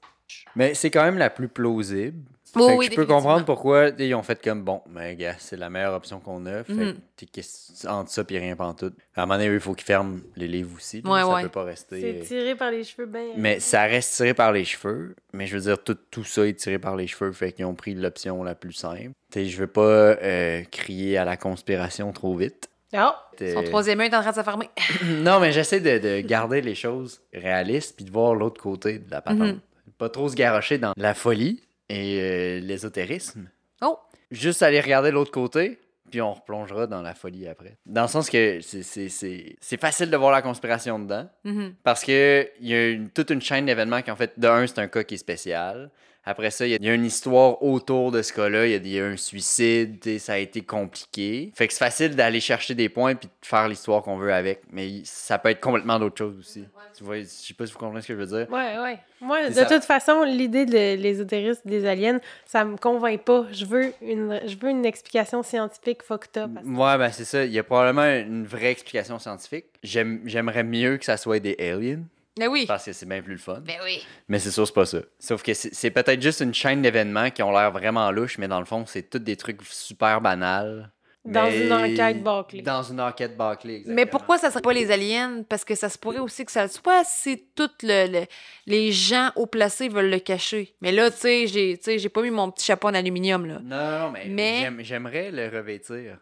Mais 0.56 0.74
c'est 0.74 0.90
quand 0.90 1.04
même 1.04 1.18
la 1.18 1.30
plus 1.30 1.48
plausible. 1.48 2.18
Oui, 2.56 2.62
Fait 2.66 2.72
que 2.72 2.78
oui, 2.78 2.88
je 2.90 2.96
peux 2.96 3.06
comprendre 3.06 3.44
pourquoi 3.44 3.90
ils 3.96 4.12
ont 4.16 4.24
fait 4.24 4.42
comme 4.42 4.64
bon, 4.64 4.82
mais 4.88 5.14
gars, 5.14 5.36
c'est 5.38 5.56
la 5.56 5.70
meilleure 5.70 5.94
option 5.94 6.18
qu'on 6.18 6.46
a. 6.46 6.64
Fait 6.64 6.72
Mhm. 6.72 6.94
que 7.32 7.86
entre 7.88 8.10
ça 8.10 8.24
puis 8.24 8.38
rien 8.38 8.56
pantoute. 8.56 8.94
À 9.14 9.22
un 9.22 9.26
moment 9.26 9.38
donné, 9.38 9.54
il 9.54 9.60
faut 9.60 9.72
qu'ils 9.74 9.86
ferment 9.86 10.18
les 10.34 10.48
livres 10.48 10.72
aussi. 10.76 11.00
là. 11.00 11.10
Ouais, 11.12 11.20
ça 11.20 11.28
ouais. 11.32 11.42
peut 11.42 11.48
pas 11.48 11.62
rester. 11.62 12.00
C'est 12.00 12.18
euh, 12.18 12.24
tiré 12.24 12.54
par 12.56 12.72
les 12.72 12.82
cheveux 12.82 13.06
bien. 13.06 13.22
Mais 13.36 13.60
ça 13.60 13.82
reste 13.84 14.16
tiré 14.16 14.34
par 14.34 14.50
les 14.50 14.64
cheveux. 14.64 15.14
Mais 15.32 15.46
je 15.46 15.54
veux 15.56 15.62
dire, 15.62 15.80
tout, 15.80 15.96
tout 16.10 16.24
ça 16.24 16.44
est 16.44 16.54
tiré 16.54 16.80
par 16.80 16.96
les 16.96 17.06
cheveux. 17.06 17.30
Fait 17.30 17.52
qu'ils 17.52 17.66
ont 17.66 17.74
pris 17.76 17.94
l'option 17.94 18.42
la 18.42 18.56
plus 18.56 18.72
simple. 18.72 19.12
T'sais, 19.30 19.44
je 19.44 19.56
veux 19.56 19.68
pas 19.68 19.82
euh, 19.82 20.64
crier 20.72 21.18
à 21.18 21.24
la 21.24 21.36
conspiration 21.36 22.10
trop 22.12 22.34
vite. 22.34 22.68
Ah! 22.92 23.16
T'sais- 23.36 23.54
Son 23.54 23.62
troisième 23.62 24.00
œil 24.00 24.08
est 24.08 24.16
en 24.16 24.22
train 24.22 24.32
de 24.32 24.36
se 24.36 24.42
fermer. 24.42 24.68
non, 25.22 25.38
mais 25.38 25.52
j'essaie 25.52 25.78
de, 25.78 25.98
de 25.98 26.20
garder 26.22 26.60
les 26.62 26.74
choses 26.74 27.20
réalistes 27.32 27.94
puis 27.94 28.04
de 28.04 28.10
voir 28.10 28.34
l'autre 28.34 28.60
côté 28.60 28.98
de 28.98 29.08
la 29.08 29.20
patente. 29.20 29.38
Mhm. 29.54 29.60
Pas 30.00 30.08
trop 30.08 30.30
se 30.30 30.34
garrocher 30.34 30.78
dans 30.78 30.94
la 30.96 31.12
folie 31.12 31.62
et 31.90 32.18
euh, 32.20 32.60
l'ésotérisme. 32.60 33.50
Oh! 33.82 33.98
Juste 34.30 34.62
aller 34.62 34.80
regarder 34.80 35.10
l'autre 35.10 35.30
côté, 35.30 35.78
puis 36.10 36.22
on 36.22 36.32
replongera 36.32 36.86
dans 36.86 37.02
la 37.02 37.14
folie 37.14 37.46
après. 37.46 37.76
Dans 37.84 38.02
le 38.02 38.08
sens 38.08 38.30
que 38.30 38.60
c'est- 38.62 39.76
facile 39.78 40.10
de 40.10 40.16
voir 40.16 40.32
la 40.32 40.40
conspiration 40.40 40.98
dedans, 40.98 41.28
Mhm. 41.44 41.74
parce 41.84 42.02
que 42.04 42.48
il 42.60 42.68
y 42.68 42.74
a 42.74 42.88
une- 42.88 43.10
toute 43.10 43.28
une 43.28 43.42
chaîne 43.42 43.66
d'événements 43.66 44.00
qui, 44.00 44.10
en 44.10 44.16
fait, 44.16 44.38
de 44.40 44.48
un, 44.48 44.66
c'est 44.66 44.78
un 44.78 44.88
cas 44.88 45.02
qui 45.04 45.14
est 45.16 45.18
spécial. 45.18 45.90
Après 46.24 46.50
ça, 46.50 46.66
il 46.66 46.70
y 46.70 46.74
a- 46.74 46.78
il 46.80 46.84
y, 46.86 46.90
a 46.90 46.94
une 46.94 47.04
histoire 47.04 47.62
autour 47.62 48.12
de 48.12 48.20
ce 48.22 48.32
cas-là. 48.32 48.66
Il 48.66 48.86
y 48.86 48.90
y, 48.90 49.00
a 49.00 49.06
un 49.06 49.16
suicide, 49.16 50.18
ça 50.18 50.34
a 50.34 50.38
été 50.38 50.60
compliqué. 50.62 51.50
Fait 51.54 51.66
que 51.66 51.72
c'est 51.72 51.78
facile 51.78 52.14
d'aller 52.14 52.40
chercher 52.40 52.74
des 52.74 52.88
points 52.88 53.14
puis 53.14 53.28
de 53.28 53.46
faire 53.46 53.68
l'histoire 53.68 54.02
qu'on 54.02 54.16
veut 54.16 54.32
avec. 54.32 54.60
Mais 54.70 55.00
ça 55.04 55.38
peut 55.38 55.48
être 55.48 55.60
complètement 55.60 55.98
d'autres 55.98 56.18
choses 56.18 56.38
aussi. 56.38 56.64
Tu 56.96 57.04
vois, 57.04 57.18
je 57.20 57.24
sais 57.24 57.54
pas 57.54 57.66
si 57.66 57.72
vous 57.72 57.78
comprenez 57.78 58.02
ce 58.02 58.08
que 58.08 58.14
je 58.14 58.18
veux 58.18 58.26
dire. 58.26 58.46
Ouais, 58.52 58.78
ouais. 58.78 58.98
Moi, 59.22 59.48
de 59.48 59.54
ça. 59.54 59.64
toute 59.64 59.84
façon, 59.84 60.22
l'idée 60.24 60.66
de 60.66 60.94
l'ésotérisme 61.00 61.62
des 61.68 61.86
aliens, 61.86 62.20
ça 62.46 62.64
me 62.64 62.76
convainc 62.76 63.22
pas. 63.22 63.46
Je 63.52 63.64
veux 63.64 63.92
une, 64.02 64.40
je 64.46 64.56
veux 64.56 64.70
une 64.70 64.84
explication 64.84 65.42
scientifique 65.42 66.02
fucked 66.02 66.36
up. 66.42 66.50
Ouais, 66.64 66.98
ben 66.98 67.10
c'est 67.10 67.24
ça. 67.24 67.44
Il 67.44 67.52
y 67.52 67.58
a 67.58 67.62
probablement 67.62 68.04
une 68.06 68.44
vraie 68.44 68.70
explication 68.70 69.18
scientifique. 69.18 69.66
J'aime- 69.82 70.20
J'aimerais 70.26 70.64
mieux 70.64 70.96
que 70.98 71.04
ça 71.04 71.16
soit 71.16 71.38
des 71.38 71.56
aliens, 71.58 72.00
Ben 72.38 72.48
oui. 72.48 72.64
parce 72.66 72.84
que 72.84 72.92
c'est 72.92 73.06
bien 73.06 73.20
plus 73.22 73.32
le 73.34 73.38
fun. 73.38 73.60
Ben 73.60 73.76
oui. 73.84 74.02
Mais 74.28 74.38
c'est 74.38 74.50
sûr, 74.50 74.66
c'est 74.66 74.72
pas 74.74 74.86
ça. 74.86 74.98
Sauf 75.18 75.42
que 75.42 75.52
c'est 75.54 75.90
peut-être 75.90 76.22
juste 76.22 76.40
une 76.40 76.54
chaîne 76.54 76.80
d'événements 76.82 77.30
qui 77.30 77.42
ont 77.42 77.50
l'air 77.52 77.70
vraiment 77.72 78.10
louches, 78.10 78.38
mais 78.38 78.48
dans 78.48 78.60
le 78.60 78.64
fond, 78.66 78.84
c'est 78.86 79.10
tous 79.10 79.18
des 79.18 79.36
trucs 79.36 79.62
super 79.64 80.20
banals. 80.20 80.90
Dans 81.22 81.42
mais- 81.44 81.66
une 81.66 81.72
enquête 81.72 82.22
bâclée. 82.22 82.62
Dans 82.62 82.82
une 82.82 82.98
enquête 83.00 83.36
bâclée, 83.36 83.74
exactement. 83.74 83.94
Mais 83.94 84.06
pourquoi 84.06 84.38
ça 84.38 84.50
serait 84.50 84.62
pas 84.62 84.72
les 84.72 84.90
aliens? 84.90 85.42
Parce 85.46 85.66
que 85.66 85.74
ça 85.74 85.90
se 85.90 85.98
pourrait 85.98 86.18
aussi 86.20 86.46
que 86.46 86.52
ça 86.52 86.62
le 86.62 86.70
soit 86.70 87.02
si 87.04 87.44
toutes 87.54 87.82
le, 87.82 88.06
le- 88.10 88.26
les 88.66 88.90
gens 88.90 89.30
haut 89.36 89.44
placés 89.46 89.90
veulent 89.90 90.08
le 90.08 90.18
cacher. 90.20 90.74
Mais 90.80 90.92
là, 90.92 91.10
tu 91.10 91.18
sais, 91.18 91.46
j'ai 91.46 91.76
tu 91.76 91.84
sais, 91.84 91.98
j'ai 91.98 92.08
pas 92.08 92.22
mis 92.22 92.30
mon 92.30 92.50
petit 92.50 92.64
chapeau 92.64 92.88
en 92.88 92.94
aluminium, 92.94 93.44
là. 93.44 93.58
Non, 93.62 93.98
non, 94.06 94.10
mais, 94.12 94.28
Mais- 94.28 94.60
j'aime- 94.60 94.80
j'aimerais 94.82 95.30
le 95.30 95.48
revêtir. 95.54 96.16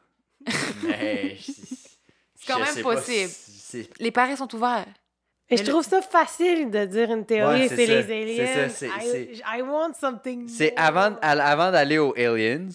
mais... 0.83 1.37
C'est 1.39 2.47
quand 2.53 2.59
même 2.59 2.83
possible. 2.83 3.31
Les 4.01 4.11
paris 4.11 4.37
sont 4.37 4.53
ouverts. 4.53 4.87
Et 5.51 5.57
je 5.57 5.63
Mais 5.63 5.67
le- 5.67 5.73
trouve 5.73 5.85
ça 5.85 6.03
facile 6.03 6.71
de 6.71 6.85
dire 6.85 7.11
une 7.11 7.25
théorie, 7.25 7.63
Ouais, 7.63 7.69
c'est 7.69 7.87
les 7.87 8.13
aliens. 8.13 8.47
C'est 8.47 8.69
ça, 8.87 8.99
c'est- 9.01 9.07
I, 9.37 9.43
I 9.59 9.63
want 9.63 9.95
something 9.99 10.47
C'est 10.49 10.75
avant, 10.77 11.17
avant 11.23 11.71
d'aller 11.71 11.99
aux 11.99 12.13
aliens, 12.19 12.69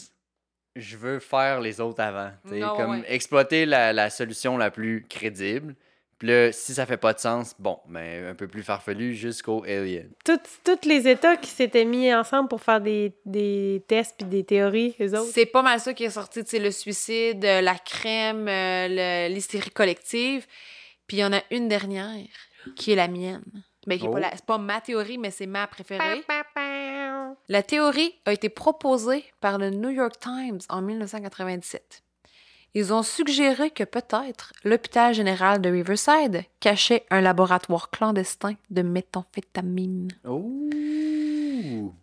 je 0.75 0.97
veux 0.97 1.19
faire 1.19 1.61
les 1.61 1.79
autres 1.79 2.01
avant. 2.01 2.31
Non, 2.45 2.75
comme 2.75 2.91
ouais. 3.01 3.03
exploiter 3.07 3.65
la, 3.67 3.93
la 3.93 4.09
solution 4.09 4.57
la 4.57 4.71
plus 4.71 5.05
crédible. 5.07 5.75
Puis 6.17 6.27
là, 6.29 6.51
si 6.51 6.73
ça 6.73 6.85
fait 6.85 6.97
pas 6.97 7.13
de 7.13 7.19
sens, 7.19 7.53
bon, 7.59 7.77
mais 7.89 8.23
un 8.27 8.33
peu 8.33 8.47
plus 8.47 8.63
farfelu 8.63 9.13
jusqu'aux 9.13 9.63
aliens. 9.65 10.05
Toutes, 10.23 10.41
tous 10.63 10.87
les 10.87 11.07
États 11.07 11.35
qui 11.35 11.49
s'étaient 11.49 11.83
mis 11.85 12.13
ensemble 12.13 12.47
pour 12.47 12.61
faire 12.61 12.79
des, 12.81 13.13
des 13.25 13.83
tests 13.87 14.15
puis 14.17 14.25
des 14.27 14.43
théories, 14.45 14.95
eux 15.01 15.11
autres. 15.19 15.31
C'est 15.33 15.45
pas 15.45 15.61
mal 15.61 15.79
ça 15.79 15.93
qui 15.93 16.05
est 16.05 16.09
sorti, 16.09 16.43
tu 16.43 16.51
sais, 16.51 16.59
le 16.59 16.71
suicide, 16.71 17.43
la 17.43 17.75
crème, 17.75 18.47
euh, 18.47 19.27
l'hystérie 19.27 19.69
collective. 19.71 20.47
Puis 21.07 21.17
il 21.17 21.19
y 21.19 21.25
en 21.25 21.33
a 21.33 21.41
une 21.51 21.67
dernière, 21.67 22.15
qui 22.75 22.91
est 22.91 22.95
la 22.95 23.07
mienne? 23.07 23.43
Ben, 23.85 23.97
qui 23.99 24.05
est 24.05 24.07
Oh. 24.07 24.13
pas 24.13 24.19
la- 24.21 24.31
c'est 24.31 24.45
pas 24.45 24.57
ma 24.57 24.79
théorie, 24.81 25.17
mais 25.17 25.31
c'est 25.31 25.45
ma 25.47 25.67
préférée. 25.67 26.21
Pa, 26.27 26.43
pa, 26.43 26.47
pa. 26.55 27.35
La 27.49 27.63
théorie 27.63 28.13
a 28.25 28.31
été 28.33 28.47
proposée 28.49 29.25
par 29.41 29.57
le 29.57 29.69
New 29.71 29.89
York 29.89 30.19
Times 30.19 30.59
en 30.69 30.81
1997. 30.81 32.01
Ils 32.75 32.91
ont 32.93 33.03
suggéré 33.03 33.69
que 33.69 33.83
peut-être 33.83 34.51
l'hôpital 34.63 35.13
général 35.13 35.61
de 35.61 35.69
Riverside 35.69 36.43
cachait 36.59 37.05
un 37.11 37.21
laboratoire 37.21 37.89
clandestin 37.91 38.55
de 38.71 38.81
méthamphétamine. 38.81 40.07
Oh! 40.27 41.93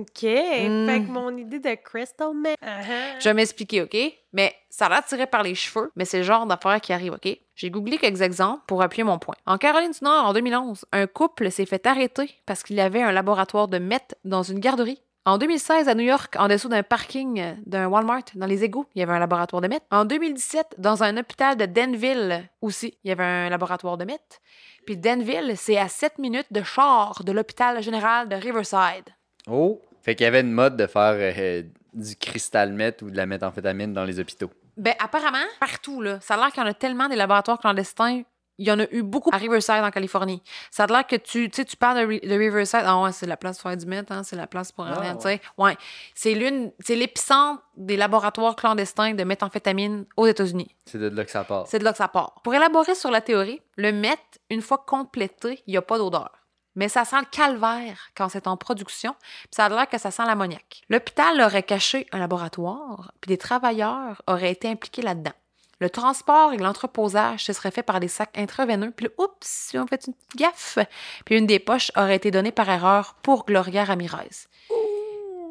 OK. 0.00 0.20
Fait 0.20 0.66
que 0.66 1.10
mon 1.10 1.36
idée 1.36 1.58
de 1.58 1.74
crystal 1.74 2.34
meth. 2.34 2.58
Uh-huh. 2.62 3.20
Je 3.20 3.24
vais 3.24 3.34
m'expliquer, 3.34 3.82
OK? 3.82 3.96
Mais 4.32 4.54
ça 4.68 4.88
tiré 5.08 5.26
par 5.26 5.42
les 5.42 5.54
cheveux, 5.54 5.90
mais 5.96 6.04
c'est 6.04 6.18
le 6.18 6.24
genre 6.24 6.46
d'affaire 6.46 6.80
qui 6.80 6.92
arrive, 6.92 7.12
OK? 7.12 7.28
J'ai 7.54 7.70
googlé 7.70 7.96
quelques 7.96 8.20
exemples 8.20 8.62
pour 8.66 8.82
appuyer 8.82 9.04
mon 9.04 9.18
point. 9.18 9.36
En 9.46 9.56
Caroline 9.56 9.92
du 9.92 10.04
Nord, 10.04 10.26
en 10.26 10.32
2011, 10.32 10.84
un 10.92 11.06
couple 11.06 11.50
s'est 11.50 11.66
fait 11.66 11.86
arrêter 11.86 12.30
parce 12.44 12.62
qu'il 12.62 12.76
y 12.76 12.80
avait 12.80 13.02
un 13.02 13.12
laboratoire 13.12 13.68
de 13.68 13.78
meth 13.78 14.14
dans 14.24 14.42
une 14.42 14.58
garderie. 14.60 15.00
En 15.24 15.38
2016, 15.38 15.88
à 15.88 15.94
New 15.96 16.04
York, 16.04 16.36
en 16.38 16.46
dessous 16.46 16.68
d'un 16.68 16.84
parking 16.84 17.56
d'un 17.66 17.88
Walmart, 17.88 18.22
dans 18.36 18.46
les 18.46 18.62
égouts, 18.62 18.86
il 18.94 19.00
y 19.00 19.02
avait 19.02 19.14
un 19.14 19.18
laboratoire 19.18 19.60
de 19.60 19.66
meth. 19.66 19.82
En 19.90 20.04
2017, 20.04 20.76
dans 20.78 21.02
un 21.02 21.16
hôpital 21.16 21.56
de 21.56 21.66
Denville 21.66 22.48
aussi, 22.60 22.96
il 23.02 23.08
y 23.08 23.10
avait 23.10 23.24
un 23.24 23.48
laboratoire 23.48 23.96
de 23.96 24.04
meth. 24.04 24.40
Puis 24.84 24.96
Denville, 24.96 25.54
c'est 25.56 25.78
à 25.78 25.88
7 25.88 26.18
minutes 26.18 26.52
de 26.52 26.62
char 26.62 27.24
de 27.24 27.32
l'hôpital 27.32 27.82
général 27.82 28.28
de 28.28 28.36
Riverside. 28.36 29.15
Oh! 29.50 29.80
Fait 30.02 30.14
qu'il 30.14 30.24
y 30.24 30.28
avait 30.28 30.40
une 30.40 30.52
mode 30.52 30.76
de 30.76 30.86
faire 30.86 31.14
euh, 31.16 31.62
du 31.92 32.16
cristal 32.16 32.72
meth 32.72 33.02
ou 33.02 33.10
de 33.10 33.16
la 33.16 33.26
méthamphétamine 33.26 33.92
dans 33.92 34.04
les 34.04 34.20
hôpitaux. 34.20 34.50
Ben, 34.76 34.94
apparemment, 34.98 35.38
partout, 35.58 36.02
là. 36.02 36.20
Ça 36.20 36.34
a 36.34 36.36
l'air 36.36 36.52
qu'il 36.52 36.62
y 36.62 36.66
en 36.66 36.68
a 36.68 36.74
tellement 36.74 37.08
des 37.08 37.16
laboratoires 37.16 37.58
clandestins. 37.58 38.22
Il 38.58 38.66
y 38.66 38.70
en 38.72 38.78
a 38.78 38.84
eu 38.90 39.02
beaucoup 39.02 39.30
à 39.34 39.36
Riverside, 39.36 39.82
en 39.82 39.90
Californie. 39.90 40.42
Ça 40.70 40.84
a 40.84 40.86
l'air 40.86 41.06
que 41.06 41.16
tu, 41.16 41.50
tu 41.50 41.56
sais, 41.56 41.64
tu 41.64 41.76
parles 41.76 42.06
de 42.06 42.34
Riverside. 42.34 42.80
Ah 42.84 43.02
ouais, 43.02 43.12
c'est 43.12 43.26
la 43.26 43.36
place 43.36 43.58
pour 43.58 43.70
faire 43.70 43.76
du 43.76 43.86
meth, 43.86 44.10
hein. 44.10 44.22
C'est 44.22 44.36
la 44.36 44.46
place 44.46 44.72
pour 44.72 44.86
Ah, 44.86 44.98
rien, 45.00 45.16
tu 45.16 45.22
sais. 45.22 45.40
Ouais. 45.58 45.76
C'est 46.14 46.34
l'une, 46.34 46.72
c'est 46.80 46.94
l'épicentre 46.96 47.62
des 47.76 47.96
laboratoires 47.96 48.56
clandestins 48.56 49.14
de 49.14 49.24
méthamphétamine 49.24 50.06
aux 50.16 50.26
États-Unis. 50.26 50.74
C'est 50.86 50.98
de 50.98 51.08
là 51.08 51.24
que 51.24 51.30
ça 51.30 51.44
part. 51.44 51.66
C'est 51.66 51.78
de 51.78 51.84
là 51.84 51.92
que 51.92 51.98
ça 51.98 52.08
part. 52.08 52.40
Pour 52.44 52.54
élaborer 52.54 52.94
sur 52.94 53.10
la 53.10 53.20
théorie, 53.20 53.60
le 53.76 53.92
meth, 53.92 54.18
une 54.50 54.62
fois 54.62 54.84
complété, 54.86 55.62
il 55.66 55.72
n'y 55.72 55.76
a 55.76 55.82
pas 55.82 55.98
d'odeur. 55.98 56.30
Mais 56.76 56.88
ça 56.88 57.04
sent 57.04 57.18
le 57.18 57.26
calvaire 57.30 58.10
quand 58.14 58.28
c'est 58.28 58.46
en 58.46 58.56
production, 58.56 59.14
puis 59.20 59.48
ça 59.56 59.64
a 59.64 59.68
l'air 59.68 59.88
que 59.88 59.98
ça 59.98 60.10
sent 60.10 60.24
l'ammoniac. 60.26 60.82
L'hôpital 60.88 61.40
aurait 61.40 61.62
caché 61.62 62.06
un 62.12 62.18
laboratoire, 62.18 63.12
puis 63.20 63.28
des 63.28 63.38
travailleurs 63.38 64.22
auraient 64.26 64.52
été 64.52 64.68
impliqués 64.68 65.02
là-dedans. 65.02 65.32
Le 65.78 65.90
transport 65.90 66.52
et 66.54 66.56
l'entreposage 66.56 67.44
se 67.44 67.52
seraient 67.52 67.70
fait 67.70 67.82
par 67.82 68.00
des 68.00 68.08
sacs 68.08 68.36
intraveineux, 68.36 68.92
puis 68.92 69.08
oups, 69.18 69.74
ont 69.74 69.86
fait 69.86 70.06
une 70.06 70.14
petite 70.14 70.36
gaffe. 70.36 70.78
Puis 71.24 71.36
une 71.36 71.46
des 71.46 71.58
poches 71.58 71.90
aurait 71.96 72.16
été 72.16 72.30
donnée 72.30 72.52
par 72.52 72.68
erreur 72.68 73.16
pour 73.22 73.44
Gloria 73.44 73.84
Ramirez. 73.84 74.46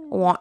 Ouais. 0.10 0.34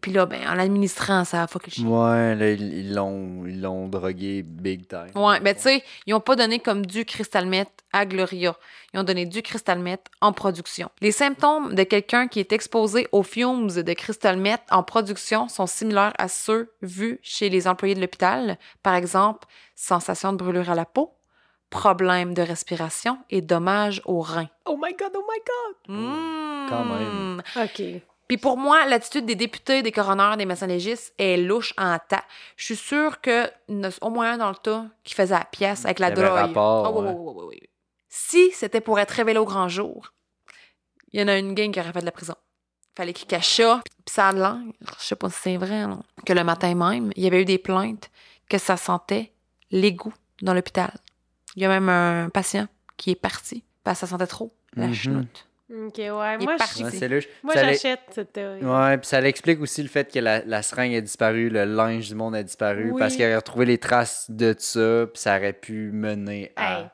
Puis 0.00 0.12
là, 0.12 0.26
ben, 0.26 0.46
en 0.48 0.54
l'administrant, 0.54 1.24
ça 1.24 1.42
a 1.42 1.46
fucké 1.46 1.70
le 1.70 1.74
chien. 1.74 1.86
Ouais, 1.86 2.34
là, 2.34 2.50
ils 2.50 2.78
ils 2.78 2.94
l'ont 2.94 3.44
ils 3.46 3.60
l'ont 3.60 3.88
drogué 3.88 4.42
big 4.42 4.86
time. 4.86 5.10
Ouais, 5.14 5.40
ben 5.40 5.54
tu 5.54 5.62
sais, 5.62 5.84
ils 6.06 6.14
ont 6.14 6.20
pas 6.20 6.36
donné 6.36 6.58
comme 6.58 6.84
du 6.86 7.04
cristal 7.04 7.46
meth 7.46 7.70
à 7.92 8.06
Gloria. 8.06 8.56
Ils 8.92 9.00
ont 9.00 9.04
donné 9.04 9.26
du 9.26 9.42
cristal 9.42 9.78
meth 9.78 10.06
en 10.20 10.32
production. 10.32 10.90
Les 11.00 11.12
symptômes 11.12 11.74
de 11.74 11.82
quelqu'un 11.82 12.28
qui 12.28 12.40
est 12.40 12.52
exposé 12.52 13.08
aux 13.12 13.22
fumes 13.22 13.68
de 13.68 13.92
cristal 13.92 14.36
meth 14.36 14.62
en 14.70 14.82
production 14.82 15.48
sont 15.48 15.66
similaires 15.66 16.12
à 16.18 16.28
ceux 16.28 16.72
vus 16.82 17.18
chez 17.22 17.48
les 17.48 17.66
employés 17.66 17.94
de 17.94 18.00
l'hôpital. 18.00 18.58
Par 18.82 18.94
exemple, 18.94 19.46
sensation 19.74 20.32
de 20.32 20.38
brûlure 20.38 20.70
à 20.70 20.74
la 20.74 20.84
peau, 20.84 21.14
problème 21.70 22.34
de 22.34 22.42
respiration 22.42 23.18
et 23.30 23.40
dommages 23.40 24.02
aux 24.04 24.20
reins. 24.20 24.48
Oh 24.64 24.78
my 24.82 24.92
God, 24.94 25.12
oh 25.14 25.24
my 25.28 25.38
Mmh. 25.88 26.66
Quand 26.68 26.84
même. 26.84 27.42
God. 27.54 27.64
OK. 27.64 28.07
Puis 28.28 28.36
pour 28.36 28.58
moi, 28.58 28.84
l'attitude 28.86 29.24
des 29.24 29.34
députés, 29.34 29.82
des 29.82 29.90
coroners, 29.90 30.36
des 30.36 30.44
médecins 30.44 30.66
légistes 30.66 31.14
est 31.18 31.38
louche 31.38 31.72
en 31.78 31.98
tas. 31.98 32.24
Je 32.56 32.66
suis 32.66 32.76
sûre 32.76 33.20
a 33.22 33.50
au 34.02 34.10
moins 34.10 34.34
un 34.34 34.38
dans 34.38 34.50
le 34.50 34.54
tas 34.54 34.86
qui 35.02 35.14
faisait 35.14 35.34
la 35.34 35.44
pièce 35.46 35.86
avec 35.86 35.98
la 35.98 36.10
drogue. 36.10 36.28
rapport, 36.28 36.86
Ah 36.86 36.90
oui, 36.92 37.06
ouais. 37.06 37.14
oui, 37.16 37.44
oui. 37.48 37.60
Si 38.10 38.50
c'était 38.52 38.82
pour 38.82 39.00
être 39.00 39.12
révélé 39.12 39.38
au 39.38 39.44
grand 39.46 39.68
jour, 39.68 40.12
il 41.12 41.20
y 41.20 41.22
en 41.22 41.28
a 41.28 41.38
une 41.38 41.54
gang 41.54 41.70
qui 41.72 41.80
aurait 41.80 41.92
fait 41.92 42.00
de 42.00 42.04
la 42.04 42.12
prison. 42.12 42.34
Fallait 42.94 43.14
qu'il 43.14 43.26
cache 43.26 43.56
ça. 43.56 43.80
Puis 44.04 44.14
ça 44.14 44.28
a 44.28 44.32
l'air, 44.32 44.56
je 44.98 45.04
sais 45.04 45.16
pas 45.16 45.30
si 45.30 45.38
c'est 45.40 45.56
vrai, 45.56 45.86
non, 45.86 46.02
que 46.26 46.32
le 46.32 46.44
matin 46.44 46.74
même, 46.74 47.12
il 47.16 47.22
y 47.22 47.26
avait 47.26 47.42
eu 47.42 47.44
des 47.46 47.58
plaintes 47.58 48.10
que 48.48 48.58
ça 48.58 48.76
sentait 48.76 49.32
l'égout 49.70 50.12
dans 50.42 50.52
l'hôpital. 50.52 50.92
Il 51.56 51.62
y 51.62 51.64
a 51.64 51.68
même 51.68 51.88
un 51.88 52.28
patient 52.28 52.66
qui 52.96 53.10
est 53.12 53.16
parti 53.16 53.64
parce 53.84 54.00
que 54.00 54.06
ça 54.06 54.10
sentait 54.10 54.26
trop 54.26 54.52
la 54.74 54.92
chenoute. 54.92 55.47
OK, 55.70 55.98
ouais. 55.98 56.38
Moi, 56.38 56.56
j'achète 57.54 58.00
cette 58.10 58.32
théorie. 58.32 58.64
Ouais, 58.64 58.96
puis 58.98 59.06
ça 59.06 59.20
l'explique 59.20 59.60
aussi 59.60 59.82
le 59.82 59.88
fait 59.88 60.10
que 60.10 60.18
la, 60.18 60.42
la 60.44 60.62
seringue 60.62 60.94
a 60.94 61.00
disparu, 61.02 61.50
le 61.50 61.64
linge 61.64 62.08
du 62.08 62.14
monde 62.14 62.34
a 62.34 62.42
disparu, 62.42 62.90
Oui. 62.92 62.98
parce 62.98 63.14
qu'il 63.16 63.24
aurait 63.26 63.36
retrouvé 63.36 63.66
les 63.66 63.78
traces 63.78 64.30
de 64.30 64.54
ça, 64.58 65.06
puis 65.12 65.20
ça 65.20 65.36
aurait 65.36 65.52
pu 65.52 65.90
mener 65.92 66.52
à. 66.56 66.80
Hey, 66.80 66.86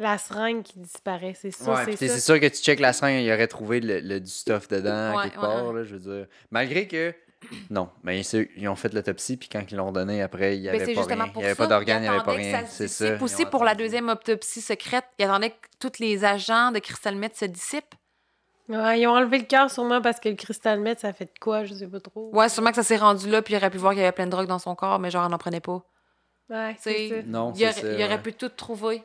la 0.00 0.18
seringue 0.18 0.62
qui 0.62 0.78
disparaît, 0.80 1.34
c'est 1.40 1.50
sûr, 1.52 1.68
Ouais, 1.68 1.82
c'est 1.84 1.94
t'sais, 1.94 2.08
ça. 2.08 2.14
c'est 2.14 2.20
sûr 2.20 2.40
que 2.40 2.46
tu 2.46 2.62
checkes 2.62 2.80
la 2.80 2.92
seringue, 2.92 3.22
il 3.22 3.32
aurait 3.32 3.46
trouvé 3.48 3.80
le, 3.80 4.00
le- 4.00 4.20
du 4.20 4.30
stuff 4.30 4.66
dedans, 4.68 5.16
Ouais, 5.16 5.24
quelque 5.24 5.36
ouais, 5.40 5.46
part, 5.46 5.72
là, 5.72 5.84
je 5.84 5.94
veux 5.96 6.16
dire. 6.16 6.26
Malgré 6.50 6.86
que. 6.88 7.14
Non, 7.70 7.88
mais 8.02 8.20
ils 8.56 8.68
ont 8.68 8.74
fait 8.74 8.92
l'autopsie, 8.92 9.36
puis 9.36 9.48
quand 9.48 9.62
ils 9.70 9.76
l'ont 9.76 9.92
donné 9.92 10.22
après, 10.22 10.56
il 10.56 10.62
n'y 10.62 10.66
Ben, 10.68 10.74
avait 10.82 10.92
pas 10.92 11.00
justement 11.02 11.22
rien. 11.22 11.26
Il 11.26 11.32
pour 11.32 11.42
n'y 11.42 11.46
avait 11.46 11.54
pas 11.54 11.66
d'organes, 11.68 12.02
il 12.02 12.10
n'y 12.10 12.16
avait 12.16 12.24
pas 12.24 12.32
rien. 12.32 12.64
C'est 12.68 12.88
ça. 12.88 13.14
ont 13.14 13.50
pour 13.50 13.62
la 13.62 13.76
deuxième 13.76 14.08
autopsie 14.08 14.60
secrète. 14.60 15.04
Ils 15.20 15.24
attendaient 15.24 15.50
que 15.50 15.56
tous 15.78 16.00
les 16.00 16.24
agents 16.24 16.72
de 16.72 16.80
Crystal 16.80 17.14
Meth 17.14 17.36
se 17.36 17.44
dissipent. 17.44 17.94
Ouais, 18.68 19.00
ils 19.00 19.06
ont 19.06 19.12
enlevé 19.12 19.38
le 19.38 19.44
cœur 19.44 19.70
sûrement 19.70 20.02
parce 20.02 20.20
que 20.20 20.28
le 20.28 20.34
cristal 20.34 20.78
meth, 20.80 21.00
ça 21.00 21.12
fait 21.12 21.24
de 21.26 21.38
quoi, 21.40 21.64
je 21.64 21.72
sais 21.74 21.86
pas 21.86 22.00
trop. 22.00 22.30
Ouais, 22.34 22.48
sûrement 22.50 22.70
que 22.70 22.76
ça 22.76 22.82
s'est 22.82 22.96
rendu 22.98 23.30
là, 23.30 23.40
puis 23.40 23.54
il 23.54 23.56
aurait 23.56 23.70
pu 23.70 23.78
voir 23.78 23.92
qu'il 23.92 24.00
y 24.00 24.04
avait 24.04 24.12
plein 24.12 24.26
de 24.26 24.30
drogue 24.30 24.46
dans 24.46 24.58
son 24.58 24.74
corps, 24.74 24.98
mais 24.98 25.10
genre, 25.10 25.24
on 25.26 25.30
n'en 25.30 25.38
prenait 25.38 25.60
pas. 25.60 25.82
Ouais, 26.50 26.76
C'est- 26.78 27.08
c'est 27.08 27.20
ça. 27.20 27.26
Non, 27.26 27.52
Il 27.54 27.58
c'est 27.58 27.64
aurait, 27.64 27.72
ça. 27.80 27.92
il 27.98 28.04
aurait 28.04 28.22
pu 28.22 28.32
tout 28.34 28.48
trouver. 28.50 29.02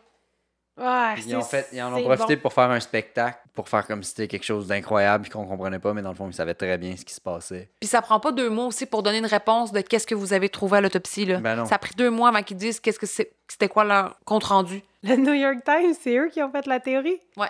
Ouais, 0.75 1.13
Ils, 1.27 1.35
ont 1.35 1.41
c'est- 1.41 1.61
fait, 1.63 1.67
ils 1.77 1.81
en 1.83 1.93
ont 1.93 2.03
profité 2.03 2.35
bon. 2.35 2.41
pour 2.41 2.53
faire 2.53 2.71
un 2.71 2.79
spectacle, 2.79 3.37
pour 3.53 3.69
faire 3.69 3.85
comme 3.85 4.01
si 4.01 4.09
c'était 4.09 4.27
quelque 4.27 4.43
chose 4.43 4.65
d'incroyable, 4.67 5.21
puis 5.23 5.31
qu'on 5.31 5.45
comprenait 5.45 5.77
pas, 5.77 5.93
mais 5.93 6.01
dans 6.01 6.09
le 6.09 6.15
fond, 6.15 6.27
ils 6.27 6.33
savaient 6.33 6.55
très 6.55 6.77
bien 6.79 6.95
ce 6.97 7.05
qui 7.05 7.13
se 7.13 7.21
passait. 7.21 7.69
Puis 7.79 7.87
ça 7.87 8.01
prend 8.01 8.19
pas 8.19 8.31
deux 8.31 8.49
mois 8.49 8.65
aussi 8.65 8.87
pour 8.87 9.03
donner 9.03 9.19
une 9.19 9.27
réponse 9.27 9.71
de 9.71 9.81
qu'est-ce 9.81 10.07
que 10.07 10.15
vous 10.15 10.33
avez 10.33 10.49
trouvé 10.49 10.79
à 10.79 10.81
l'autopsie. 10.81 11.25
là. 11.25 11.37
Ben 11.37 11.55
non. 11.55 11.65
Ça 11.65 11.75
a 11.75 11.77
pris 11.77 11.93
deux 11.95 12.09
mois 12.09 12.29
avant 12.29 12.41
qu'ils 12.41 12.57
disent 12.57 12.79
qu'est-ce 12.79 12.97
que 12.97 13.05
c'est, 13.05 13.31
c'était 13.47 13.69
quoi 13.69 13.83
leur 13.83 14.17
compte 14.25 14.45
rendu. 14.45 14.81
Le 15.03 15.15
New 15.15 15.33
York 15.33 15.57
Times, 15.63 15.93
c'est 16.01 16.17
eux 16.17 16.29
qui 16.29 16.41
ont 16.41 16.49
fait 16.51 16.65
la 16.65 16.79
théorie? 16.79 17.19
Ouais. 17.37 17.47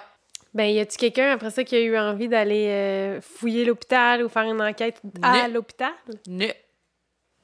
Ben, 0.53 0.65
y 0.65 0.79
a-tu 0.79 0.97
quelqu'un 0.97 1.31
après 1.31 1.49
ça 1.49 1.63
qui 1.63 1.75
a 1.75 1.79
eu 1.81 1.97
envie 1.97 2.27
d'aller 2.27 2.67
euh, 2.69 3.21
fouiller 3.21 3.65
l'hôpital 3.65 4.23
ou 4.23 4.29
faire 4.29 4.43
une 4.43 4.61
enquête 4.61 5.01
à 5.21 5.47
Ne. 5.47 5.53
l'hôpital? 5.53 5.91
Ne. 6.27 6.47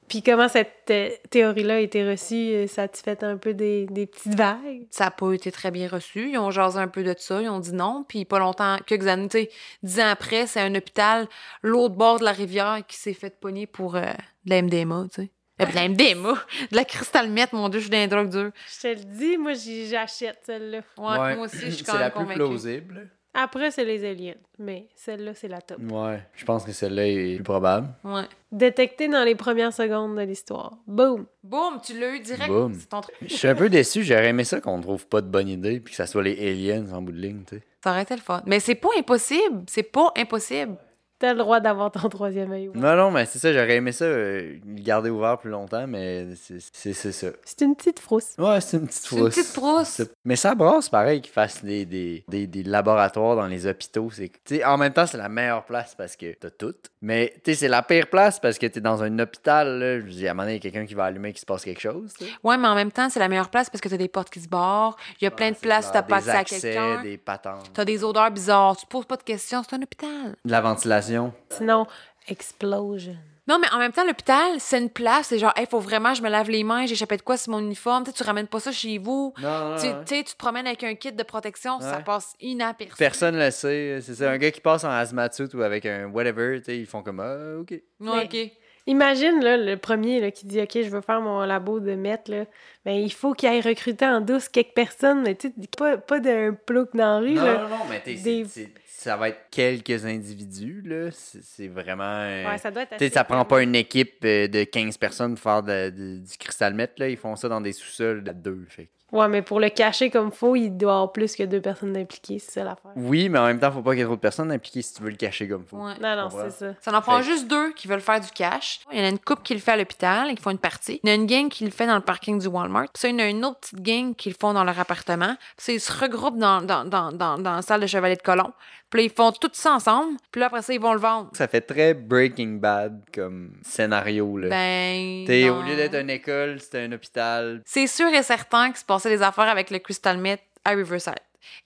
Puis 0.07 0.23
comment 0.23 0.47
cette 0.47 0.89
euh, 0.89 1.09
théorie-là 1.29 1.75
a 1.75 1.79
été 1.79 2.07
reçue? 2.09 2.33
euh, 2.35 2.67
Ça 2.67 2.83
a-tu 2.83 3.01
fait 3.03 3.23
un 3.23 3.37
peu 3.37 3.53
des, 3.53 3.85
des 3.87 4.07
petites 4.07 4.33
vagues? 4.35 4.87
Ça 4.89 5.05
n'a 5.05 5.11
pas 5.11 5.31
été 5.33 5.51
très 5.51 5.69
bien 5.69 5.87
reçu. 5.87 6.29
Ils 6.31 6.37
ont 6.39 6.49
jasé 6.49 6.79
un 6.79 6.87
peu 6.87 7.03
de 7.03 7.13
ça, 7.17 7.41
ils 7.41 7.49
ont 7.49 7.59
dit 7.59 7.73
non. 7.73 8.05
Puis 8.07 8.25
pas 8.25 8.39
longtemps, 8.39 8.77
quelques 8.87 9.05
années, 9.07 9.27
tu 9.27 9.37
sais, 9.39 9.49
dix 9.83 9.99
ans 9.99 10.07
après, 10.09 10.47
c'est 10.47 10.61
un 10.61 10.73
hôpital, 10.73 11.27
l'autre 11.61 11.93
bord 11.95 12.19
de 12.19 12.25
la 12.25 12.31
rivière, 12.31 12.79
qui 12.87 12.97
s'est 12.97 13.13
fait 13.13 13.39
pogner 13.39 13.67
pour 13.67 13.95
euh, 13.97 14.01
de 14.45 14.49
la 14.49 14.61
MDMA, 14.63 15.05
tu 15.13 15.21
sais. 15.23 15.31
Euh, 15.61 15.65
de 15.65 15.75
la 15.75 15.87
MDMA, 15.89 16.33
de 16.71 16.75
la 16.75 16.85
cristal 16.85 17.29
meth, 17.29 17.53
mon 17.53 17.69
Dieu, 17.69 17.79
je 17.79 17.85
suis 17.85 17.91
dans 17.91 17.97
les 17.97 18.07
drogues 18.07 18.29
dures. 18.29 18.51
Je 18.75 18.81
te 18.81 18.87
le 18.87 19.03
dis, 19.17 19.37
moi, 19.37 19.53
j'achète 19.53 20.39
celle-là. 20.45 20.79
Ouais, 20.97 21.35
moi 21.35 21.45
aussi, 21.45 21.57
je 21.65 21.69
suis 21.71 21.83
quand 21.83 21.93
C'est 21.93 21.99
la 21.99 22.05
même 22.05 22.11
plus 22.13 22.19
convaincue. 22.21 22.37
plausible. 22.39 23.09
Après, 23.33 23.69
c'est 23.69 23.85
les 23.85 24.09
aliens. 24.09 24.33
Mais 24.57 24.87
celle-là, 24.95 25.33
c'est 25.35 25.47
la 25.47 25.61
top. 25.61 25.77
Ouais, 25.91 26.19
je 26.35 26.43
pense 26.45 26.63
que 26.65 26.71
celle-là 26.71 27.07
est 27.07 27.35
plus 27.35 27.43
probable. 27.43 27.87
Ouais. 28.03 28.23
Détecté 28.51 29.07
dans 29.07 29.23
les 29.23 29.35
premières 29.35 29.71
secondes 29.71 30.15
de 30.17 30.21
l'histoire. 30.23 30.77
Boom! 30.87 31.25
Boum, 31.43 31.79
tu 31.83 31.97
l'as 31.99 32.15
eu 32.15 32.19
direct. 32.19 32.47
Boum. 32.49 32.73
C'est 32.73 32.89
ton 32.89 33.01
truc. 33.01 33.15
Je 33.21 33.27
suis 33.35 33.47
un 33.47 33.55
peu 33.55 33.69
déçu, 33.69 34.03
j'aurais 34.03 34.29
aimé 34.29 34.43
ça 34.43 34.59
qu'on 34.59 34.81
trouve 34.81 35.05
pas 35.07 35.21
de 35.21 35.27
bonne 35.27 35.47
idée, 35.47 35.79
puis 35.79 35.91
que 35.91 35.95
ça 35.97 36.07
soit 36.07 36.23
les 36.23 36.39
aliens 36.49 36.91
en 36.91 37.01
bout 37.03 37.11
de 37.11 37.19
ligne, 37.19 37.43
tu 37.47 37.57
sais. 37.57 37.63
Ça 37.83 37.91
aurait 37.91 38.01
été 38.01 38.15
le 38.15 38.21
fun. 38.21 38.41
Mais 38.45 38.59
c'est 38.59 38.75
pas 38.75 38.89
impossible. 38.97 39.63
C'est 39.67 39.83
pas 39.83 40.11
impossible. 40.17 40.75
T'as 41.19 41.33
le 41.33 41.39
droit 41.39 41.59
d'avoir 41.59 41.91
ton 41.91 42.07
troisième 42.09 42.51
œil. 42.53 42.69
ouvert. 42.69 42.81
Non, 42.81 42.95
non, 42.95 43.11
mais 43.11 43.25
c'est 43.25 43.39
ça, 43.39 43.51
j'aurais 43.51 43.75
aimé 43.75 43.91
ça, 43.91 44.05
euh, 44.05 44.55
le 44.65 44.81
garder 44.81 45.09
ouvert 45.09 45.37
plus 45.37 45.49
longtemps, 45.51 45.85
mais 45.85 46.27
c'est 46.35 46.59
c'est- 46.73 46.93
c'est 46.93 47.11
ça. 47.11 47.27
C'est 47.43 47.61
une 47.65 47.75
petite 47.75 47.99
frousse. 47.99 48.35
Ouais, 48.37 48.61
c'est 48.61 48.77
une 48.77 48.87
petite 48.87 49.01
C'est 49.03 49.15
une 49.15 49.21
frousse. 49.23 49.35
petite 49.35 49.53
frousse. 49.53 50.01
Mais 50.23 50.35
ça 50.37 50.55
brasse 50.55 50.87
pareil 50.89 51.21
qu'ils 51.21 51.33
fassent 51.33 51.63
des, 51.63 51.85
des, 51.85 52.23
des, 52.29 52.47
des 52.47 52.63
laboratoires 52.63 53.35
dans 53.35 53.47
les 53.47 53.67
hôpitaux. 53.67 54.09
C'est, 54.11 54.29
tu 54.45 54.55
sais, 54.57 54.63
en 54.63 54.77
même 54.77 54.93
temps, 54.93 55.05
c'est 55.05 55.17
la 55.17 55.27
meilleure 55.29 55.65
place 55.65 55.93
parce 55.95 56.15
que 56.15 56.33
t'as 56.33 56.49
tout. 56.49 56.73
Mais 57.01 57.33
tu 57.43 57.51
sais, 57.51 57.55
c'est 57.59 57.67
la 57.67 57.81
pire 57.81 58.07
place 58.07 58.39
parce 58.39 58.57
que 58.57 58.67
t'es 58.67 58.81
dans 58.81 59.03
un 59.03 59.19
hôpital. 59.19 59.79
Là. 59.79 59.99
Je 59.99 60.05
dis, 60.05 60.27
à 60.27 60.31
un 60.31 60.33
moment 60.33 60.43
donné, 60.43 60.53
il 60.55 60.63
y 60.63 60.67
a 60.67 60.71
quelqu'un 60.71 60.85
qui 60.85 60.93
va 60.93 61.05
allumer 61.05 61.31
qu'il 61.33 61.41
se 61.41 61.45
passe 61.45 61.63
quelque 61.65 61.81
chose. 61.81 62.13
Ouais, 62.43 62.57
mais 62.57 62.67
en 62.67 62.75
même 62.75 62.91
temps, 62.91 63.09
c'est 63.09 63.19
la 63.19 63.27
meilleure 63.27 63.49
place 63.49 63.69
parce 63.69 63.81
que 63.81 63.89
t'as 63.89 63.97
des 63.97 64.07
portes 64.07 64.29
qui 64.29 64.39
se 64.39 64.47
barrent. 64.47 64.95
Il 65.19 65.25
y 65.25 65.27
a 65.27 65.31
plein 65.31 65.51
de 65.51 65.55
places 65.57 65.89
où 65.89 65.91
t'as 65.93 66.01
pas 66.01 66.29
accès 66.29 66.31
à 66.31 66.43
quelqu'un. 66.61 67.01
des 67.03 67.17
patentes. 67.17 67.71
T'as 67.73 67.83
des 67.85 68.03
odeurs 68.05 68.31
bizarres. 68.31 68.77
Tu 68.77 68.85
te 68.85 68.89
poses 68.89 69.05
pas 69.05 69.17
de 69.17 69.23
questions. 69.23 69.63
C'est 69.67 69.75
un 69.75 69.81
hôpital. 69.81 70.35
La 70.45 70.61
ventilation. 70.61 71.08
Sinon, 71.49 71.87
explosion. 72.27 73.15
Non, 73.47 73.57
mais 73.59 73.67
en 73.73 73.79
même 73.79 73.91
temps, 73.91 74.05
l'hôpital, 74.05 74.59
c'est 74.59 74.77
une 74.77 74.91
place. 74.91 75.27
C'est 75.27 75.39
genre, 75.39 75.53
il 75.59 75.65
faut 75.65 75.79
vraiment, 75.79 76.13
je 76.13 76.21
me 76.21 76.29
lave 76.29 76.51
les 76.51 76.63
mains, 76.63 76.85
j'ai 76.85 76.93
échappé 76.93 77.17
de 77.17 77.23
quoi 77.23 77.35
sur 77.35 77.51
mon 77.51 77.59
uniforme. 77.59 78.03
Tu 78.03 78.13
tu 78.13 78.21
ramènes 78.21 78.45
pas 78.45 78.59
ça 78.59 78.71
chez 78.71 78.99
vous. 78.99 79.33
Non, 79.41 79.69
non, 79.71 79.75
Tu 79.75 79.87
tu 80.05 80.15
sais, 80.17 80.23
tu 80.23 80.33
te 80.33 80.37
promènes 80.37 80.67
avec 80.67 80.83
un 80.83 80.93
kit 80.93 81.11
de 81.11 81.23
protection, 81.23 81.79
ça 81.79 81.97
passe 82.05 82.33
inaperçu. 82.39 82.93
Personne 82.99 83.39
le 83.39 83.49
sait. 83.49 83.99
C'est 84.01 84.13
ça. 84.13 84.29
Un 84.29 84.37
gars 84.37 84.51
qui 84.51 84.61
passe 84.61 84.83
en 84.83 84.91
hazmat 84.91 85.31
suit 85.31 85.49
ou 85.55 85.63
avec 85.63 85.87
un 85.87 86.05
whatever, 86.11 86.59
tu 86.59 86.65
sais, 86.65 86.77
ils 86.77 86.85
font 86.85 87.01
comme, 87.01 87.21
ah, 87.21 87.59
OK. 87.59 87.71
Ouais, 87.71 88.23
OK. 88.25 88.51
Imagine 88.85 89.43
là, 89.43 89.57
le 89.57 89.77
premier 89.77 90.19
là, 90.19 90.31
qui 90.31 90.45
dit 90.47 90.59
OK, 90.61 90.71
je 90.81 90.89
veux 90.89 91.01
faire 91.01 91.21
mon 91.21 91.41
labo 91.41 91.79
de 91.79 91.93
maître. 91.95 92.29
Là. 92.31 92.45
Ben, 92.85 92.93
il 92.93 93.11
faut 93.11 93.33
qu'il 93.33 93.49
aille 93.49 93.61
recruter 93.61 94.05
en 94.05 94.19
douce 94.21 94.47
quelques 94.49 94.73
personnes, 94.73 95.21
mais 95.23 95.35
tu 95.35 95.51
pas, 95.77 95.97
pas 95.97 96.19
d'un 96.19 96.53
plouc 96.53 96.89
dans 96.95 97.19
la 97.19 97.27
rue. 97.27 97.33
Non, 97.33 97.43
là. 97.45 97.53
non, 97.63 97.69
non, 97.69 97.75
mais 97.89 97.99
t'es- 97.99 98.15
Des- 98.15 98.45
c'est- 98.45 98.49
c'est- 98.65 98.73
ça 98.99 99.15
va 99.17 99.29
être 99.29 99.49
quelques 99.51 100.05
individus, 100.05 100.81
là. 100.85 101.09
C'est 101.11 101.67
vraiment... 101.67 102.03
euh, 102.03 102.49
Ouais, 102.49 102.57
ça 102.57 102.71
doit 102.71 102.83
être 102.83 102.89
Tu 102.91 102.97
sais, 102.99 103.05
assez 103.05 103.13
ça 103.13 103.23
prend 103.23 103.45
pas 103.45 103.61
une 103.61 103.75
équipe 103.75 104.17
euh, 104.25 104.47
de 104.47 104.63
15 104.63 104.97
personnes 104.97 105.35
pour 105.35 105.43
faire 105.43 105.63
de- 105.63 105.89
de- 105.89 106.17
du 106.19 106.37
cristal 106.37 106.73
mètre, 106.73 106.93
là. 106.97 107.09
Ils 107.09 107.17
font 107.17 107.35
ça 107.35 107.47
dans 107.49 107.61
des 107.61 107.73
sous-sols 107.73 108.23
de 108.23 108.31
deux. 108.31 108.65
Fait. 108.69 108.89
Ouais, 109.11 109.27
mais 109.27 109.41
pour 109.41 109.59
le 109.59 109.69
cacher 109.69 110.11
comme 110.11 110.31
faut, 110.31 110.55
il 110.55 110.69
doit 110.77 110.91
y 110.91 110.93
avoir 110.93 111.11
plus 111.11 111.35
que 111.35 111.41
deux 111.41 111.61
personnes 111.61 111.97
impliquées, 111.97 112.37
c'est 112.37 112.51
ça 112.51 112.63
l'affaire. 112.63 112.91
Oui, 112.95 113.27
mais 113.27 113.39
en 113.39 113.47
même 113.47 113.59
temps, 113.59 113.71
faut 113.71 113.81
pas 113.81 113.91
qu'il 113.93 113.99
y 113.99 114.01
ait 114.03 114.05
trop 114.05 114.15
de 114.15 114.19
personnes 114.21 114.51
impliquées 114.51 114.83
si 114.83 114.93
tu 114.93 115.01
veux 115.01 115.09
le 115.09 115.15
cacher 115.15 115.47
comme 115.47 115.65
faut. 115.65 115.77
Ouais. 115.77 115.93
Non, 115.99 116.15
non, 116.15 116.29
c'est 116.29 116.51
ça. 116.51 116.73
Ça 116.79 116.95
en 116.95 117.01
prend 117.01 117.17
Fait- 117.17 117.23
juste 117.23 117.47
deux 117.47 117.73
qui 117.73 117.87
veulent 117.87 118.01
faire 118.01 118.19
du 118.21 118.29
cash. 118.29 118.81
Il 118.91 118.99
y 118.99 119.01
en 119.01 119.05
a 119.05 119.09
une 119.09 119.17
couple 119.17 119.41
qui 119.41 119.55
le 119.55 119.59
fait 119.61 119.71
à 119.71 119.77
l'hôpital 119.77 120.29
et 120.29 120.35
qui 120.35 120.43
font 120.43 120.51
une 120.51 120.59
partie. 120.59 120.99
Il 121.03 121.09
y 121.09 121.11
en 121.11 121.15
a 121.15 121.21
une 121.21 121.25
gang 121.25 121.49
qui 121.49 121.65
le 121.65 121.71
fait 121.71 121.87
dans 121.87 121.95
le 121.95 122.01
parking 122.01 122.37
du 122.39 122.45
Walmart. 122.45 122.83
Puis 122.93 123.01
ça, 123.01 123.07
il 123.07 123.13
y 123.13 123.15
en 123.15 123.25
a 123.25 123.29
une 123.29 123.43
autre 123.45 123.59
petite 123.61 123.81
gang 123.81 124.13
qui 124.13 124.29
le 124.29 124.35
font 124.39 124.53
dans 124.53 124.63
leur 124.63 124.79
appartement. 124.79 125.35
Puis 125.57 125.65
ça, 125.65 125.71
ils 125.71 125.81
se 125.81 125.91
regroupent 125.91 126.37
dans, 126.37 126.61
dans, 126.61 126.85
dans, 126.85 127.11
dans, 127.11 127.39
dans 127.39 127.55
la 127.55 127.61
salle 127.63 127.81
de 127.81 127.87
Chevalier 127.87 128.15
de 128.15 128.21
Colomb. 128.21 128.53
Puis 128.89 129.01
là, 129.01 129.03
ils 129.05 129.15
font 129.15 129.31
tout 129.31 129.49
ça 129.53 129.73
ensemble. 129.73 130.17
Puis 130.31 130.39
là, 130.39 130.47
après 130.47 130.61
ça, 130.61 130.73
ils 130.73 130.79
vont 130.79 130.93
le 130.93 130.99
vendre. 130.99 131.29
Ça 131.33 131.47
fait 131.47 131.61
très 131.61 131.93
Breaking 131.93 132.57
Bad 132.59 133.03
comme 133.13 133.53
scénario, 133.61 134.37
là. 134.37 134.49
Ben. 134.49 135.25
T'sais, 135.25 135.49
au 135.49 135.61
lieu 135.61 135.75
d'être 135.75 135.95
une 135.95 136.09
école, 136.09 136.59
c'était 136.59 136.79
un 136.79 136.91
hôpital. 136.91 137.61
C'est 137.65 137.87
sûr 137.87 138.07
et 138.07 138.23
certain 138.23 138.69
qu'il 138.69 138.77
se 138.77 138.85
passait 138.85 139.09
des 139.09 139.21
affaires 139.21 139.47
avec 139.47 139.69
le 139.69 139.79
Crystal 139.79 140.17
Meth 140.17 140.41
à 140.65 140.71
Riverside. 140.71 141.13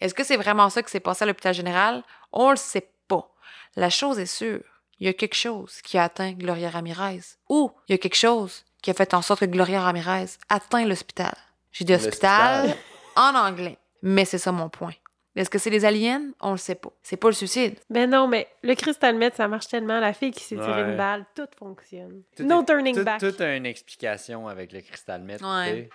Est-ce 0.01 0.13
que 0.13 0.23
c'est 0.23 0.37
vraiment 0.37 0.69
ça 0.69 0.83
qui 0.83 0.91
s'est 0.91 0.99
passé 0.99 1.23
à 1.23 1.25
l'hôpital 1.27 1.53
général? 1.53 2.03
On 2.31 2.51
le 2.51 2.57
sait 2.57 2.89
pas. 3.07 3.29
La 3.75 3.89
chose 3.89 4.19
est 4.19 4.25
sûre. 4.25 4.61
Il 4.99 5.07
y 5.07 5.09
a 5.09 5.13
quelque 5.13 5.35
chose 5.35 5.81
qui 5.81 5.97
a 5.97 6.03
atteint 6.03 6.33
Gloria 6.33 6.69
Ramirez. 6.69 7.21
Ou 7.49 7.71
il 7.87 7.93
y 7.93 7.95
a 7.95 7.97
quelque 7.97 8.15
chose 8.15 8.63
qui 8.81 8.91
a 8.91 8.93
fait 8.93 9.13
en 9.13 9.21
sorte 9.21 9.39
que 9.41 9.45
Gloria 9.45 9.81
Ramirez 9.81 10.25
atteint 10.49 10.85
l'hôpital. 10.85 11.33
J'ai 11.71 11.85
dit 11.85 11.93
hospital 11.93 12.67
L'hôpital. 12.67 12.83
en 13.15 13.35
anglais. 13.35 13.77
Mais 14.01 14.25
c'est 14.25 14.37
ça 14.37 14.51
mon 14.51 14.69
point. 14.69 14.93
Est-ce 15.35 15.49
que 15.49 15.57
c'est 15.57 15.71
les 15.71 15.83
aliens? 15.83 16.21
On 16.41 16.51
le 16.51 16.57
sait 16.57 16.75
pas. 16.75 16.91
C'est 17.01 17.17
pas 17.17 17.27
le 17.27 17.33
suicide. 17.33 17.75
Ben 17.89 18.07
non, 18.09 18.27
mais 18.27 18.47
le 18.61 18.75
cristal 18.75 19.15
meth, 19.17 19.35
ça 19.35 19.47
marche 19.47 19.67
tellement. 19.67 19.99
La 19.99 20.13
fille 20.13 20.29
qui 20.31 20.43
s'est 20.43 20.55
tirée 20.55 20.81
une 20.81 20.95
balle, 20.97 21.25
tout 21.35 21.47
fonctionne. 21.57 22.21
Tout 22.37 22.43
no 22.43 22.61
est- 22.61 22.65
turning 22.65 22.95
tout, 22.95 23.03
back. 23.03 23.19
Tout 23.19 23.33
a 23.41 23.55
une 23.55 23.65
explication 23.65 24.47
avec 24.47 24.71
le 24.71 24.81
cristal 24.81 25.21
mètre. 25.23 25.43
Ouais. 25.43 25.89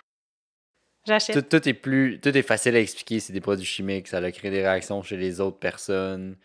J'achète. 1.07 1.49
Tout, 1.49 1.59
tout 1.59 1.69
est 1.69 1.75
plus, 1.75 2.21
tout 2.21 2.37
est 2.37 2.43
facile 2.43 2.77
à 2.77 2.81
expliquer. 2.81 3.21
C'est 3.21 3.33
des 3.33 3.41
produits 3.41 3.65
chimiques, 3.65 4.09
ça 4.09 4.19
a 4.19 4.31
créé 4.33 4.51
des 4.51 4.61
réactions 4.63 5.03
chez 5.03 5.17
les 5.17 5.41
autres 5.41 5.59
personnes. 5.59 6.37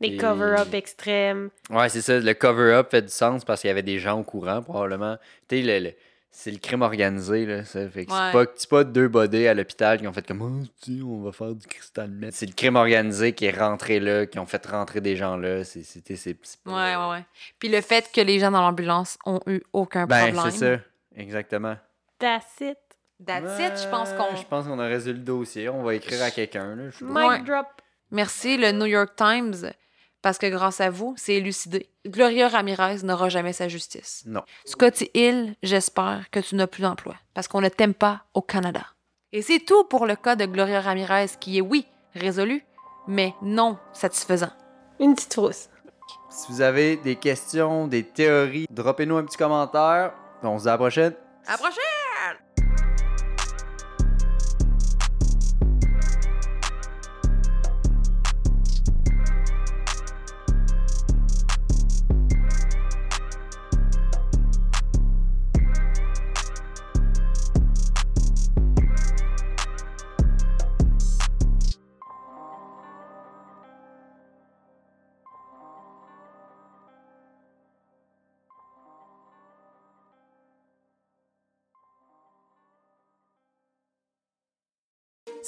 Des 0.00 0.08
Et- 0.08 0.16
cover-up 0.16 0.72
extrêmes. 0.74 1.50
Ouais, 1.70 1.88
c'est 1.88 2.00
ça. 2.00 2.18
Le 2.18 2.32
cover-up 2.34 2.90
fait 2.90 3.02
du 3.02 3.08
sens 3.08 3.44
parce 3.44 3.60
qu'il 3.60 3.68
y 3.68 3.70
avait 3.70 3.82
des 3.82 3.98
gens 3.98 4.18
au 4.20 4.24
courant, 4.24 4.62
probablement. 4.62 5.18
Tu 5.48 5.56
sais, 5.56 5.62
le- 5.62 5.88
le- 5.88 5.94
c'est 6.30 6.50
le 6.50 6.58
crime 6.58 6.82
organisé, 6.82 7.46
là. 7.46 7.64
Ça. 7.64 7.88
Fait 7.88 8.06
que 8.06 8.12
Ouais. 8.12 8.18
c'est 8.32 8.32
pas, 8.46 8.52
c'est 8.56 8.68
pas 8.70 8.84
deux 8.84 9.08
bodés 9.08 9.48
à 9.48 9.54
l'hôpital 9.54 9.98
qui 9.98 10.06
ont 10.06 10.12
fait 10.12 10.26
comme, 10.26 10.42
oh, 10.42 10.66
tu 10.82 10.98
sais, 10.98 11.02
on 11.02 11.22
va 11.22 11.32
faire 11.32 11.54
du 11.54 11.66
cristal 11.66 12.10
meth. 12.10 12.32
C'est 12.34 12.46
le 12.46 12.52
crime 12.52 12.76
organisé 12.76 13.32
qui 13.32 13.46
est 13.46 13.58
rentré 13.58 13.98
là, 14.00 14.26
qui 14.26 14.38
ont 14.38 14.46
fait 14.46 14.64
rentrer 14.66 15.00
des 15.00 15.16
gens 15.16 15.36
là. 15.36 15.64
C'est, 15.64 15.82
c'était, 15.82 16.16
c'est, 16.16 16.36
c'est 16.42 16.60
pas- 16.62 16.70
Ouais, 16.70 16.96
ouais, 16.96 17.10
ouais. 17.18 17.24
Puis 17.58 17.68
le 17.68 17.80
fait 17.80 18.10
que 18.12 18.20
les 18.20 18.38
gens 18.38 18.50
dans 18.50 18.62
l'ambulance 18.62 19.18
ont 19.26 19.40
eu 19.46 19.60
aucun 19.72 20.06
Ben, 20.06 20.32
problème. 20.32 20.50
c'est 20.52 20.76
ça. 20.76 20.82
Exactement. 21.16 21.76
That's 22.18 22.60
it. 22.60 22.78
That's 23.26 23.58
it, 23.58 23.82
je 23.82 23.88
pense 23.90 24.12
qu'on. 24.12 24.36
Je 24.36 24.44
pense 24.46 24.66
qu'on 24.66 24.78
a 24.78 24.86
résolu 24.86 25.18
le 25.18 25.24
dossier. 25.24 25.68
On 25.68 25.82
va 25.82 25.94
écrire 25.96 26.22
à 26.22 26.30
quelqu'un, 26.30 26.76
là. 26.76 26.84
Mic 27.00 27.28
Ouais. 27.28 27.40
drop. 27.42 27.66
Merci, 28.12 28.56
le 28.56 28.70
New 28.70 28.86
York 28.86 29.16
Times, 29.16 29.70
parce 30.22 30.38
que 30.38 30.46
grâce 30.46 30.80
à 30.80 30.90
vous, 30.90 31.14
c'est 31.16 31.34
élucidé. 31.34 31.90
Gloria 32.06 32.48
Ramirez 32.48 33.02
n'aura 33.02 33.28
jamais 33.28 33.52
sa 33.52 33.68
justice. 33.68 34.22
Non. 34.26 34.42
Scotty 34.64 35.10
Hill, 35.14 35.54
j'espère 35.62 36.30
que 36.30 36.40
tu 36.40 36.54
n'as 36.54 36.66
plus 36.66 36.82
d'emploi, 36.82 37.14
parce 37.34 37.48
qu'on 37.48 37.60
ne 37.60 37.68
t'aime 37.68 37.94
pas 37.94 38.24
au 38.34 38.42
Canada. 38.42 38.84
Et 39.32 39.42
c'est 39.42 39.60
tout 39.60 39.84
pour 39.84 40.06
le 40.06 40.16
cas 40.16 40.36
de 40.36 40.46
Gloria 40.46 40.80
Ramirez, 40.80 41.26
qui 41.38 41.58
est, 41.58 41.62
oui, 41.62 41.86
résolu, 42.14 42.64
mais 43.06 43.34
non 43.42 43.78
satisfaisant. 43.92 44.52
Une 45.00 45.14
petite 45.14 45.34
frousse. 45.34 45.68
Si 46.30 46.50
vous 46.52 46.60
avez 46.60 46.96
des 46.96 47.16
questions, 47.16 47.86
des 47.86 48.02
théories, 48.02 48.66
droppez-nous 48.70 49.16
un 49.16 49.24
petit 49.24 49.36
commentaire. 49.36 50.12
On 50.42 50.58
se 50.58 50.64
dit 50.64 50.68
à 50.68 50.72
la 50.72 50.78
prochaine. 50.78 51.14
À 51.46 51.52
la 51.52 51.58
prochaine! 51.58 51.87